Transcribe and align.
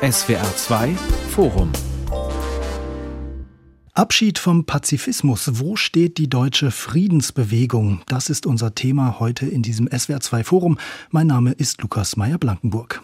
SWR 0.00 0.54
2 0.54 0.94
Forum 1.30 1.72
Abschied 3.94 4.38
vom 4.38 4.64
Pazifismus. 4.64 5.58
Wo 5.58 5.74
steht 5.74 6.18
die 6.18 6.30
deutsche 6.30 6.70
Friedensbewegung? 6.70 8.02
Das 8.06 8.30
ist 8.30 8.46
unser 8.46 8.76
Thema 8.76 9.18
heute 9.18 9.46
in 9.46 9.62
diesem 9.62 9.88
SWR2 9.88 10.44
Forum. 10.44 10.78
Mein 11.10 11.26
Name 11.26 11.50
ist 11.50 11.82
Lukas 11.82 12.16
Meyer-Blankenburg. 12.16 13.02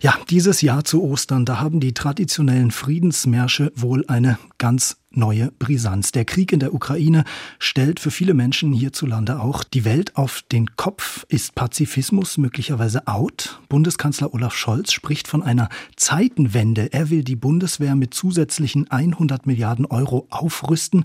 Ja, 0.00 0.16
dieses 0.30 0.62
Jahr 0.62 0.84
zu 0.84 1.02
Ostern, 1.02 1.44
da 1.44 1.58
haben 1.58 1.80
die 1.80 1.92
traditionellen 1.92 2.70
Friedensmärsche 2.70 3.72
wohl 3.74 4.04
eine 4.06 4.38
ganz 4.58 4.98
neue 5.10 5.50
Brisanz. 5.58 6.12
Der 6.12 6.24
Krieg 6.24 6.52
in 6.52 6.60
der 6.60 6.74
Ukraine 6.74 7.24
stellt 7.58 7.98
für 7.98 8.10
viele 8.10 8.34
Menschen 8.34 8.72
hierzulande 8.72 9.40
auch 9.40 9.64
die 9.64 9.84
Welt 9.84 10.16
auf 10.16 10.42
den 10.52 10.76
Kopf. 10.76 11.24
Ist 11.28 11.54
Pazifismus 11.54 12.36
möglicherweise 12.36 13.06
out? 13.06 13.60
Bundeskanzler 13.68 14.34
Olaf 14.34 14.54
Scholz 14.54 14.92
spricht 14.92 15.26
von 15.26 15.42
einer 15.42 15.68
Zeitenwende. 15.96 16.92
Er 16.92 17.10
will 17.10 17.24
die 17.24 17.36
Bundeswehr 17.36 17.94
mit 17.94 18.12
zusätzlichen 18.12 18.90
100 18.90 19.46
Milliarden 19.46 19.86
Euro 19.86 20.26
aufrüsten. 20.30 21.04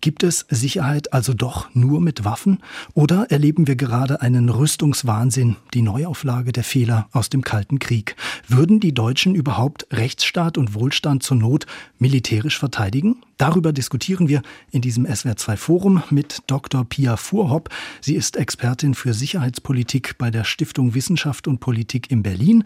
Gibt 0.00 0.22
es 0.22 0.46
Sicherheit 0.48 1.12
also 1.12 1.32
doch 1.32 1.72
nur 1.74 2.00
mit 2.00 2.24
Waffen? 2.24 2.58
Oder 2.92 3.30
erleben 3.30 3.66
wir 3.66 3.76
gerade 3.76 4.20
einen 4.20 4.48
Rüstungswahnsinn, 4.48 5.56
die 5.72 5.82
Neuauflage 5.82 6.52
der 6.52 6.64
Fehler 6.64 7.08
aus 7.12 7.30
dem 7.30 7.42
Kalten 7.42 7.78
Krieg? 7.78 8.16
Würden 8.48 8.80
die 8.80 8.92
Deutschen 8.92 9.34
überhaupt 9.34 9.86
Rechtsstaat 9.92 10.58
und 10.58 10.74
Wohlstand 10.74 11.22
zur 11.22 11.36
Not 11.36 11.66
militärisch 11.98 12.58
verteidigen? 12.58 13.22
Darüber 13.36 13.72
diskutieren 13.72 14.28
wir 14.28 14.42
in 14.70 14.80
diesem 14.80 15.06
SWR2 15.06 15.56
Forum 15.56 16.02
mit 16.10 16.42
Dr. 16.46 16.84
Pia 16.84 17.16
Fuhrhopp. 17.16 17.68
Sie 18.00 18.14
ist 18.14 18.36
Expertin 18.36 18.94
für 18.94 19.14
Sicherheitspolitik 19.14 20.16
bei 20.18 20.30
der 20.30 20.44
Stiftung 20.44 20.94
Wissenschaft 20.94 21.48
und 21.48 21.58
Politik 21.58 22.10
in 22.10 22.22
Berlin 22.22 22.64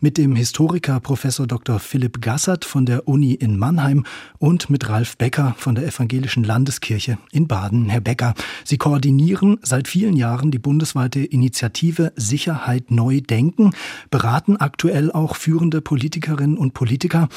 mit 0.00 0.16
dem 0.16 0.34
Historiker 0.34 0.98
Professor 1.00 1.46
Dr. 1.46 1.78
Philipp 1.78 2.20
Gassert 2.20 2.64
von 2.64 2.86
der 2.86 3.06
Uni 3.06 3.34
in 3.34 3.58
Mannheim 3.58 4.04
und 4.38 4.70
mit 4.70 4.88
Ralf 4.88 5.16
Becker 5.16 5.54
von 5.58 5.74
der 5.74 5.86
Evangelischen 5.86 6.42
Landeskirche 6.42 7.18
in 7.32 7.46
Baden. 7.46 7.88
Herr 7.88 8.00
Becker, 8.00 8.34
Sie 8.64 8.78
koordinieren 8.78 9.58
seit 9.62 9.88
vielen 9.88 10.16
Jahren 10.16 10.50
die 10.50 10.58
bundesweite 10.58 11.20
Initiative 11.20 12.12
Sicherheit 12.16 12.90
neu 12.90 13.20
denken, 13.20 13.72
beraten 14.10 14.56
aktuell 14.56 15.12
auch 15.12 15.36
führende 15.36 15.80
Politikerinnen 15.80 16.56
und 16.56 16.72
Politiker. 16.72 17.28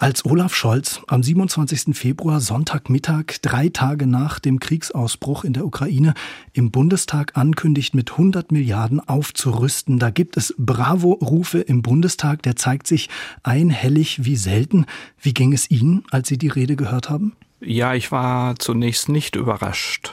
Als 0.00 0.24
Olaf 0.24 0.54
Scholz 0.54 1.00
am 1.08 1.24
27. 1.24 1.92
Februar 1.92 2.40
Sonntagmittag, 2.40 3.40
drei 3.42 3.68
Tage 3.68 4.06
nach 4.06 4.38
dem 4.38 4.60
Kriegsausbruch 4.60 5.42
in 5.42 5.54
der 5.54 5.66
Ukraine, 5.66 6.14
im 6.52 6.70
Bundestag 6.70 7.36
ankündigt, 7.36 7.96
mit 7.96 8.12
100 8.12 8.52
Milliarden 8.52 9.00
aufzurüsten, 9.00 9.98
da 9.98 10.10
gibt 10.10 10.36
es 10.36 10.54
Bravo-Rufe 10.56 11.58
im 11.58 11.82
Bundestag, 11.82 12.44
der 12.44 12.54
zeigt 12.54 12.86
sich 12.86 13.08
einhellig 13.42 14.24
wie 14.24 14.36
selten. 14.36 14.86
Wie 15.20 15.34
ging 15.34 15.52
es 15.52 15.68
Ihnen, 15.68 16.04
als 16.12 16.28
Sie 16.28 16.38
die 16.38 16.46
Rede 16.46 16.76
gehört 16.76 17.10
haben? 17.10 17.32
Ja, 17.58 17.94
ich 17.94 18.12
war 18.12 18.56
zunächst 18.56 19.08
nicht 19.08 19.34
überrascht 19.34 20.12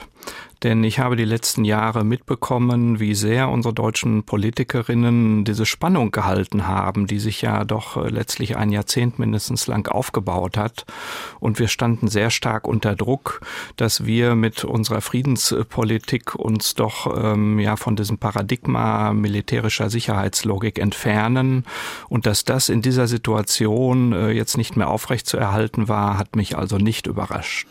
denn 0.66 0.82
ich 0.82 0.98
habe 0.98 1.14
die 1.14 1.24
letzten 1.24 1.64
Jahre 1.64 2.02
mitbekommen, 2.02 2.98
wie 2.98 3.14
sehr 3.14 3.50
unsere 3.50 3.72
deutschen 3.72 4.24
Politikerinnen 4.24 5.44
diese 5.44 5.64
Spannung 5.64 6.10
gehalten 6.10 6.66
haben, 6.66 7.06
die 7.06 7.20
sich 7.20 7.40
ja 7.40 7.64
doch 7.64 7.96
äh, 7.96 8.08
letztlich 8.08 8.56
ein 8.56 8.70
Jahrzehnt 8.70 9.20
mindestens 9.20 9.68
lang 9.68 9.86
aufgebaut 9.86 10.56
hat. 10.56 10.84
Und 11.38 11.60
wir 11.60 11.68
standen 11.68 12.08
sehr 12.08 12.30
stark 12.30 12.66
unter 12.66 12.96
Druck, 12.96 13.42
dass 13.76 14.06
wir 14.06 14.34
mit 14.34 14.64
unserer 14.64 15.02
Friedenspolitik 15.02 16.34
uns 16.34 16.74
doch 16.74 17.16
ähm, 17.16 17.60
ja 17.60 17.76
von 17.76 17.94
diesem 17.94 18.18
Paradigma 18.18 19.12
militärischer 19.12 19.88
Sicherheitslogik 19.88 20.80
entfernen 20.80 21.64
und 22.08 22.26
dass 22.26 22.44
das 22.44 22.70
in 22.70 22.82
dieser 22.82 23.06
Situation 23.06 24.12
äh, 24.12 24.30
jetzt 24.32 24.56
nicht 24.56 24.76
mehr 24.76 24.90
aufrechtzuerhalten 24.90 25.86
war, 25.86 26.18
hat 26.18 26.34
mich 26.34 26.58
also 26.58 26.78
nicht 26.78 27.06
überrascht. 27.06 27.68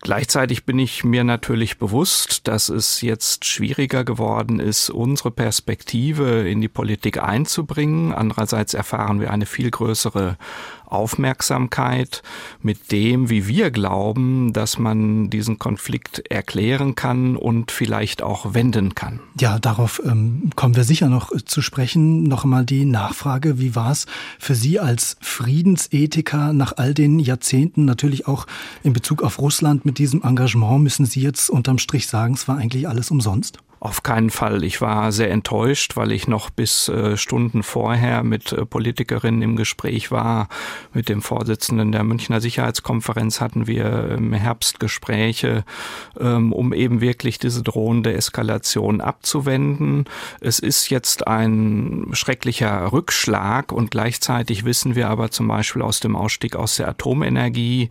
Gleichzeitig 0.00 0.64
bin 0.64 0.78
ich 0.78 1.02
mir 1.02 1.24
natürlich 1.24 1.78
bewusst, 1.78 2.46
dass 2.46 2.68
es 2.68 3.00
jetzt 3.00 3.44
schwieriger 3.44 4.04
geworden 4.04 4.60
ist, 4.60 4.90
unsere 4.90 5.32
Perspektive 5.32 6.48
in 6.48 6.60
die 6.60 6.68
Politik 6.68 7.20
einzubringen. 7.20 8.12
Andererseits 8.12 8.74
erfahren 8.74 9.20
wir 9.20 9.32
eine 9.32 9.46
viel 9.46 9.70
größere 9.70 10.36
Aufmerksamkeit 10.90 12.22
mit 12.62 12.92
dem, 12.92 13.30
wie 13.30 13.46
wir 13.46 13.70
glauben, 13.70 14.52
dass 14.52 14.78
man 14.78 15.30
diesen 15.30 15.58
Konflikt 15.58 16.22
erklären 16.30 16.94
kann 16.94 17.36
und 17.36 17.70
vielleicht 17.70 18.22
auch 18.22 18.54
wenden 18.54 18.94
kann. 18.94 19.20
Ja, 19.40 19.58
darauf 19.58 20.02
ähm, 20.04 20.50
kommen 20.56 20.76
wir 20.76 20.84
sicher 20.84 21.08
noch 21.08 21.30
zu 21.44 21.62
sprechen. 21.62 22.24
Noch 22.24 22.44
einmal 22.44 22.64
die 22.64 22.84
Nachfrage, 22.84 23.58
wie 23.58 23.74
war 23.74 23.90
es 23.90 24.06
für 24.38 24.54
Sie 24.54 24.80
als 24.80 25.16
Friedensethiker 25.20 26.52
nach 26.52 26.74
all 26.76 26.94
den 26.94 27.18
Jahrzehnten, 27.18 27.84
natürlich 27.84 28.26
auch 28.26 28.46
in 28.82 28.92
Bezug 28.92 29.22
auf 29.22 29.38
Russland 29.38 29.84
mit 29.84 29.98
diesem 29.98 30.22
Engagement, 30.22 30.82
müssen 30.82 31.06
Sie 31.06 31.20
jetzt 31.20 31.50
unterm 31.50 31.78
Strich 31.78 32.06
sagen, 32.06 32.34
es 32.34 32.48
war 32.48 32.56
eigentlich 32.56 32.88
alles 32.88 33.10
umsonst? 33.10 33.58
Auf 33.80 34.02
keinen 34.02 34.30
Fall. 34.30 34.64
Ich 34.64 34.80
war 34.80 35.12
sehr 35.12 35.30
enttäuscht, 35.30 35.96
weil 35.96 36.10
ich 36.10 36.26
noch 36.26 36.50
bis 36.50 36.88
äh, 36.88 37.16
Stunden 37.16 37.62
vorher 37.62 38.24
mit 38.24 38.52
äh, 38.52 38.66
Politikerinnen 38.66 39.40
im 39.40 39.54
Gespräch 39.54 40.10
war. 40.10 40.48
Mit 40.92 41.08
dem 41.08 41.22
Vorsitzenden 41.22 41.92
der 41.92 42.02
Münchner 42.02 42.40
Sicherheitskonferenz 42.40 43.40
hatten 43.40 43.68
wir 43.68 44.16
im 44.18 44.32
Herbst 44.32 44.80
Gespräche, 44.80 45.64
ähm, 46.18 46.52
um 46.52 46.72
eben 46.72 47.00
wirklich 47.00 47.38
diese 47.38 47.62
drohende 47.62 48.12
Eskalation 48.14 49.00
abzuwenden. 49.00 50.06
Es 50.40 50.58
ist 50.58 50.90
jetzt 50.90 51.28
ein 51.28 52.08
schrecklicher 52.12 52.92
Rückschlag 52.92 53.70
und 53.70 53.92
gleichzeitig 53.92 54.64
wissen 54.64 54.96
wir 54.96 55.08
aber 55.08 55.30
zum 55.30 55.46
Beispiel 55.46 55.82
aus 55.82 56.00
dem 56.00 56.16
Ausstieg 56.16 56.56
aus 56.56 56.76
der 56.76 56.88
Atomenergie, 56.88 57.90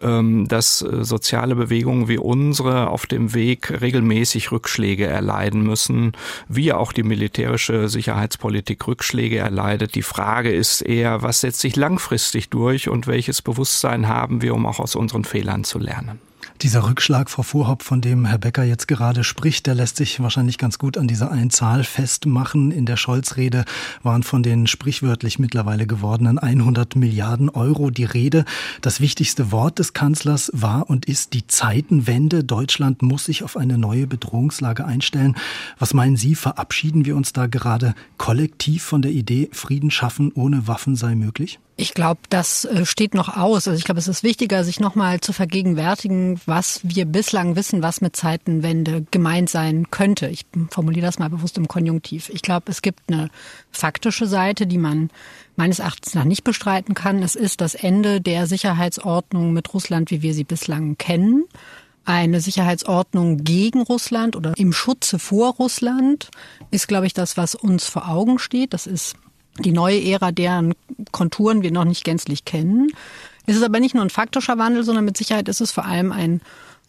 ähm, 0.00 0.48
dass 0.48 0.80
äh, 0.80 1.04
soziale 1.04 1.56
Bewegungen 1.56 2.08
wie 2.08 2.18
unsere 2.18 2.88
auf 2.88 3.04
dem 3.04 3.34
Weg 3.34 3.82
regelmäßig 3.82 4.50
Rückschläge 4.50 5.04
erleiden 5.04 5.25
erleiden 5.26 5.62
müssen, 5.62 6.12
wie 6.48 6.72
auch 6.72 6.92
die 6.92 7.02
militärische 7.02 7.88
Sicherheitspolitik 7.88 8.86
Rückschläge 8.86 9.38
erleidet. 9.38 9.94
Die 9.96 10.02
Frage 10.02 10.54
ist 10.54 10.82
eher, 10.82 11.22
was 11.22 11.40
setzt 11.40 11.60
sich 11.60 11.74
langfristig 11.74 12.48
durch 12.50 12.88
und 12.88 13.08
welches 13.08 13.42
Bewusstsein 13.42 14.08
haben 14.08 14.40
wir, 14.40 14.54
um 14.54 14.66
auch 14.66 14.78
aus 14.78 14.94
unseren 14.94 15.24
Fehlern 15.24 15.64
zu 15.64 15.78
lernen. 15.78 16.20
Dieser 16.62 16.86
Rückschlag, 16.86 17.28
Frau 17.28 17.42
Fuhrhopp, 17.42 17.82
von 17.82 18.00
dem 18.00 18.24
Herr 18.24 18.38
Becker 18.38 18.64
jetzt 18.64 18.88
gerade 18.88 19.24
spricht, 19.24 19.66
der 19.66 19.74
lässt 19.74 19.96
sich 19.96 20.20
wahrscheinlich 20.20 20.58
ganz 20.58 20.78
gut 20.78 20.96
an 20.96 21.06
dieser 21.06 21.30
einen 21.30 21.50
Zahl 21.50 21.84
festmachen. 21.84 22.70
In 22.70 22.86
der 22.86 22.96
Scholz-Rede 22.96 23.64
waren 24.02 24.22
von 24.22 24.42
den 24.42 24.66
sprichwörtlich 24.66 25.38
mittlerweile 25.38 25.86
gewordenen 25.86 26.38
100 26.38 26.96
Milliarden 26.96 27.50
Euro 27.50 27.90
die 27.90 28.04
Rede. 28.04 28.44
Das 28.80 29.00
wichtigste 29.00 29.52
Wort 29.52 29.78
des 29.78 29.92
Kanzlers 29.92 30.50
war 30.54 30.88
und 30.88 31.04
ist 31.04 31.34
die 31.34 31.46
Zeitenwende. 31.46 32.42
Deutschland 32.42 33.02
muss 33.02 33.26
sich 33.26 33.42
auf 33.42 33.56
eine 33.56 33.76
neue 33.76 34.06
Bedrohungslage 34.06 34.84
einstellen. 34.84 35.36
Was 35.78 35.94
meinen 35.94 36.16
Sie, 36.16 36.34
verabschieden 36.34 37.04
wir 37.04 37.16
uns 37.16 37.32
da 37.32 37.46
gerade 37.46 37.94
kollektiv 38.16 38.82
von 38.82 39.02
der 39.02 39.12
Idee, 39.12 39.50
Frieden 39.52 39.90
schaffen 39.90 40.32
ohne 40.32 40.66
Waffen 40.66 40.96
sei 40.96 41.14
möglich? 41.14 41.58
Ich 41.78 41.92
glaube, 41.92 42.20
das 42.30 42.64
äh, 42.64 42.86
steht 42.86 43.12
noch 43.12 43.36
aus. 43.36 43.68
Also 43.68 43.78
ich 43.78 43.84
glaube, 43.84 43.98
es 43.98 44.08
ist 44.08 44.22
wichtiger, 44.22 44.64
sich 44.64 44.80
nochmal 44.80 45.20
zu 45.20 45.34
vergegenwärtigen, 45.34 46.40
was 46.46 46.80
wir 46.82 47.04
bislang 47.04 47.54
wissen, 47.54 47.82
was 47.82 48.00
mit 48.00 48.16
Zeitenwende 48.16 49.04
gemeint 49.10 49.50
sein 49.50 49.90
könnte. 49.90 50.26
Ich 50.28 50.46
formuliere 50.70 51.04
das 51.04 51.18
mal 51.18 51.28
bewusst 51.28 51.58
im 51.58 51.68
Konjunktiv. 51.68 52.30
Ich 52.30 52.40
glaube, 52.40 52.70
es 52.70 52.80
gibt 52.80 53.12
eine 53.12 53.28
faktische 53.70 54.26
Seite, 54.26 54.66
die 54.66 54.78
man 54.78 55.10
meines 55.56 55.78
Erachtens 55.80 56.14
nach 56.14 56.24
nicht 56.24 56.44
bestreiten 56.44 56.94
kann. 56.94 57.22
Es 57.22 57.36
ist 57.36 57.60
das 57.60 57.74
Ende 57.74 58.22
der 58.22 58.46
Sicherheitsordnung 58.46 59.52
mit 59.52 59.74
Russland, 59.74 60.10
wie 60.10 60.22
wir 60.22 60.32
sie 60.32 60.44
bislang 60.44 60.96
kennen. 60.96 61.44
Eine 62.06 62.40
Sicherheitsordnung 62.40 63.44
gegen 63.44 63.82
Russland 63.82 64.34
oder 64.34 64.54
im 64.56 64.72
Schutze 64.72 65.18
vor 65.18 65.56
Russland 65.56 66.30
ist, 66.70 66.88
glaube 66.88 67.06
ich, 67.06 67.12
das, 67.12 67.36
was 67.36 67.54
uns 67.54 67.84
vor 67.84 68.08
Augen 68.08 68.38
steht. 68.38 68.72
Das 68.72 68.86
ist 68.86 69.16
die 69.58 69.72
neue 69.72 70.02
Ära, 70.02 70.32
deren 70.32 70.74
Konturen 71.12 71.62
wir 71.62 71.70
noch 71.70 71.84
nicht 71.84 72.04
gänzlich 72.04 72.44
kennen. 72.44 72.88
Es 73.46 73.56
ist 73.56 73.62
aber 73.62 73.80
nicht 73.80 73.94
nur 73.94 74.04
ein 74.04 74.10
faktischer 74.10 74.58
Wandel, 74.58 74.82
sondern 74.82 75.04
mit 75.04 75.16
Sicherheit 75.16 75.48
ist 75.48 75.60
es 75.60 75.72
vor 75.72 75.84
allem 75.84 76.12
ein 76.12 76.40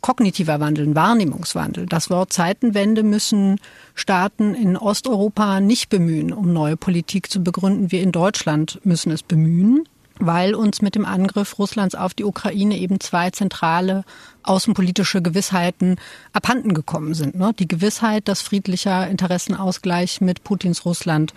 kognitiver 0.02 0.60
Wandel, 0.60 0.88
ein 0.88 0.96
Wahrnehmungswandel. 0.96 1.86
Das 1.86 2.10
Wort 2.10 2.34
Zeitenwende 2.34 3.04
müssen 3.04 3.60
Staaten 3.96 4.54
in 4.54 4.78
Osteuropa 4.78 5.60
nicht 5.60 5.90
bemühen, 5.90 6.34
um 6.34 6.54
neue 6.54 6.78
Politik 6.78 7.32
zu 7.32 7.44
begründen. 7.44 7.92
Wir 7.92 8.02
in 8.02 8.12
Deutschland 8.12 8.80
müssen 8.84 9.12
es 9.12 9.24
bemühen, 9.24 9.88
weil 10.20 10.56
uns 10.56 10.82
mit 10.82 10.96
dem 10.96 11.06
Angriff 11.06 11.60
Russlands 11.60 11.96
auf 11.96 12.14
die 12.14 12.24
Ukraine 12.24 12.78
eben 12.78 13.00
zwei 13.00 13.32
zentrale 13.32 14.04
außenpolitische 14.44 15.22
Gewissheiten 15.22 15.98
abhanden 16.32 16.74
gekommen 16.74 17.14
sind. 17.14 17.36
Ne? 17.36 17.54
Die 17.58 17.68
Gewissheit, 17.68 18.28
dass 18.28 18.42
friedlicher 18.42 19.08
Interessenausgleich 19.08 20.22
mit 20.22 20.44
Putins 20.44 20.86
Russland 20.86 21.34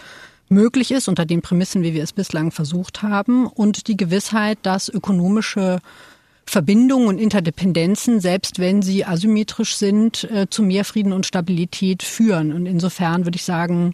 möglich 0.51 0.91
ist, 0.91 1.09
unter 1.09 1.25
den 1.25 1.41
Prämissen, 1.41 1.83
wie 1.83 1.95
wir 1.95 2.03
es 2.03 2.13
bislang 2.13 2.51
versucht 2.51 3.03
haben, 3.03 3.47
und 3.47 3.89
die 3.89 3.97
Gewissheit, 3.97 4.59
dass 4.63 4.89
ökonomische 4.89 5.81
Verbindungen 6.45 7.09
und 7.09 7.19
Interdependenzen, 7.19 8.21
selbst 8.21 8.59
wenn 8.59 8.83
sie 8.83 9.05
asymmetrisch 9.05 9.77
sind, 9.77 10.25
äh, 10.25 10.49
zu 10.51 10.63
mehr 10.63 10.85
Frieden 10.85 11.13
und 11.13 11.25
Stabilität 11.25 12.03
führen. 12.03 12.53
Und 12.53 12.67
insofern 12.67 13.25
würde 13.25 13.37
ich 13.37 13.45
sagen, 13.45 13.93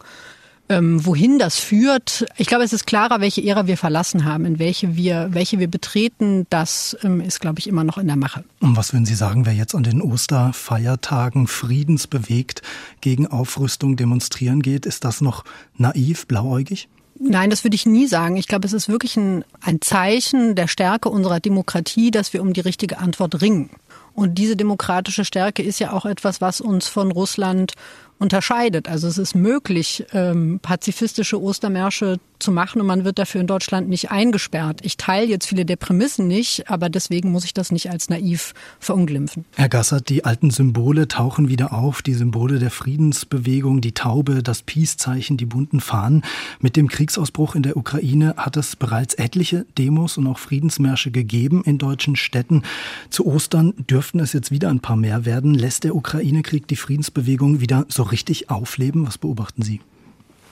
Ähm, 0.68 1.06
wohin 1.06 1.38
das 1.38 1.58
führt, 1.60 2.26
ich 2.36 2.48
glaube, 2.48 2.64
es 2.64 2.72
ist 2.72 2.86
klarer, 2.86 3.20
welche 3.20 3.44
Ära 3.44 3.68
wir 3.68 3.76
verlassen 3.76 4.24
haben, 4.24 4.44
in 4.44 4.58
welche 4.58 4.96
wir, 4.96 5.28
welche 5.30 5.60
wir 5.60 5.68
betreten. 5.68 6.46
Das 6.50 6.96
ähm, 7.04 7.20
ist, 7.20 7.40
glaube 7.40 7.60
ich, 7.60 7.68
immer 7.68 7.84
noch 7.84 7.98
in 7.98 8.08
der 8.08 8.16
Mache. 8.16 8.44
Und 8.60 8.76
was 8.76 8.92
würden 8.92 9.06
Sie 9.06 9.14
sagen, 9.14 9.46
wer 9.46 9.52
jetzt 9.52 9.76
an 9.76 9.84
den 9.84 10.02
Osterfeiertagen 10.02 11.46
friedensbewegt 11.46 12.62
gegen 13.00 13.28
Aufrüstung 13.28 13.96
demonstrieren 13.96 14.60
geht? 14.60 14.86
Ist 14.86 15.04
das 15.04 15.20
noch 15.20 15.44
naiv, 15.76 16.26
blauäugig? 16.26 16.88
Nein, 17.18 17.50
das 17.50 17.64
würde 17.64 17.76
ich 17.76 17.86
nie 17.86 18.06
sagen. 18.06 18.36
Ich 18.36 18.48
glaube, 18.48 18.66
es 18.66 18.72
ist 18.72 18.88
wirklich 18.88 19.16
ein, 19.16 19.44
ein 19.60 19.80
Zeichen 19.80 20.54
der 20.54 20.68
Stärke 20.68 21.08
unserer 21.08 21.40
Demokratie, 21.40 22.10
dass 22.10 22.32
wir 22.32 22.42
um 22.42 22.52
die 22.52 22.60
richtige 22.60 22.98
Antwort 22.98 23.40
ringen. 23.40 23.70
Und 24.12 24.36
diese 24.36 24.56
demokratische 24.56 25.24
Stärke 25.24 25.62
ist 25.62 25.78
ja 25.78 25.92
auch 25.92 26.06
etwas, 26.06 26.40
was 26.40 26.60
uns 26.60 26.88
von 26.88 27.12
Russland 27.12 27.74
unterscheidet. 28.18 28.88
Also 28.88 29.08
es 29.08 29.18
ist 29.18 29.34
möglich, 29.34 30.06
ähm, 30.12 30.58
pazifistische 30.62 31.40
Ostermärsche 31.40 32.18
zu 32.38 32.52
machen 32.52 32.80
und 32.80 32.86
man 32.86 33.04
wird 33.04 33.18
dafür 33.18 33.40
in 33.40 33.46
Deutschland 33.46 33.88
nicht 33.88 34.10
eingesperrt. 34.10 34.80
Ich 34.82 34.96
teile 34.96 35.26
jetzt 35.26 35.46
viele 35.46 35.64
der 35.64 35.76
Prämissen 35.76 36.28
nicht, 36.28 36.70
aber 36.70 36.88
deswegen 36.88 37.32
muss 37.32 37.44
ich 37.44 37.54
das 37.54 37.72
nicht 37.72 37.90
als 37.90 38.08
naiv 38.08 38.52
verunglimpfen. 38.78 39.44
Herr 39.54 39.68
Gassert, 39.68 40.08
die 40.08 40.24
alten 40.24 40.50
Symbole 40.50 41.08
tauchen 41.08 41.48
wieder 41.48 41.72
auf, 41.72 42.02
die 42.02 42.14
Symbole 42.14 42.58
der 42.58 42.70
Friedensbewegung, 42.70 43.80
die 43.80 43.92
Taube, 43.92 44.42
das 44.42 44.62
Peace-Zeichen, 44.62 45.36
die 45.36 45.46
bunten 45.46 45.80
Fahnen. 45.80 46.22
Mit 46.60 46.76
dem 46.76 46.88
Kriegsausbruch 46.88 47.54
in 47.54 47.62
der 47.62 47.76
Ukraine 47.76 48.34
hat 48.36 48.56
es 48.56 48.76
bereits 48.76 49.14
etliche 49.14 49.66
Demos 49.78 50.18
und 50.18 50.26
auch 50.26 50.38
Friedensmärsche 50.38 51.10
gegeben 51.10 51.62
in 51.64 51.78
deutschen 51.78 52.16
Städten. 52.16 52.62
Zu 53.10 53.26
Ostern 53.26 53.72
dürften 53.90 54.20
es 54.20 54.32
jetzt 54.32 54.50
wieder 54.50 54.68
ein 54.68 54.80
paar 54.80 54.96
mehr 54.96 55.24
werden. 55.24 55.54
Lässt 55.54 55.84
der 55.84 55.94
Ukraine-Krieg 55.94 56.68
die 56.68 56.76
Friedensbewegung 56.76 57.60
wieder 57.60 57.86
so 57.88 58.05
richtig 58.06 58.50
aufleben? 58.50 59.06
Was 59.06 59.18
beobachten 59.18 59.62
Sie? 59.62 59.80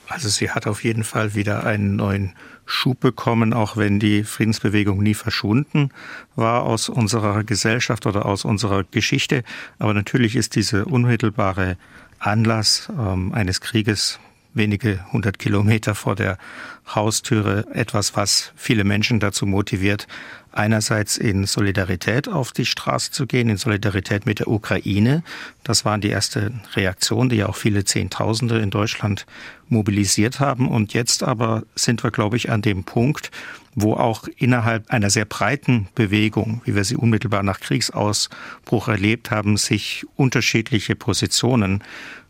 Also 0.08 0.28
sie 0.28 0.50
hat 0.50 0.66
auf 0.66 0.84
jeden 0.84 1.02
Fall 1.02 1.34
wieder 1.34 1.64
einen 1.64 1.96
neuen 1.96 2.34
Schub 2.66 3.00
bekommen, 3.00 3.52
auch 3.52 3.76
wenn 3.76 3.98
die 3.98 4.24
Friedensbewegung 4.24 5.02
nie 5.02 5.14
verschwunden 5.14 5.90
war 6.36 6.62
aus 6.62 6.88
unserer 6.88 7.42
Gesellschaft 7.44 8.06
oder 8.06 8.26
aus 8.26 8.44
unserer 8.44 8.84
Geschichte. 8.84 9.44
Aber 9.78 9.94
natürlich 9.94 10.36
ist 10.36 10.56
diese 10.56 10.84
unmittelbare 10.84 11.76
Anlass 12.18 12.90
ähm, 12.98 13.32
eines 13.32 13.60
Krieges 13.60 14.18
wenige 14.54 15.04
hundert 15.12 15.38
Kilometer 15.38 15.94
vor 15.94 16.14
der 16.14 16.38
Haustüre 16.94 17.66
etwas, 17.72 18.14
was 18.16 18.52
viele 18.56 18.84
Menschen 18.84 19.20
dazu 19.20 19.46
motiviert, 19.46 20.06
einerseits 20.56 21.16
in 21.16 21.44
Solidarität 21.44 22.28
auf 22.28 22.52
die 22.52 22.66
Straße 22.66 23.10
zu 23.10 23.26
gehen, 23.26 23.48
in 23.48 23.56
Solidarität 23.56 24.26
mit 24.26 24.38
der 24.38 24.48
Ukraine. 24.48 25.22
Das 25.62 25.84
waren 25.84 26.00
die 26.00 26.08
erste 26.08 26.52
Reaktion, 26.74 27.28
die 27.28 27.36
ja 27.36 27.48
auch 27.48 27.56
viele 27.56 27.84
Zehntausende 27.84 28.58
in 28.58 28.70
Deutschland 28.70 29.26
mobilisiert 29.68 30.40
haben. 30.40 30.68
Und 30.68 30.94
jetzt 30.94 31.22
aber 31.22 31.62
sind 31.74 32.04
wir, 32.04 32.10
glaube 32.10 32.36
ich, 32.36 32.50
an 32.50 32.62
dem 32.62 32.84
Punkt, 32.84 33.30
wo 33.74 33.94
auch 33.94 34.28
innerhalb 34.36 34.90
einer 34.90 35.10
sehr 35.10 35.24
breiten 35.24 35.88
Bewegung, 35.94 36.60
wie 36.64 36.74
wir 36.74 36.84
sie 36.84 36.96
unmittelbar 36.96 37.42
nach 37.42 37.60
Kriegsausbruch 37.60 38.88
erlebt 38.88 39.30
haben, 39.30 39.56
sich 39.56 40.06
unterschiedliche 40.16 40.94
Positionen 40.94 41.82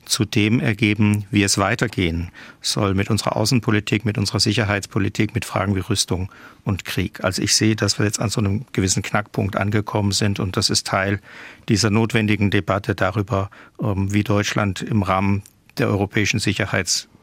zu 0.06 0.24
dem 0.24 0.60
ergeben, 0.60 1.24
wie 1.30 1.42
es 1.42 1.58
weitergehen 1.58 2.30
soll 2.60 2.94
mit 2.94 3.10
unserer 3.10 3.36
Außenpolitik, 3.36 4.04
mit 4.04 4.18
unserer 4.18 4.40
Sicherheitspolitik, 4.40 5.34
mit 5.34 5.44
Fragen 5.44 5.74
wie 5.74 5.80
Rüstung 5.80 6.30
und 6.64 6.84
Krieg. 6.84 7.22
Also 7.22 7.42
ich 7.42 7.54
sehe, 7.54 7.76
dass 7.76 7.98
wir 7.98 8.06
jetzt 8.06 8.20
an 8.20 8.30
so 8.30 8.40
einem 8.40 8.66
gewissen 8.72 9.02
Knackpunkt 9.02 9.56
angekommen 9.56 10.12
sind 10.12 10.40
und 10.40 10.56
das 10.56 10.70
ist 10.70 10.86
Teil 10.86 11.20
dieser 11.68 11.90
notwendigen 11.90 12.50
Debatte 12.50 12.94
darüber, 12.94 13.50
ähm, 13.82 14.12
wie 14.12 14.24
Deutschland 14.24 14.82
im 14.82 15.02
Rahmen 15.02 15.42
der 15.78 15.88
europäischen 15.88 16.38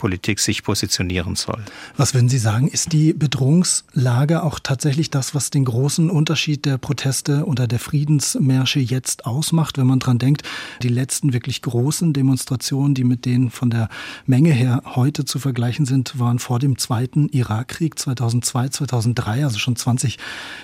Sicherheitspolitik 0.01 0.39
sich 0.39 0.63
positionieren 0.63 1.35
soll. 1.35 1.59
Was 1.97 2.13
würden 2.13 2.29
Sie 2.29 2.37
sagen, 2.37 2.67
ist 2.67 2.93
die 2.93 3.13
Bedrohungslage 3.13 4.43
auch 4.43 4.59
tatsächlich 4.59 5.09
das, 5.09 5.35
was 5.35 5.49
den 5.49 5.65
großen 5.65 6.09
Unterschied 6.09 6.65
der 6.65 6.77
Proteste 6.77 7.45
oder 7.45 7.67
der 7.67 7.79
Friedensmärsche 7.79 8.79
jetzt 8.79 9.25
ausmacht, 9.25 9.77
wenn 9.77 9.87
man 9.87 9.99
dran 9.99 10.17
denkt, 10.17 10.43
die 10.81 10.89
letzten 10.89 11.33
wirklich 11.33 11.61
großen 11.61 12.13
Demonstrationen, 12.13 12.95
die 12.95 13.03
mit 13.03 13.25
denen 13.25 13.51
von 13.51 13.69
der 13.69 13.89
Menge 14.25 14.51
her 14.51 14.81
heute 14.85 15.25
zu 15.25 15.39
vergleichen 15.39 15.85
sind, 15.85 16.19
waren 16.19 16.39
vor 16.39 16.59
dem 16.59 16.77
zweiten 16.77 17.29
Irakkrieg 17.29 17.97
2002, 17.97 18.69
2003, 18.69 19.43
also 19.43 19.59
schon 19.59 19.75
20 19.75 20.17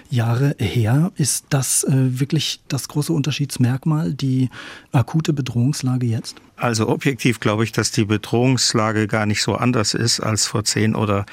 Jahre 0.10 0.56
her. 0.60 1.12
Ist 1.16 1.46
das 1.50 1.84
äh, 1.84 2.20
wirklich 2.20 2.62
das 2.68 2.88
große 2.88 3.14
Unterschiedsmerkmal, 3.14 4.14
die 4.14 4.50
akute 4.92 5.34
Bedrohungslage 5.34 6.08
jetzt? 6.08 6.38
Also 6.58 6.90
objektiv 6.90 7.40
glaube 7.40 7.64
ich, 7.64 7.72
dass 7.72 7.92
die 7.92 8.06
Bedrohungslage 8.06 9.08
gar 9.08 9.27
nicht 9.28 9.42
so 9.42 9.56
anders 9.56 9.94
ist 9.94 10.20
als 10.20 10.48
vor 10.48 10.64
zehn 10.64 10.96
oder 10.96 11.26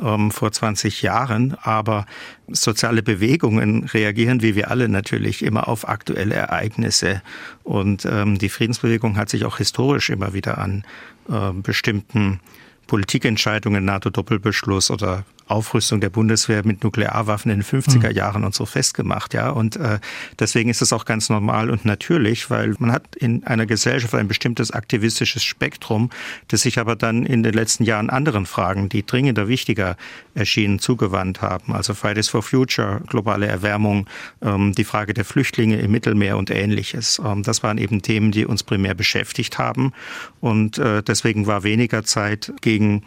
ähm, 0.00 0.30
vor 0.30 0.52
20 0.52 1.02
Jahren. 1.02 1.56
Aber 1.62 2.06
soziale 2.48 3.02
Bewegungen 3.02 3.84
reagieren, 3.84 4.42
wie 4.42 4.54
wir 4.54 4.70
alle 4.70 4.88
natürlich, 4.88 5.44
immer 5.44 5.68
auf 5.68 5.88
aktuelle 5.88 6.34
Ereignisse. 6.34 7.22
Und 7.62 8.04
ähm, 8.04 8.38
die 8.38 8.48
Friedensbewegung 8.48 9.16
hat 9.16 9.28
sich 9.28 9.44
auch 9.44 9.58
historisch 9.58 10.10
immer 10.10 10.34
wieder 10.34 10.58
an 10.58 10.84
äh, 11.28 11.52
bestimmten 11.52 12.40
Politikentscheidungen, 12.86 13.84
NATO-Doppelbeschluss 13.84 14.90
oder 14.90 15.24
Aufrüstung 15.46 16.00
der 16.00 16.10
Bundeswehr 16.10 16.64
mit 16.64 16.82
Nuklearwaffen 16.84 17.50
in 17.50 17.60
den 17.60 17.64
50er 17.64 18.08
hm. 18.08 18.16
Jahren 18.16 18.44
und 18.44 18.54
so 18.54 18.64
festgemacht, 18.66 19.34
ja. 19.34 19.50
Und 19.50 19.76
äh, 19.76 19.98
deswegen 20.38 20.70
ist 20.70 20.82
es 20.82 20.92
auch 20.92 21.04
ganz 21.04 21.28
normal 21.28 21.70
und 21.70 21.84
natürlich, 21.84 22.50
weil 22.50 22.74
man 22.78 22.92
hat 22.92 23.14
in 23.16 23.44
einer 23.44 23.66
Gesellschaft 23.66 24.14
ein 24.14 24.28
bestimmtes 24.28 24.70
aktivistisches 24.70 25.44
Spektrum, 25.44 26.10
das 26.48 26.62
sich 26.62 26.78
aber 26.78 26.96
dann 26.96 27.26
in 27.26 27.42
den 27.42 27.52
letzten 27.52 27.84
Jahren 27.84 28.10
anderen 28.10 28.46
Fragen, 28.46 28.88
die 28.88 29.04
dringender 29.04 29.48
wichtiger 29.48 29.96
erschienen, 30.34 30.78
zugewandt 30.78 31.42
haben. 31.42 31.74
Also 31.74 31.94
Fridays 31.94 32.28
for 32.28 32.42
Future, 32.42 33.02
globale 33.06 33.46
Erwärmung, 33.46 34.06
ähm, 34.42 34.72
die 34.72 34.84
Frage 34.84 35.14
der 35.14 35.24
Flüchtlinge 35.24 35.78
im 35.78 35.90
Mittelmeer 35.90 36.38
und 36.38 36.50
ähnliches. 36.50 37.20
Ähm, 37.24 37.42
das 37.42 37.62
waren 37.62 37.78
eben 37.78 38.02
Themen, 38.02 38.32
die 38.32 38.46
uns 38.46 38.62
primär 38.62 38.94
beschäftigt 38.94 39.58
haben. 39.58 39.92
Und 40.40 40.78
äh, 40.78 41.02
deswegen 41.02 41.46
war 41.46 41.64
weniger 41.64 42.04
Zeit 42.04 42.52
gegen 42.60 43.02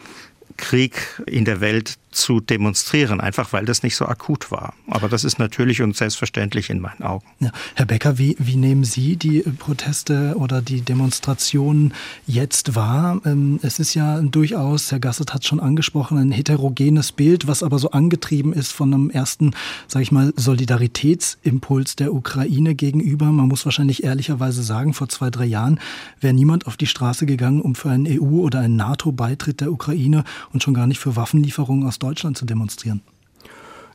Krieg 0.57 1.01
in 1.25 1.45
der 1.45 1.62
Welt 1.62 1.98
zu 2.18 2.40
demonstrieren, 2.40 3.22
einfach 3.22 3.54
weil 3.54 3.66
das 3.66 3.84
nicht 3.84 3.96
so 3.96 4.06
akut 4.06 4.52
war. 4.52 4.74
Aber 4.88 5.08
das 5.08 5.24
ist 5.24 5.40
natürlich 5.40 5.81
und 5.81 5.96
selbstverständlich 5.96 6.69
in 6.69 6.80
meinen 6.80 7.04
Augen. 7.04 7.25
Ja. 7.40 7.52
Herr 7.75 7.86
Becker, 7.86 8.18
wie, 8.18 8.36
wie 8.40 8.56
nehmen 8.56 8.84
Sie 8.84 9.16
die 9.16 9.42
Proteste 9.42 10.36
oder 10.38 10.62
die 10.62 10.81
Demonstrationen 10.81 11.94
jetzt 12.25 12.75
wahr? 12.75 13.22
Ähm, 13.25 13.60
es 13.62 13.80
ist 13.80 13.94
ja 13.94 14.19
durchaus, 14.22 14.92
Herr 14.92 15.00
Gasset 15.00 15.34
hat 15.34 15.44
es 15.44 15.48
schon 15.48 15.60
angesprochen, 15.60 16.18
ein 16.18 16.31
heterogenes 16.31 17.12
Bild, 17.12 17.48
was 17.48 17.62
aber 17.64 17.78
so 17.78 17.92
angetrieben 17.92 18.52
ist 18.52 18.72
von 18.72 18.94
einem 18.94 19.09
ersten, 19.09 19.52
sage 19.88 20.04
ich 20.04 20.12
mal, 20.12 20.33
Solidaritätsimpuls 20.36 21.95
der 21.95 22.14
Ukraine 22.14 22.74
gegenüber. 22.74 23.26
Man 23.28 23.47
muss 23.47 23.64
wahrscheinlich 23.66 24.04
ehrlicherweise 24.04 24.64
sagen, 24.64 24.94
vor 24.94 25.07
zwei, 25.07 25.30
drei 25.30 25.45
Jahren 25.45 25.80
wäre 26.19 26.33
niemand 26.33 26.66
auf 26.66 26.78
die 26.78 26.88
Straße 26.88 27.28
gegangen, 27.28 27.62
um 27.62 27.76
für 27.76 27.92
einen 27.92 28.07
EU- 28.07 28.42
oder 28.42 28.59
einen 28.59 28.76
NATO-Beitritt 28.76 29.62
der 29.62 29.71
Ukraine 29.71 30.24
und 30.52 30.64
schon 30.64 30.74
gar 30.74 30.88
nicht 30.88 31.00
für 31.00 31.16
Waffenlieferungen 31.16 31.86
aus 31.86 32.00
Deutschland 32.00 32.06
Deutschland 32.07 32.37
zu 32.37 32.45
demonstrieren. 32.45 33.02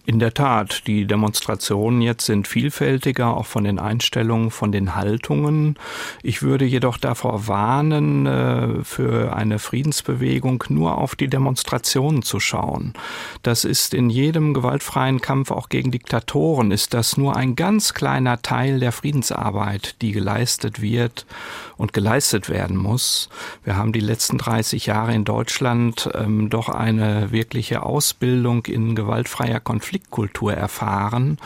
In 0.05 0.19
der 0.19 0.35
Tat, 0.35 0.89
die 0.89 1.07
Demonstrationen 1.07 2.03
jetzt 2.03 2.27
sind 2.27 2.49
vielfältiger, 2.49 3.37
auch 3.37 3.47
von 3.47 3.63
den 3.63 3.79
Einstellungen, 3.79 4.51
von 4.51 4.73
den 4.73 4.97
Haltungen. 4.97 5.77
Ich 6.25 6.43
würde 6.43 6.65
jedoch 6.65 6.99
davor 6.99 7.47
warnen, 7.47 8.27
äh, 8.27 8.83
für 8.83 9.37
eine 9.37 9.61
Friedensbewegung 9.61 10.65
nur 10.71 10.99
auf 10.99 11.15
die 11.15 11.29
Demonstrationen 11.29 12.23
zu 12.23 12.41
schauen. 12.41 12.95
Das 13.45 13.65
ist 13.65 13.95
in 13.95 14.11
jedem 14.11 14.55
gewaltfreien 14.55 15.21
Kampf 15.21 15.53
auch 15.53 15.69
gegen 15.69 15.93
Diktatoren, 15.93 16.73
ist 16.73 16.95
das 16.95 17.17
nur 17.17 17.37
ein 17.37 17.55
ganz 17.55 17.95
kleiner 17.95 18.43
Teil 18.43 18.81
der 18.81 18.91
Friedensarbeit, 18.91 20.03
die 20.03 20.11
geleistet 20.11 20.83
wird 20.83 21.27
und 21.77 21.93
geleistet 21.93 22.49
werden 22.49 22.77
muss. 22.77 23.29
Wir 23.65 23.77
haben 23.77 23.93
die 23.93 24.01
letzten 24.01 24.39
30 24.39 24.87
Jahre 24.87 25.15
in 25.15 25.25
Deutschland 25.25 26.11
ähm, 26.15 26.51
doch 26.51 26.69
eine 26.69 27.31
wirkliche 27.31 27.83
Ausbildung 27.83 28.67
in 28.67 28.95
gewaltfreier 28.95 29.61
Konflikt 29.61 29.93
Konfliktkultur 29.93 30.55
erfahren 30.55 31.39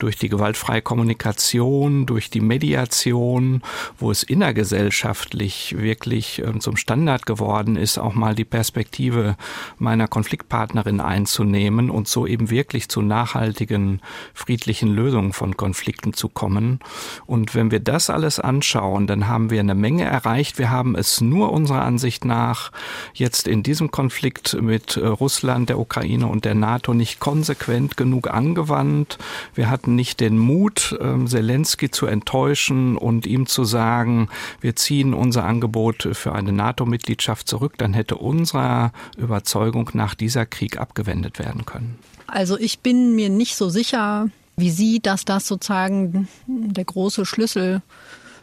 durch 0.00 0.16
die 0.16 0.28
gewaltfreie 0.28 0.82
Kommunikation, 0.82 2.06
durch 2.06 2.30
die 2.30 2.40
Mediation, 2.40 3.62
wo 3.98 4.10
es 4.10 4.22
innergesellschaftlich 4.22 5.76
wirklich 5.78 6.40
ähm, 6.40 6.60
zum 6.60 6.76
Standard 6.76 7.26
geworden 7.26 7.76
ist, 7.76 7.98
auch 7.98 8.14
mal 8.14 8.34
die 8.34 8.44
Perspektive 8.44 9.36
meiner 9.78 10.08
Konfliktpartnerin 10.08 11.00
einzunehmen 11.00 11.90
und 11.90 12.08
so 12.08 12.26
eben 12.26 12.50
wirklich 12.50 12.88
zu 12.88 13.02
nachhaltigen, 13.02 14.00
friedlichen 14.34 14.88
Lösungen 14.88 15.32
von 15.32 15.56
Konflikten 15.56 16.14
zu 16.14 16.28
kommen. 16.28 16.80
Und 17.26 17.54
wenn 17.54 17.70
wir 17.70 17.80
das 17.80 18.10
alles 18.10 18.40
anschauen, 18.40 19.06
dann 19.06 19.28
haben 19.28 19.50
wir 19.50 19.60
eine 19.60 19.74
Menge 19.74 20.04
erreicht. 20.04 20.58
Wir 20.58 20.70
haben 20.70 20.94
es 20.94 21.20
nur 21.20 21.52
unserer 21.52 21.82
Ansicht 21.82 22.24
nach 22.24 22.72
jetzt 23.12 23.46
in 23.46 23.62
diesem 23.62 23.90
Konflikt 23.90 24.60
mit 24.60 24.96
äh, 24.96 25.06
Russland, 25.06 25.68
der 25.68 25.78
Ukraine 25.78 26.26
und 26.26 26.44
der 26.44 26.54
NATO 26.54 26.94
nicht 26.94 27.20
konsequent 27.20 27.96
genug 27.96 28.30
angewandt. 28.30 29.18
Wir 29.54 29.68
hatten 29.68 29.89
hatten 29.90 29.96
nicht 29.96 30.20
den 30.20 30.38
Mut, 30.38 30.96
ähm, 31.00 31.26
Zelensky 31.26 31.90
zu 31.90 32.06
enttäuschen 32.06 32.96
und 32.96 33.26
ihm 33.26 33.46
zu 33.46 33.64
sagen, 33.64 34.28
wir 34.60 34.76
ziehen 34.76 35.14
unser 35.14 35.44
Angebot 35.44 36.08
für 36.12 36.32
eine 36.32 36.52
NATO-Mitgliedschaft 36.52 37.48
zurück, 37.48 37.74
dann 37.78 37.92
hätte 37.92 38.16
unserer 38.16 38.92
Überzeugung 39.16 39.90
nach 39.94 40.14
dieser 40.14 40.46
Krieg 40.46 40.78
abgewendet 40.78 41.38
werden 41.38 41.66
können. 41.66 41.98
Also 42.28 42.56
ich 42.56 42.78
bin 42.78 43.16
mir 43.16 43.28
nicht 43.28 43.56
so 43.56 43.68
sicher, 43.68 44.28
wie 44.56 44.70
Sie, 44.70 45.00
dass 45.00 45.24
das 45.24 45.48
sozusagen 45.48 46.28
der 46.46 46.84
große 46.84 47.26
Schlüssel 47.26 47.82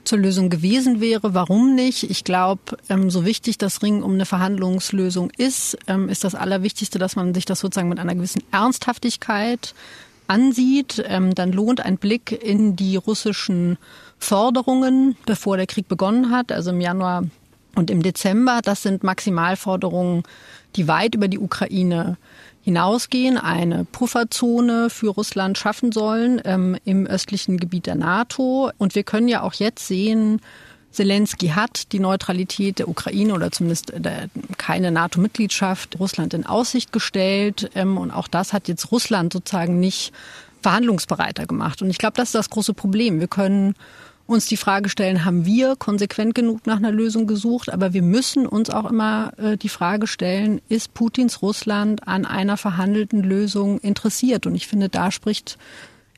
zur 0.04 0.20
Lösung 0.20 0.50
gewesen 0.50 1.00
wäre. 1.00 1.34
Warum 1.34 1.76
nicht? 1.76 2.10
Ich 2.10 2.24
glaube, 2.24 2.78
ähm, 2.90 3.10
so 3.10 3.26
wichtig 3.26 3.58
das 3.58 3.82
Ringen 3.84 4.04
um 4.04 4.14
eine 4.14 4.26
Verhandlungslösung 4.26 5.32
ist, 5.38 5.78
ähm, 5.88 6.10
ist 6.10 6.24
das 6.24 6.36
Allerwichtigste, 6.36 7.00
dass 7.00 7.16
man 7.16 7.34
sich 7.34 7.46
das 7.46 7.60
sozusagen 7.60 7.90
mit 7.90 8.00
einer 8.00 8.16
gewissen 8.16 8.44
Ernsthaftigkeit 8.52 9.74
ansieht. 10.28 11.04
Ähm, 11.08 11.36
dann 11.36 11.52
lohnt 11.52 11.82
ein 11.82 11.98
Blick 11.98 12.32
in 12.32 12.76
die 12.76 12.96
russischen 12.96 13.78
Forderungen, 14.20 15.16
bevor 15.26 15.58
der 15.58 15.68
Krieg 15.68 15.88
begonnen 15.88 16.32
hat, 16.32 16.52
also 16.52 16.72
im 16.72 16.82
Januar 16.82 17.24
und 17.76 17.92
im 17.92 18.02
Dezember. 18.02 18.62
Das 18.64 18.82
sind 18.82 19.04
Maximalforderungen, 19.04 20.24
die 20.76 20.88
weit 20.88 21.16
über 21.16 21.28
die 21.28 21.40
Ukraine 21.40 22.18
hinausgehen, 22.62 23.38
eine 23.38 23.86
Pufferzone 23.86 24.90
für 24.90 25.10
Russland 25.10 25.58
schaffen 25.58 25.94
sollen 25.94 26.42
ähm, 26.44 26.76
im 26.84 27.08
östlichen 27.08 27.58
Gebiet 27.58 27.86
der 27.86 27.96
NATO. 27.96 28.72
Und 28.78 28.94
wir 28.94 29.04
können 29.04 29.30
ja 29.30 29.42
auch 29.42 29.54
jetzt 29.54 29.88
sehen, 29.88 30.42
Zelensky 30.92 31.50
hat 31.50 31.92
die 31.92 32.00
Neutralität 32.00 32.80
der 32.80 32.88
Ukraine 32.88 33.34
oder 33.34 33.52
zumindest 33.52 33.94
der, 33.96 34.30
keine 34.58 34.92
NATO-Mitgliedschaft 34.92 36.00
Russland 36.00 36.34
in 36.34 36.46
Aussicht 36.46 36.92
gestellt. 36.92 37.70
Ähm, 37.76 37.98
und 37.98 38.12
auch 38.12 38.28
das 38.28 38.54
hat 38.54 38.68
jetzt 38.68 38.92
Russland 38.92 39.34
sozusagen 39.34 39.80
nicht 39.80 40.14
verhandlungsbereiter 40.62 41.46
gemacht. 41.46 41.82
Und 41.82 41.90
ich 41.90 41.98
glaube, 41.98 42.16
das 42.16 42.30
ist 42.30 42.36
das 42.36 42.50
große 42.50 42.74
Problem. 42.74 43.20
Wir 43.20 43.28
können 43.28 43.76
uns 44.28 44.46
die 44.46 44.58
Frage 44.58 44.90
stellen, 44.90 45.24
haben 45.24 45.46
wir 45.46 45.76
konsequent 45.78 46.36
genug 46.36 46.68
nach 46.68 46.78
einer 46.78 46.92
Lösung 46.92 47.28
gesucht? 47.28 47.72
Aber 47.72 47.94
wir 47.94 48.02
müssen 48.02 48.46
uns 48.46 48.70
auch 48.70 48.90
immer 48.90 49.32
äh, 49.38 49.58
die 49.58 49.70
Frage 49.70 50.06
stellen, 50.06 50.62
ist 50.68 50.94
Putins 50.94 51.42
Russland 51.42 52.08
an 52.08 52.26
einer 52.26 52.58
verhandelten 52.58 53.24
Lösung 53.24 53.80
interessiert? 53.80 54.46
Und 54.46 54.56
ich 54.56 54.68
finde, 54.68 54.90
da 54.90 55.12
spricht 55.12 55.58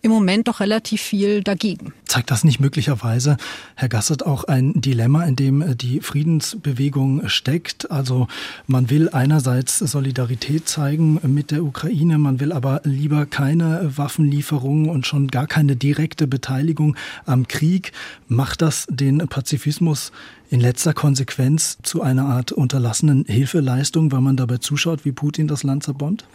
im 0.01 0.12
Moment 0.12 0.48
doch 0.48 0.60
relativ 0.60 1.01
viel 1.01 1.44
dagegen. 1.44 1.94
Zeigt 2.06 2.32
das 2.32 2.44
nicht 2.44 2.60
möglicherweise, 2.60 3.38
Herr 3.75 3.89
Gassert, 3.89 4.25
auch 4.25 4.46
ein 4.46 4.74
Dilemma, 4.82 5.25
in 5.25 5.36
dem 5.36 5.62
äh, 5.62 5.75
die 5.75 6.00
Friedensbewegung 6.00 7.27
steckt? 7.27 7.91
Also 7.91 8.27
man 8.65 8.89
will 8.89 9.10
einerseits 9.10 9.79
Solidarität 9.79 10.68
zeigen 10.68 11.20
mit 11.24 11.51
der 11.51 11.63
Ukraine, 11.63 12.18
man 12.18 12.39
will 12.39 12.51
aber 12.51 12.82
lieber 12.84 13.25
keine 13.25 13.91
Waffenlieferungen 13.98 14.89
und 14.89 15.06
schon 15.06 15.27
gar 15.27 15.48
keine 15.48 15.75
direkte 15.75 16.27
Beteiligung 16.27 16.96
am 17.25 17.48
Krieg. 17.48 17.91
Macht 18.27 18.62
das 18.62 18.88
den 18.89 19.27
Pazifismus 19.27 20.12
in 20.50 20.60
letzter 20.60 20.94
Konsequenz 20.94 21.77
zu 21.84 22.01
einer 22.01 22.25
Art 22.25 22.51
unterlassenen 22.51 23.25
Hilfeleistung, 23.25 24.12
weil 24.12 24.22
man 24.22 24.38
dabei 24.38 24.58
zuschaut, 24.58 25.06
wie 25.06 25.12
Putin 25.12 25.48
das 25.48 25.63
Land 25.63 25.84
zerbombt? 25.84 26.25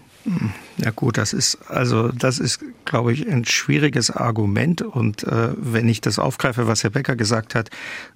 Ja 0.78 0.90
gut, 0.90 1.18
das 1.18 1.32
ist 1.32 1.58
also 1.68 2.08
das 2.08 2.38
ist, 2.38 2.60
glaube 2.84 3.12
ich, 3.12 3.28
ein 3.28 3.44
schwieriges 3.44 4.10
Argument. 4.10 4.82
Und 4.82 5.24
äh, 5.24 5.50
wenn 5.56 5.88
ich 5.88 6.00
das 6.00 6.18
aufgreife, 6.18 6.66
was 6.66 6.82
Herr 6.82 6.90
Becker 6.90 7.16
gesagt 7.16 7.54
hat, 7.54 7.70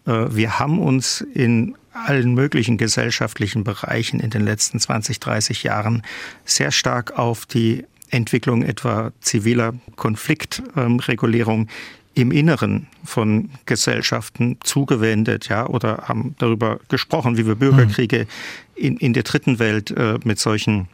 äh, 0.07 0.27
wir 0.31 0.59
haben 0.59 0.79
uns 0.79 1.21
in 1.21 1.75
allen 1.93 2.35
möglichen 2.35 2.79
gesellschaftlichen 2.79 3.65
Bereichen 3.65 4.21
in 4.21 4.31
den 4.31 4.43
letzten 4.43 4.79
20, 4.79 5.21
30 5.21 5.63
Jahren 5.65 6.03
sehr 6.45 6.71
stark 6.71 7.19
auf 7.19 7.45
die 7.45 7.85
Entwicklung 8.11 8.63
etwa 8.63 9.13
ziviler 9.21 9.75
Konfliktregulierung 9.97 11.61
ähm, 11.63 11.69
im 12.15 12.33
Inneren 12.33 12.89
von 13.05 13.51
Gesellschaften 13.67 14.57
zugewendet, 14.65 15.49
ja, 15.49 15.67
oder 15.69 16.05
haben 16.09 16.35
darüber 16.39 16.81
gesprochen, 16.89 17.37
wie 17.37 17.47
wir 17.47 17.55
Bürgerkriege 17.55 18.27
in, 18.75 18.97
in 18.97 19.13
der 19.13 19.23
dritten 19.23 19.59
Welt 19.59 19.93
äh, 19.93 20.19
mit 20.25 20.39
solchen 20.39 20.89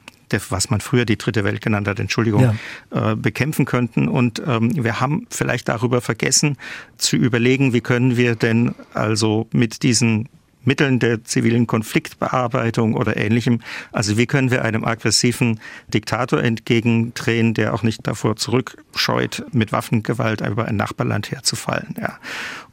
was 0.51 0.71
man 0.71 0.81
früher 0.81 1.05
die 1.05 1.19
dritte 1.19 1.45
Welt 1.45 1.61
genannt 1.61 1.89
hat, 1.89 2.01
Entschuldigung, 2.01 2.55
ja. 2.93 3.13
äh, 3.13 3.17
bekämpfen 3.17 3.65
könnten. 3.65 4.09
Und 4.09 4.43
ähm, 4.47 4.85
wir 4.85 5.01
haben 5.01 5.27
vielleicht 5.31 5.69
darüber 5.69 6.01
vergessen 6.01 6.57
zu 6.97 7.17
überlegen, 7.17 7.73
wie 7.73 7.81
können 7.81 8.17
wir 8.17 8.37
denn 8.37 8.75
also 8.93 9.49
mit 9.53 9.83
diesen 9.83 10.29
Mitteln 10.65 10.99
der 10.99 11.25
zivilen 11.25 11.67
Konfliktbearbeitung 11.67 12.95
oder 12.95 13.17
ähnlichem. 13.17 13.61
Also 13.93 14.17
wie 14.17 14.27
können 14.27 14.51
wir 14.51 14.65
einem 14.65 14.85
aggressiven 14.85 15.61
Diktator 15.93 16.43
entgegendrehen, 16.43 17.55
der 17.55 17.75
auch 17.75 17.83
nicht 17.83 18.07
davor 18.07 18.37
zurückscheut, 18.37 19.45
mit 19.53 19.73
Waffengewalt 19.73 20.41
über 20.41 20.67
ein 20.67 20.77
Nachbarland 20.77 21.31
herzufallen. 21.31 21.95
Ja. 22.01 22.19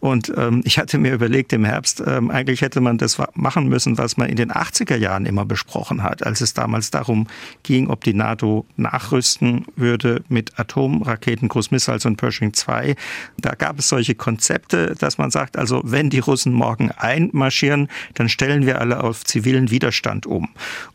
Und 0.01 0.33
ähm, 0.35 0.61
ich 0.65 0.79
hatte 0.79 0.97
mir 0.97 1.13
überlegt 1.13 1.53
im 1.53 1.63
Herbst, 1.63 2.03
ähm, 2.05 2.31
eigentlich 2.31 2.61
hätte 2.61 2.81
man 2.81 2.97
das 2.97 3.21
machen 3.35 3.67
müssen, 3.67 3.99
was 3.99 4.17
man 4.17 4.29
in 4.29 4.35
den 4.35 4.51
80er 4.51 4.97
Jahren 4.97 5.27
immer 5.27 5.45
besprochen 5.45 6.01
hat, 6.01 6.25
als 6.25 6.41
es 6.41 6.55
damals 6.55 6.89
darum 6.89 7.27
ging, 7.61 7.87
ob 7.87 8.03
die 8.03 8.15
NATO 8.15 8.65
nachrüsten 8.77 9.65
würde 9.75 10.23
mit 10.27 10.59
Atomraketen, 10.59 11.49
Cruise 11.49 11.69
Missiles 11.71 12.05
und 12.05 12.17
Pershing 12.17 12.53
2. 12.53 12.95
Da 13.37 13.53
gab 13.53 13.77
es 13.77 13.89
solche 13.89 14.15
Konzepte, 14.15 14.95
dass 14.97 15.19
man 15.19 15.29
sagt, 15.29 15.55
also 15.55 15.81
wenn 15.85 16.09
die 16.09 16.19
Russen 16.19 16.51
morgen 16.51 16.89
einmarschieren, 16.89 17.87
dann 18.15 18.27
stellen 18.27 18.65
wir 18.65 18.81
alle 18.81 19.03
auf 19.03 19.23
zivilen 19.23 19.69
Widerstand 19.69 20.25
um. 20.25 20.49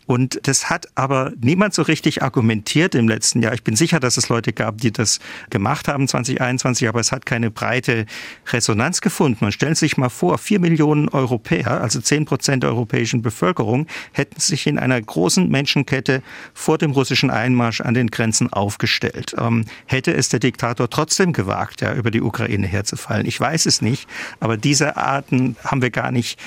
Und 0.07 0.41
das 0.45 0.71
hat 0.71 0.87
aber 0.95 1.33
niemand 1.41 1.75
so 1.75 1.83
richtig 1.83 2.23
argumentiert 2.23 2.95
im 2.95 3.09
letzten 3.09 3.43
Jahr. 3.43 3.55
Ich 3.55 3.65
bin 3.65 3.77
sicher, 3.77 4.01
dass 4.01 4.17
es 4.17 4.29
Leute 4.29 4.53
gab, 4.53 4.79
die 4.79 4.93
das 4.93 5.19
gemacht 5.51 5.89
haben 5.89 6.07
2021, 6.07 6.89
aber 6.89 7.01
es 7.01 7.13
hat 7.13 7.27
keine 7.27 7.51
breite 7.51 8.07
Resonanz 8.49 9.01
gefunden. 9.01 9.39
Man 9.41 9.53
stellt 9.53 9.77
sich 9.77 9.97
mal 9.97 10.09
vor, 10.09 10.39
vier 10.39 10.61
Millionen 10.61 11.09
Europäer, 11.09 11.81
also 11.81 12.01
zehn 12.01 12.25
Prozent 12.25 12.63
der 12.63 12.71
europäischen 12.71 13.21
Bevölkerung, 13.23 13.87
hätten 14.13 14.41
sich 14.41 14.67
in 14.67 14.79
einer 14.79 15.01
großen 15.01 15.49
Menschenkette 15.49 16.23
vor 16.55 16.79
dem 16.79 16.93
russischen 16.93 17.31
Einmarsch 17.31 17.81
an 17.81 17.95
den 17.95 18.09
Grenzen 18.09 18.53
aufgestellt. 18.53 19.35
Ähm, 19.39 19.65
hätte 19.87 20.15
es 20.15 20.29
der 20.29 20.41
Diktator 20.41 20.89
trotzdem 20.89 21.33
gewagt, 21.33 21.81
ja, 21.81 21.95
über 21.95 22.11
die 22.11 22.23
Ukraine 22.23 22.67
herzufallen? 22.67 23.27
Ich 23.27 23.41
weiß 23.41 23.67
es 23.67 23.83
nicht, 23.83 24.09
aber 24.39 24.57
diese 24.57 24.97
Arten 24.97 25.57
haben 25.65 25.83
wir 25.83 25.91
gar 25.91 26.13
nicht 26.13 26.39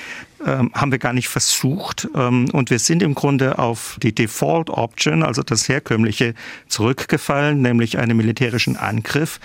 haben 0.46 0.90
wir 0.90 0.98
gar 0.98 1.12
nicht 1.12 1.28
versucht. 1.28 2.08
Ähm, 2.14 2.48
und 2.52 2.70
wir 2.70 2.78
sind 2.78 3.02
im 3.02 3.14
Grunde 3.14 3.58
auf 3.58 3.98
die 4.02 4.14
Default 4.14 4.70
Option, 4.70 5.22
also 5.22 5.42
das 5.42 5.68
herkömmliche, 5.68 6.34
zurückgefallen, 6.68 7.60
nämlich 7.62 7.98
einen 7.98 8.16
militärischen 8.16 8.76
Angriff 8.76 9.40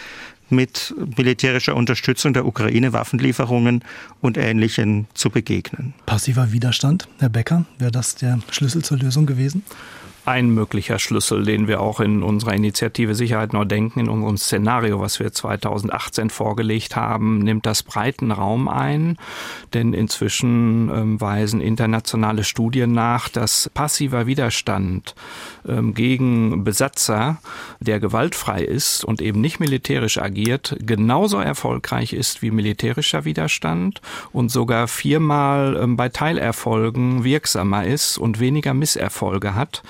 mit 0.50 0.94
militärischer 1.18 1.76
Unterstützung 1.76 2.34
der 2.34 2.46
Ukraine, 2.46 2.94
Waffenlieferungen 2.94 3.84
und 4.22 4.38
Ähnlichem 4.38 5.08
zu 5.14 5.30
begegnen. 5.30 5.94
Passiver 6.06 6.52
Widerstand, 6.52 7.08
Herr 7.20 7.30
Becker, 7.30 7.66
wäre 7.80 7.92
das 7.92 8.16
der 8.16 8.40
Schlüssel 8.52 8.84
zur 8.84 8.98
Lösung 8.98 9.26
gewesen? 9.26 9.64
Ein 10.26 10.50
möglicher 10.50 11.00
Schlüssel, 11.00 11.44
den 11.44 11.68
wir 11.68 11.82
auch 11.82 12.00
in 12.00 12.24
unserer 12.24 12.54
Initiative 12.54 13.16
Sicherheit 13.16 13.54
neu 13.54 13.66
denken, 13.66 14.00
in 14.00 14.10
unserem 14.10 14.38
Szenario, 14.38 15.00
was 15.00 15.20
wir 15.20 15.32
2018 15.32 16.30
vorgelegt 16.30 16.96
haben, 16.96 17.40
nimmt 17.40 17.66
das 17.66 17.84
breiten 17.84 18.32
Raum 18.32 18.68
ein. 18.68 19.18
Denn 19.74 19.94
inzwischen 19.94 20.90
ähm, 20.90 21.22
weisen 21.22 21.62
internationale 21.62 22.44
Studien 22.44 22.92
nach, 22.92 23.30
dass 23.30 23.70
passiver 23.74 24.26
Widerstand 24.26 25.16
gegen 25.94 26.64
Besatzer, 26.64 27.38
der 27.80 28.00
gewaltfrei 28.00 28.64
ist 28.64 29.04
und 29.04 29.22
eben 29.22 29.42
nicht 29.42 29.60
militärisch 29.60 30.18
agiert, 30.18 30.76
genauso 30.80 31.40
erfolgreich 31.40 32.14
ist 32.14 32.42
wie 32.42 32.52
militärischer 32.52 33.26
Widerstand 33.26 34.02
und 34.32 34.50
sogar 34.52 34.88
viermal 34.88 35.78
ähm, 35.82 35.98
bei 35.98 36.10
Teilerfolgen 36.10 37.24
wirksamer 37.24 37.86
ist 37.86 38.18
und 38.18 38.40
weniger 38.40 38.74
Misserfolge 38.74 39.56
hat 39.56 39.84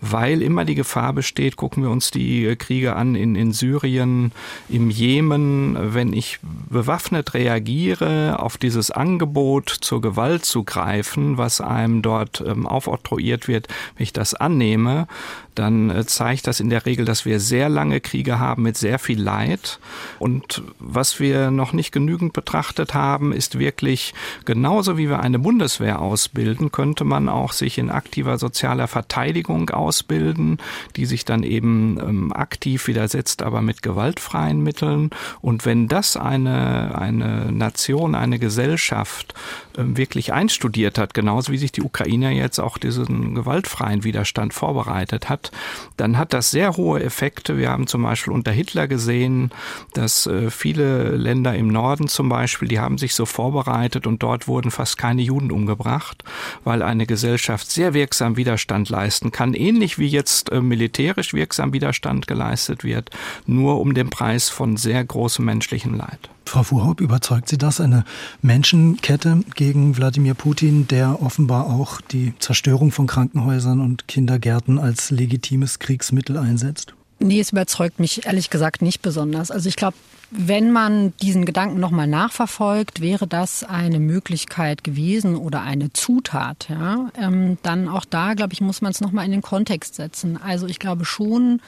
weil 0.00 0.42
immer 0.42 0.64
die 0.64 0.74
Gefahr 0.74 1.12
besteht, 1.12 1.56
gucken 1.56 1.82
wir 1.82 1.90
uns 1.90 2.10
die 2.10 2.46
äh, 2.46 2.56
Kriege 2.56 2.96
an 2.96 3.14
in, 3.14 3.36
in 3.36 3.52
Syrien, 3.52 4.32
im 4.68 4.90
Jemen, 4.90 5.76
wenn 5.94 6.12
ich 6.12 6.38
bewaffnet 6.42 7.34
reagiere 7.34 8.38
auf 8.40 8.56
dieses 8.56 8.90
Angebot 8.90 9.68
zur 9.68 10.00
Gewalt 10.00 10.44
zu 10.44 10.64
greifen, 10.64 11.38
was 11.38 11.60
einem 11.60 12.02
dort 12.02 12.42
ähm, 12.46 12.66
aufoktroyiert 12.66 13.48
wird, 13.48 13.68
wenn 13.96 14.04
ich 14.04 14.12
das 14.12 14.34
annehme, 14.34 15.06
dann 15.54 15.90
äh, 15.90 16.06
zeigt 16.06 16.46
das 16.46 16.60
in 16.60 16.70
der 16.70 16.86
Regel, 16.86 17.04
dass 17.04 17.24
wir 17.24 17.40
sehr 17.40 17.68
lange 17.68 18.00
Kriege 18.00 18.38
haben 18.38 18.62
mit 18.62 18.76
sehr 18.76 18.98
viel 18.98 19.20
Leid. 19.20 19.78
Und 20.18 20.62
was 20.78 21.20
wir 21.20 21.50
noch 21.50 21.72
nicht 21.72 21.92
genügend 21.92 22.32
betrachtet 22.32 22.94
haben, 22.94 23.32
ist 23.32 23.58
wirklich 23.58 24.14
genauso 24.44 24.96
wie 24.96 25.08
wir 25.08 25.20
eine 25.20 25.38
Bundeswehr 25.38 26.00
ausbilden, 26.00 26.72
könnte 26.72 27.04
man 27.04 27.28
auch 27.28 27.52
sich 27.52 27.78
in 27.78 27.90
aktiver 27.90 28.38
sozialer 28.38 28.88
Verteidigung 28.88 29.70
ausbilden, 29.70 30.58
die 30.96 31.06
sich 31.06 31.24
dann 31.24 31.42
eben 31.42 31.98
ähm, 32.00 32.32
aktiv 32.32 32.86
widersetzt, 32.86 33.42
aber 33.42 33.60
mit 33.60 33.82
gewaltfreien 33.82 34.62
Mitteln. 34.62 35.10
Und 35.40 35.66
wenn 35.66 35.88
das 35.88 36.16
eine, 36.16 36.96
eine 36.98 37.52
Nation, 37.52 38.14
eine 38.14 38.38
Gesellschaft 38.38 39.34
ähm, 39.76 39.96
wirklich 39.96 40.32
einstudiert 40.32 40.96
hat, 40.98 41.12
genauso 41.14 41.52
wie 41.52 41.58
sich 41.58 41.72
die 41.72 41.82
Ukraine 41.82 42.32
jetzt 42.32 42.58
auch 42.58 42.78
diesen 42.78 43.34
gewaltfreien 43.34 44.04
Widerstand 44.04 44.54
vorbereitet 44.54 45.09
hat, 45.12 45.50
dann 45.96 46.16
hat 46.16 46.32
das 46.32 46.50
sehr 46.50 46.76
hohe 46.76 47.02
Effekte. 47.02 47.56
Wir 47.58 47.70
haben 47.70 47.86
zum 47.86 48.02
Beispiel 48.02 48.32
unter 48.32 48.52
Hitler 48.52 48.88
gesehen, 48.88 49.50
dass 49.94 50.26
äh, 50.26 50.50
viele 50.50 51.16
Länder 51.16 51.54
im 51.54 51.68
Norden 51.68 52.08
zum 52.08 52.28
Beispiel, 52.28 52.68
die 52.68 52.80
haben 52.80 52.98
sich 52.98 53.14
so 53.14 53.26
vorbereitet 53.26 54.06
und 54.06 54.22
dort 54.22 54.48
wurden 54.48 54.70
fast 54.70 54.96
keine 54.96 55.22
Juden 55.22 55.50
umgebracht, 55.50 56.24
weil 56.64 56.82
eine 56.82 57.06
Gesellschaft 57.06 57.70
sehr 57.70 57.94
wirksam 57.94 58.36
Widerstand 58.36 58.88
leisten 58.88 59.32
kann, 59.32 59.54
ähnlich 59.54 59.98
wie 59.98 60.08
jetzt 60.08 60.50
äh, 60.52 60.60
militärisch 60.60 61.34
wirksam 61.34 61.72
Widerstand 61.72 62.26
geleistet 62.26 62.84
wird, 62.84 63.10
nur 63.46 63.80
um 63.80 63.94
den 63.94 64.10
Preis 64.10 64.48
von 64.48 64.76
sehr 64.76 65.04
großem 65.04 65.44
menschlichen 65.44 65.96
Leid. 65.96 66.30
Frau 66.44 66.62
Fuhrhaupt, 66.62 67.00
überzeugt 67.00 67.48
Sie 67.48 67.58
das, 67.58 67.80
eine 67.80 68.04
Menschenkette 68.42 69.42
gegen 69.54 69.96
Wladimir 69.96 70.34
Putin, 70.34 70.88
der 70.88 71.22
offenbar 71.22 71.66
auch 71.66 72.00
die 72.00 72.34
Zerstörung 72.38 72.90
von 72.90 73.06
Krankenhäusern 73.06 73.80
und 73.80 74.08
Kindergärten 74.08 74.78
als 74.78 75.10
legitimes 75.10 75.78
Kriegsmittel 75.78 76.36
einsetzt? 76.36 76.94
Nee, 77.20 77.40
es 77.40 77.52
überzeugt 77.52 78.00
mich 78.00 78.26
ehrlich 78.26 78.48
gesagt 78.48 78.80
nicht 78.80 79.02
besonders. 79.02 79.50
Also 79.50 79.68
ich 79.68 79.76
glaube, 79.76 79.96
wenn 80.30 80.70
man 80.70 81.12
diesen 81.20 81.44
Gedanken 81.44 81.80
nochmal 81.80 82.06
nachverfolgt, 82.06 83.00
wäre 83.00 83.26
das 83.26 83.64
eine 83.64 83.98
Möglichkeit 83.98 84.84
gewesen 84.84 85.36
oder 85.36 85.62
eine 85.62 85.92
Zutat. 85.92 86.68
Ja? 86.70 87.10
Ähm, 87.16 87.58
dann 87.62 87.88
auch 87.88 88.04
da, 88.04 88.34
glaube 88.34 88.52
ich, 88.52 88.60
muss 88.60 88.80
man 88.80 88.92
es 88.92 89.00
nochmal 89.00 89.26
in 89.26 89.32
den 89.32 89.42
Kontext 89.42 89.96
setzen. 89.96 90.38
Also 90.40 90.66
ich 90.66 90.78
glaube 90.78 91.04
schon, 91.04 91.60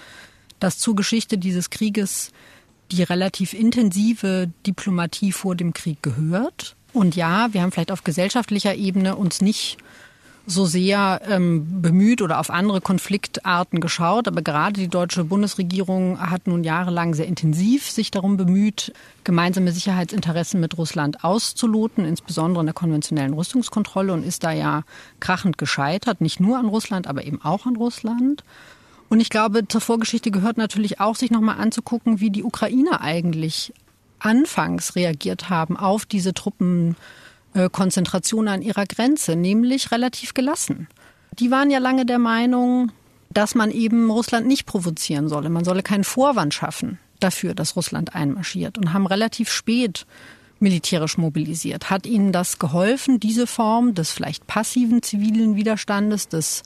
dass 0.58 0.78
zur 0.78 0.94
Geschichte 0.94 1.38
dieses 1.38 1.70
Krieges 1.70 2.30
die 2.92 3.02
relativ 3.02 3.54
intensive 3.54 4.50
Diplomatie 4.66 5.32
vor 5.32 5.54
dem 5.54 5.72
Krieg 5.72 6.02
gehört. 6.02 6.76
Und 6.92 7.16
ja, 7.16 7.52
wir 7.52 7.62
haben 7.62 7.72
vielleicht 7.72 7.92
auf 7.92 8.04
gesellschaftlicher 8.04 8.74
Ebene 8.74 9.16
uns 9.16 9.40
nicht 9.40 9.78
so 10.46 10.66
sehr 10.66 11.20
ähm, 11.28 11.82
bemüht 11.82 12.20
oder 12.20 12.40
auf 12.40 12.50
andere 12.50 12.80
Konfliktarten 12.80 13.80
geschaut. 13.80 14.26
Aber 14.26 14.42
gerade 14.42 14.72
die 14.72 14.88
deutsche 14.88 15.24
Bundesregierung 15.24 16.18
hat 16.20 16.46
nun 16.46 16.64
jahrelang 16.64 17.14
sehr 17.14 17.26
intensiv 17.26 17.88
sich 17.90 18.10
darum 18.10 18.36
bemüht, 18.36 18.92
gemeinsame 19.24 19.72
Sicherheitsinteressen 19.72 20.60
mit 20.60 20.76
Russland 20.78 21.22
auszuloten, 21.22 22.04
insbesondere 22.04 22.62
in 22.62 22.66
der 22.66 22.74
konventionellen 22.74 23.34
Rüstungskontrolle 23.34 24.12
und 24.12 24.24
ist 24.24 24.42
da 24.42 24.52
ja 24.52 24.82
krachend 25.20 25.58
gescheitert, 25.58 26.20
nicht 26.20 26.40
nur 26.40 26.58
an 26.58 26.66
Russland, 26.66 27.06
aber 27.06 27.24
eben 27.24 27.40
auch 27.42 27.66
an 27.66 27.76
Russland. 27.76 28.42
Und 29.12 29.20
ich 29.20 29.28
glaube, 29.28 29.68
zur 29.68 29.82
Vorgeschichte 29.82 30.30
gehört 30.30 30.56
natürlich 30.56 30.98
auch, 30.98 31.16
sich 31.16 31.30
nochmal 31.30 31.60
anzugucken, 31.60 32.20
wie 32.20 32.30
die 32.30 32.44
Ukrainer 32.44 33.02
eigentlich 33.02 33.74
anfangs 34.18 34.96
reagiert 34.96 35.50
haben 35.50 35.76
auf 35.76 36.06
diese 36.06 36.32
Truppenkonzentration 36.32 38.48
an 38.48 38.62
ihrer 38.62 38.86
Grenze, 38.86 39.36
nämlich 39.36 39.90
relativ 39.90 40.32
gelassen. 40.32 40.88
Die 41.38 41.50
waren 41.50 41.70
ja 41.70 41.78
lange 41.78 42.06
der 42.06 42.18
Meinung, 42.18 42.90
dass 43.28 43.54
man 43.54 43.70
eben 43.70 44.10
Russland 44.10 44.46
nicht 44.46 44.64
provozieren 44.64 45.28
solle. 45.28 45.50
Man 45.50 45.66
solle 45.66 45.82
keinen 45.82 46.04
Vorwand 46.04 46.54
schaffen 46.54 46.98
dafür, 47.20 47.52
dass 47.52 47.76
Russland 47.76 48.14
einmarschiert 48.14 48.78
und 48.78 48.94
haben 48.94 49.06
relativ 49.06 49.52
spät 49.52 50.06
militärisch 50.58 51.18
mobilisiert. 51.18 51.90
Hat 51.90 52.06
ihnen 52.06 52.32
das 52.32 52.58
geholfen, 52.58 53.20
diese 53.20 53.46
Form 53.46 53.92
des 53.92 54.10
vielleicht 54.10 54.46
passiven 54.46 55.02
zivilen 55.02 55.54
Widerstandes, 55.54 56.28
des 56.28 56.62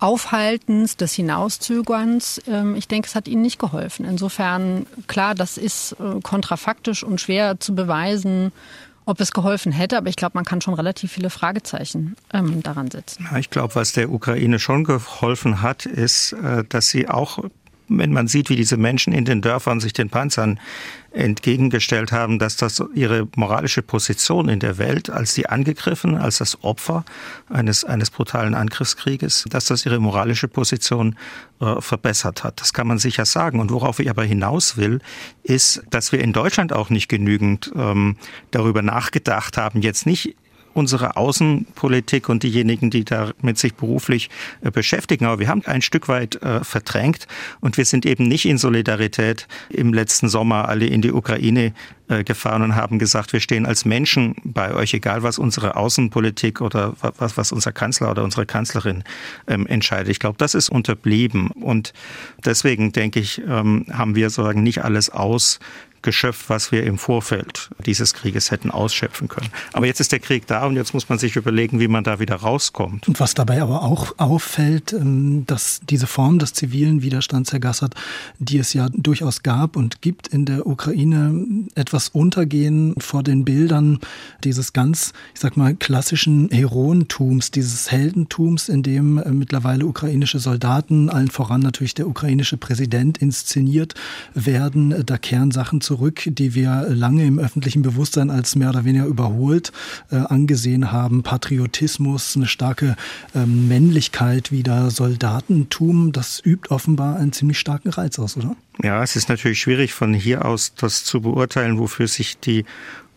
Aufhaltens, 0.00 0.96
des 0.96 1.14
Hinauszögerns. 1.14 2.40
Ähm, 2.46 2.76
ich 2.76 2.88
denke, 2.88 3.08
es 3.08 3.14
hat 3.14 3.28
ihnen 3.28 3.42
nicht 3.42 3.58
geholfen. 3.58 4.04
Insofern, 4.04 4.86
klar, 5.06 5.34
das 5.34 5.56
ist 5.56 5.92
äh, 5.92 6.20
kontrafaktisch 6.22 7.02
und 7.02 7.20
schwer 7.20 7.60
zu 7.60 7.74
beweisen, 7.74 8.52
ob 9.08 9.20
es 9.20 9.32
geholfen 9.32 9.72
hätte, 9.72 9.96
aber 9.96 10.08
ich 10.10 10.16
glaube, 10.16 10.32
man 10.34 10.44
kann 10.44 10.60
schon 10.60 10.74
relativ 10.74 11.10
viele 11.10 11.30
Fragezeichen 11.30 12.14
ähm, 12.34 12.62
daran 12.62 12.90
setzen. 12.90 13.26
Ich 13.38 13.48
glaube, 13.48 13.74
was 13.74 13.92
der 13.92 14.12
Ukraine 14.12 14.58
schon 14.58 14.84
geholfen 14.84 15.62
hat, 15.62 15.86
ist, 15.86 16.32
äh, 16.34 16.64
dass 16.68 16.88
sie 16.90 17.08
auch 17.08 17.38
wenn 17.88 18.12
man 18.12 18.28
sieht, 18.28 18.50
wie 18.50 18.56
diese 18.56 18.76
Menschen 18.76 19.12
in 19.12 19.24
den 19.24 19.40
Dörfern 19.40 19.80
sich 19.80 19.92
den 19.92 20.10
Panzern 20.10 20.60
entgegengestellt 21.10 22.12
haben, 22.12 22.38
dass 22.38 22.56
das 22.56 22.82
ihre 22.94 23.26
moralische 23.34 23.82
Position 23.82 24.48
in 24.48 24.60
der 24.60 24.78
Welt 24.78 25.08
als 25.10 25.34
die 25.34 25.48
Angegriffen, 25.48 26.16
als 26.16 26.38
das 26.38 26.62
Opfer 26.62 27.04
eines, 27.48 27.84
eines 27.84 28.10
brutalen 28.10 28.54
Angriffskrieges, 28.54 29.46
dass 29.48 29.66
das 29.66 29.86
ihre 29.86 30.00
moralische 30.00 30.48
Position 30.48 31.16
äh, 31.60 31.80
verbessert 31.80 32.44
hat. 32.44 32.60
Das 32.60 32.72
kann 32.72 32.86
man 32.86 32.98
sicher 32.98 33.24
sagen. 33.24 33.58
Und 33.58 33.70
worauf 33.70 34.00
ich 34.00 34.10
aber 34.10 34.24
hinaus 34.24 34.76
will, 34.76 35.00
ist, 35.42 35.82
dass 35.90 36.12
wir 36.12 36.20
in 36.20 36.32
Deutschland 36.32 36.72
auch 36.72 36.90
nicht 36.90 37.08
genügend 37.08 37.72
ähm, 37.74 38.16
darüber 38.50 38.82
nachgedacht 38.82 39.56
haben, 39.56 39.80
jetzt 39.80 40.04
nicht 40.04 40.36
unsere 40.74 41.16
Außenpolitik 41.16 42.28
und 42.28 42.42
diejenigen, 42.42 42.90
die 42.90 43.04
damit 43.04 43.58
sich 43.58 43.74
beruflich 43.74 44.30
äh, 44.62 44.70
beschäftigen. 44.70 45.26
Aber 45.26 45.38
wir 45.38 45.48
haben 45.48 45.62
ein 45.66 45.82
Stück 45.82 46.08
weit 46.08 46.40
äh, 46.42 46.62
verdrängt 46.64 47.26
und 47.60 47.76
wir 47.76 47.84
sind 47.84 48.06
eben 48.06 48.24
nicht 48.24 48.46
in 48.46 48.58
Solidarität 48.58 49.48
im 49.70 49.92
letzten 49.92 50.28
Sommer 50.28 50.68
alle 50.68 50.86
in 50.86 51.02
die 51.02 51.12
Ukraine 51.12 51.72
äh, 52.08 52.24
gefahren 52.24 52.62
und 52.62 52.74
haben 52.74 52.98
gesagt, 52.98 53.34
wir 53.34 53.40
stehen 53.40 53.66
als 53.66 53.84
Menschen 53.84 54.34
bei 54.42 54.74
euch, 54.74 54.94
egal 54.94 55.22
was 55.22 55.38
unsere 55.38 55.76
Außenpolitik 55.76 56.62
oder 56.62 56.94
was, 57.00 57.36
was 57.36 57.52
unser 57.52 57.72
Kanzler 57.72 58.10
oder 58.10 58.24
unsere 58.24 58.46
Kanzlerin 58.46 59.04
ähm, 59.46 59.66
entscheidet. 59.66 60.08
Ich 60.08 60.18
glaube, 60.18 60.38
das 60.38 60.54
ist 60.54 60.70
unterblieben. 60.70 61.50
Und 61.50 61.92
deswegen 62.44 62.92
denke 62.92 63.20
ich, 63.20 63.42
ähm, 63.46 63.84
haben 63.92 64.14
wir 64.14 64.30
sozusagen 64.30 64.62
nicht 64.62 64.84
alles 64.84 65.10
aus 65.10 65.60
geschöpft, 66.02 66.48
was 66.48 66.72
wir 66.72 66.84
im 66.84 66.98
Vorfeld 66.98 67.70
dieses 67.84 68.14
Krieges 68.14 68.50
hätten 68.50 68.70
ausschöpfen 68.70 69.28
können. 69.28 69.48
Aber 69.72 69.86
jetzt 69.86 70.00
ist 70.00 70.12
der 70.12 70.20
Krieg 70.20 70.46
da 70.46 70.66
und 70.66 70.76
jetzt 70.76 70.94
muss 70.94 71.08
man 71.08 71.18
sich 71.18 71.36
überlegen, 71.36 71.80
wie 71.80 71.88
man 71.88 72.04
da 72.04 72.20
wieder 72.20 72.36
rauskommt. 72.36 73.08
Und 73.08 73.20
was 73.20 73.34
dabei 73.34 73.60
aber 73.62 73.82
auch 73.82 74.14
auffällt, 74.18 74.92
ähm, 74.92 75.44
dass 75.46 75.80
diese 75.88 76.06
Form 76.06 76.38
des 76.38 76.52
zivilen 76.52 77.02
Widerstands, 77.02 77.52
Herr 77.52 77.60
Gassert, 77.60 77.94
die 78.38 78.58
es 78.58 78.72
ja 78.72 78.88
durchaus 78.92 79.42
gab 79.42 79.76
und 79.76 80.02
gibt 80.02 80.28
in 80.28 80.44
der 80.44 80.66
Ukraine, 80.66 81.46
etwas 81.74 82.08
untergehen 82.08 82.94
vor 82.98 83.22
den 83.22 83.44
Bildern 83.44 83.98
dieses 84.44 84.72
ganz, 84.72 85.12
ich 85.34 85.40
sag 85.40 85.56
mal, 85.56 85.74
klassischen 85.74 86.48
Heroentums, 86.50 87.50
dieses 87.50 87.90
Heldentums, 87.90 88.68
in 88.68 88.82
dem 88.82 89.18
äh, 89.18 89.30
mittlerweile 89.30 89.86
ukrainische 89.86 90.38
Soldaten, 90.38 91.10
allen 91.10 91.30
voran 91.30 91.60
natürlich 91.60 91.94
der 91.94 92.08
ukrainische 92.08 92.56
Präsident, 92.56 93.18
inszeniert 93.18 93.94
werden. 94.34 95.04
Da 95.04 95.18
kehren 95.18 95.50
Sachen 95.50 95.80
zurück, 95.88 96.24
die 96.26 96.54
wir 96.54 96.84
lange 96.90 97.24
im 97.24 97.38
öffentlichen 97.38 97.80
Bewusstsein 97.80 98.28
als 98.28 98.56
mehr 98.56 98.68
oder 98.68 98.84
weniger 98.84 99.06
überholt 99.06 99.72
äh, 100.10 100.16
angesehen 100.16 100.92
haben. 100.92 101.22
Patriotismus, 101.22 102.36
eine 102.36 102.46
starke 102.46 102.94
ähm, 103.34 103.68
Männlichkeit 103.68 104.52
wieder, 104.52 104.90
Soldatentum, 104.90 106.12
das 106.12 106.42
übt 106.44 106.68
offenbar 106.68 107.16
einen 107.16 107.32
ziemlich 107.32 107.58
starken 107.58 107.88
Reiz 107.88 108.18
aus, 108.18 108.36
oder? 108.36 108.54
Ja, 108.82 109.02
es 109.02 109.16
ist 109.16 109.30
natürlich 109.30 109.60
schwierig 109.60 109.94
von 109.94 110.12
hier 110.12 110.44
aus 110.44 110.74
das 110.74 111.04
zu 111.04 111.22
beurteilen, 111.22 111.78
wofür 111.78 112.06
sich 112.06 112.38
die 112.38 112.66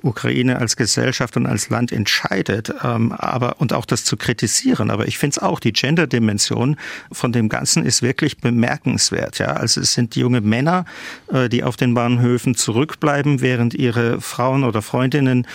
Ukraine 0.03 0.59
als 0.59 0.75
Gesellschaft 0.75 1.37
und 1.37 1.45
als 1.45 1.69
Land 1.69 1.91
entscheidet, 1.91 2.73
ähm, 2.83 3.11
aber 3.11 3.59
und 3.59 3.73
auch 3.73 3.85
das 3.85 4.03
zu 4.03 4.17
kritisieren. 4.17 4.89
Aber 4.89 5.07
ich 5.07 5.17
finde 5.17 5.35
es 5.35 5.39
auch, 5.39 5.59
die 5.59 5.73
Gender-Dimension 5.73 6.77
von 7.11 7.31
dem 7.31 7.49
Ganzen 7.49 7.85
ist 7.85 8.01
wirklich 8.01 8.37
bemerkenswert. 8.37 9.39
Ja, 9.39 9.53
also 9.53 9.81
es 9.81 9.93
sind 9.93 10.15
junge 10.15 10.41
Männer, 10.41 10.85
äh, 11.31 11.49
die 11.49 11.63
auf 11.63 11.77
den 11.77 11.93
Bahnhöfen 11.93 12.55
zurückbleiben, 12.55 13.41
während 13.41 13.73
ihre 13.73 14.21
Frauen 14.21 14.63
oder 14.63 14.81
Freundinnen 14.81 15.45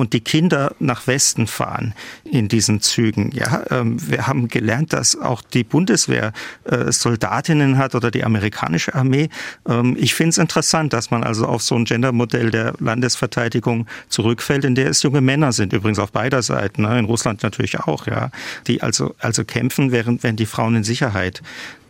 und 0.00 0.12
die 0.12 0.20
Kinder 0.20 0.74
nach 0.78 1.06
Westen 1.06 1.46
fahren 1.46 1.94
in 2.24 2.48
diesen 2.48 2.80
Zügen. 2.80 3.30
Ja, 3.32 3.62
ähm, 3.70 3.96
wir 4.10 4.26
haben 4.26 4.48
gelernt, 4.48 4.92
dass 4.92 5.16
auch 5.16 5.42
die 5.42 5.64
Bundeswehr 5.64 6.32
äh, 6.64 6.90
Soldatinnen 6.90 7.78
hat 7.78 7.94
oder 7.94 8.10
die 8.10 8.24
amerikanische 8.24 8.94
Armee. 8.94 9.28
Ähm, 9.68 9.96
ich 9.98 10.14
finde 10.14 10.30
es 10.30 10.38
interessant, 10.38 10.92
dass 10.92 11.10
man 11.10 11.22
also 11.22 11.46
auf 11.46 11.62
so 11.62 11.76
ein 11.76 11.84
Gendermodell 11.84 12.50
der 12.50 12.74
Landesverteidigung 12.78 13.86
zurückfällt, 14.08 14.64
in 14.64 14.74
der 14.74 14.88
es 14.88 15.02
junge 15.02 15.20
Männer 15.20 15.52
sind, 15.52 15.72
übrigens 15.72 15.98
auf 15.98 16.12
beider 16.12 16.42
Seiten, 16.42 16.82
ne, 16.82 16.98
in 16.98 17.04
Russland 17.04 17.42
natürlich 17.42 17.78
auch, 17.80 18.06
ja, 18.06 18.30
die 18.66 18.82
also 18.82 19.14
also 19.18 19.44
kämpfen, 19.44 19.92
während 19.92 20.22
wenn 20.22 20.36
die 20.36 20.46
Frauen 20.46 20.76
in 20.76 20.84
Sicherheit 20.84 21.42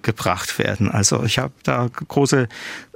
gebracht 0.02 0.58
werden. 0.58 0.90
Also 0.90 1.22
ich 1.24 1.38
habe 1.38 1.52
da 1.62 1.88
große, 1.88 2.48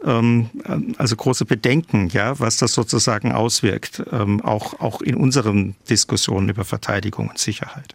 ähm, 0.04 0.50
also 0.98 1.16
große 1.16 1.44
Bedenken, 1.44 2.08
ja, 2.08 2.38
was 2.40 2.56
das 2.56 2.72
sozusagen 2.72 3.32
auswirkt, 3.32 4.02
ähm, 4.12 4.40
auch, 4.42 4.80
auch 4.80 5.00
in 5.00 5.14
unseren 5.14 5.74
Diskussionen 5.88 6.48
über 6.48 6.64
Verteidigung 6.64 7.28
und 7.28 7.38
Sicherheit. 7.38 7.94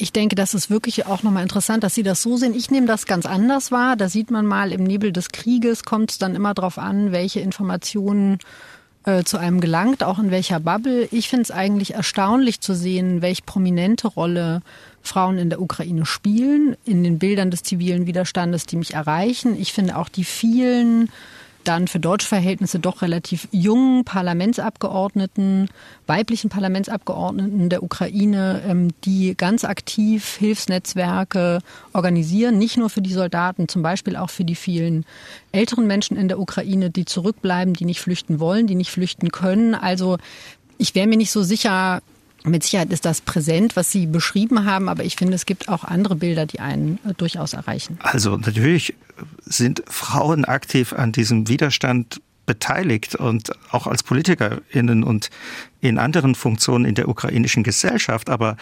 Ich 0.00 0.12
denke, 0.12 0.36
das 0.36 0.54
ist 0.54 0.70
wirklich 0.70 1.06
auch 1.06 1.24
nochmal 1.24 1.42
interessant, 1.42 1.82
dass 1.82 1.96
Sie 1.96 2.04
das 2.04 2.22
so 2.22 2.36
sehen. 2.36 2.54
Ich 2.54 2.70
nehme 2.70 2.86
das 2.86 3.06
ganz 3.06 3.26
anders 3.26 3.72
wahr. 3.72 3.96
Da 3.96 4.08
sieht 4.08 4.30
man 4.30 4.46
mal, 4.46 4.72
im 4.72 4.84
Nebel 4.84 5.12
des 5.12 5.30
Krieges 5.30 5.82
kommt 5.82 6.12
es 6.12 6.18
dann 6.18 6.36
immer 6.36 6.54
darauf 6.54 6.78
an, 6.78 7.10
welche 7.10 7.40
Informationen 7.40 8.38
äh, 9.08 9.24
zu 9.24 9.38
einem 9.38 9.60
gelangt, 9.62 10.04
auch 10.04 10.18
in 10.18 10.30
welcher 10.30 10.60
Bubble. 10.60 11.08
Ich 11.10 11.30
finde 11.30 11.44
es 11.44 11.50
eigentlich 11.50 11.94
erstaunlich 11.94 12.60
zu 12.60 12.74
sehen, 12.74 13.22
welche 13.22 13.40
prominente 13.42 14.06
Rolle 14.06 14.60
Frauen 15.00 15.38
in 15.38 15.48
der 15.48 15.62
Ukraine 15.62 16.04
spielen, 16.04 16.76
in 16.84 17.02
den 17.02 17.18
Bildern 17.18 17.50
des 17.50 17.62
zivilen 17.62 18.06
Widerstandes, 18.06 18.66
die 18.66 18.76
mich 18.76 18.92
erreichen. 18.92 19.58
Ich 19.58 19.72
finde 19.72 19.96
auch 19.96 20.10
die 20.10 20.24
vielen 20.24 21.08
dann 21.68 21.86
für 21.86 22.00
deutsche 22.00 22.26
Verhältnisse 22.26 22.78
doch 22.78 23.02
relativ 23.02 23.46
jungen 23.52 24.04
Parlamentsabgeordneten, 24.04 25.68
weiblichen 26.06 26.48
Parlamentsabgeordneten 26.48 27.68
der 27.68 27.82
Ukraine, 27.82 28.62
ähm, 28.66 28.88
die 29.04 29.34
ganz 29.36 29.64
aktiv 29.64 30.36
Hilfsnetzwerke 30.36 31.58
organisieren, 31.92 32.58
nicht 32.58 32.78
nur 32.78 32.88
für 32.88 33.02
die 33.02 33.12
Soldaten, 33.12 33.68
zum 33.68 33.82
Beispiel 33.82 34.16
auch 34.16 34.30
für 34.30 34.44
die 34.44 34.54
vielen 34.54 35.04
älteren 35.52 35.86
Menschen 35.86 36.16
in 36.16 36.28
der 36.28 36.40
Ukraine, 36.40 36.88
die 36.88 37.04
zurückbleiben, 37.04 37.74
die 37.74 37.84
nicht 37.84 38.00
flüchten 38.00 38.40
wollen, 38.40 38.66
die 38.66 38.74
nicht 38.74 38.90
flüchten 38.90 39.30
können. 39.30 39.74
Also 39.74 40.16
ich 40.78 40.94
wäre 40.94 41.06
mir 41.06 41.18
nicht 41.18 41.32
so 41.32 41.42
sicher, 41.42 42.00
mit 42.48 42.62
Sicherheit 42.62 42.92
ist 42.92 43.04
das 43.04 43.20
präsent, 43.20 43.76
was 43.76 43.90
Sie 43.92 44.06
beschrieben 44.06 44.64
haben, 44.64 44.88
aber 44.88 45.04
ich 45.04 45.16
finde, 45.16 45.34
es 45.34 45.46
gibt 45.46 45.68
auch 45.68 45.84
andere 45.84 46.16
Bilder, 46.16 46.46
die 46.46 46.60
einen 46.60 46.98
äh, 47.06 47.14
durchaus 47.14 47.52
erreichen. 47.52 47.98
Also 48.02 48.36
natürlich 48.36 48.94
sind 49.44 49.82
Frauen 49.88 50.44
aktiv 50.44 50.92
an 50.92 51.12
diesem 51.12 51.48
Widerstand 51.48 52.20
beteiligt 52.46 53.14
und 53.14 53.52
auch 53.72 53.86
als 53.86 54.02
Politikerinnen 54.02 55.04
und 55.04 55.30
in 55.80 55.98
anderen 55.98 56.34
Funktionen 56.34 56.84
in 56.84 56.94
der 56.94 57.08
ukrainischen 57.08 57.62
Gesellschaft. 57.62 58.30
Aber 58.30 58.56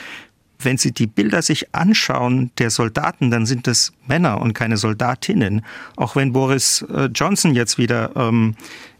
wenn 0.58 0.76
Sie 0.78 0.92
die 0.92 1.06
Bilder 1.06 1.42
sich 1.42 1.74
anschauen 1.74 2.50
der 2.58 2.70
Soldaten, 2.70 3.30
dann 3.30 3.46
sind 3.46 3.68
es 3.68 3.92
Männer 4.06 4.40
und 4.40 4.54
keine 4.54 4.76
Soldatinnen. 4.76 5.64
Auch 5.96 6.16
wenn 6.16 6.32
Boris 6.32 6.84
äh, 6.92 7.04
Johnson 7.14 7.54
jetzt 7.54 7.78
wieder 7.78 8.10
ähm, 8.16 8.56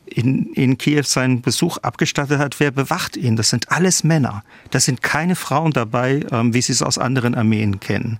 in, 0.07 0.53
in 0.55 0.79
Kiew 0.79 1.03
seinen 1.03 1.43
Besuch 1.43 1.79
abgestattet 1.79 2.39
hat, 2.39 2.61
wer 2.61 2.71
bewacht 2.71 3.17
ihn? 3.17 3.37
Das 3.37 3.51
sind 3.51 3.71
alles 3.71 4.05
Männer. 4.05 4.45
Da 4.71 4.81
sind 4.81 5.03
keine 5.03 5.37
Frauen 5.37 5.73
dabei, 5.73 6.25
ähm, 6.31 6.55
wie 6.55 6.63
Sie 6.63 6.73
es 6.73 6.83
aus 6.83 6.99
anderen 6.99 7.35
Armeen 7.35 7.81
kennen. 7.81 8.19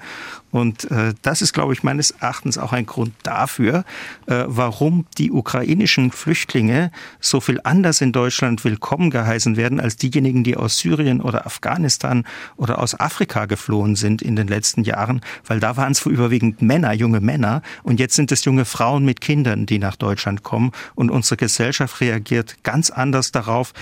Und 0.51 0.91
äh, 0.91 1.13
das 1.23 1.43
ist, 1.43 1.53
glaube 1.53 1.73
ich, 1.73 1.83
meines 1.83 2.13
Erachtens 2.13 2.57
auch 2.57 2.73
ein 2.73 2.87
Grund 2.87 3.13
dafür, 3.23 3.85
äh, 4.27 4.45
warum 4.47 5.07
die 5.19 5.31
ukrainischen 5.31 6.13
Flüchtlinge 6.13 6.91
so 7.21 7.41
viel 7.41 7.61
anders 7.65 8.01
in 8.01 8.13
Deutschland 8.13 8.65
willkommen 8.65 9.11
geheißen 9.11 9.57
werden 9.57 9.81
als 9.81 9.97
diejenigen, 9.97 10.45
die 10.45 10.57
aus 10.57 10.79
Syrien 10.79 11.21
oder 11.21 11.47
Afghanistan 11.47 12.25
oder 12.57 12.79
aus 12.79 12.99
Afrika 12.99 13.47
geflohen 13.47 13.97
sind 13.97 14.23
in 14.23 14.37
den 14.37 14.47
letzten 14.47 14.85
Jahren, 14.85 15.21
weil 15.47 15.61
da 15.61 15.77
waren 15.77 15.93
es 15.93 16.07
überwiegend 16.07 16.63
Männer, 16.63 16.93
junge 16.93 17.21
Männer. 17.21 17.63
Und 17.83 18.01
jetzt 18.01 18.15
sind 18.15 18.33
es 18.33 18.45
junge 18.45 18.65
Frauen 18.65 19.05
mit 19.05 19.21
Kindern, 19.21 19.67
die 19.67 19.79
nach 19.79 19.97
Deutschland 19.97 20.43
kommen. 20.43 20.73
Und 20.95 21.11
unsere 21.11 21.37
Gesellschaft 21.37 22.01
reagiert 22.01 22.63
ganz 22.63 22.91
anders 22.91 23.33
darauf, 23.33 23.73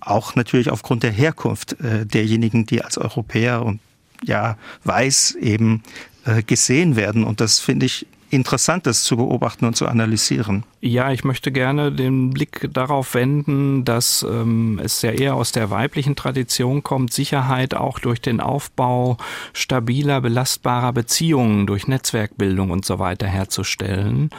auch 0.00 0.34
natürlich 0.34 0.70
aufgrund 0.70 1.02
der 1.02 1.12
Herkunft 1.12 1.80
äh, 1.80 2.06
derjenigen, 2.06 2.66
die 2.66 2.82
als 2.82 2.98
Europäer 2.98 3.64
und 3.64 3.80
ja, 4.22 4.56
weiß 4.84 5.36
eben 5.40 5.82
äh, 6.24 6.42
gesehen 6.42 6.96
werden. 6.96 7.24
Und 7.24 7.40
das 7.40 7.58
finde 7.58 7.86
ich 7.86 8.06
interessant, 8.32 8.86
das 8.86 9.04
zu 9.04 9.16
beobachten 9.16 9.66
und 9.66 9.76
zu 9.76 9.86
analysieren. 9.86 10.64
Ja, 10.80 11.12
ich 11.12 11.22
möchte 11.22 11.52
gerne 11.52 11.92
den 11.92 12.30
Blick 12.30 12.68
darauf 12.72 13.14
wenden, 13.14 13.84
dass 13.84 14.26
ähm, 14.28 14.80
es 14.82 15.02
ja 15.02 15.10
eher 15.10 15.34
aus 15.34 15.52
der 15.52 15.70
weiblichen 15.70 16.16
Tradition 16.16 16.82
kommt, 16.82 17.12
Sicherheit 17.12 17.74
auch 17.74 17.98
durch 17.98 18.20
den 18.20 18.40
Aufbau 18.40 19.18
stabiler, 19.52 20.20
belastbarer 20.20 20.92
Beziehungen, 20.92 21.66
durch 21.66 21.86
Netzwerkbildung 21.86 22.70
und 22.70 22.84
so 22.84 22.98
weiter 22.98 23.26
herzustellen. 23.26 24.30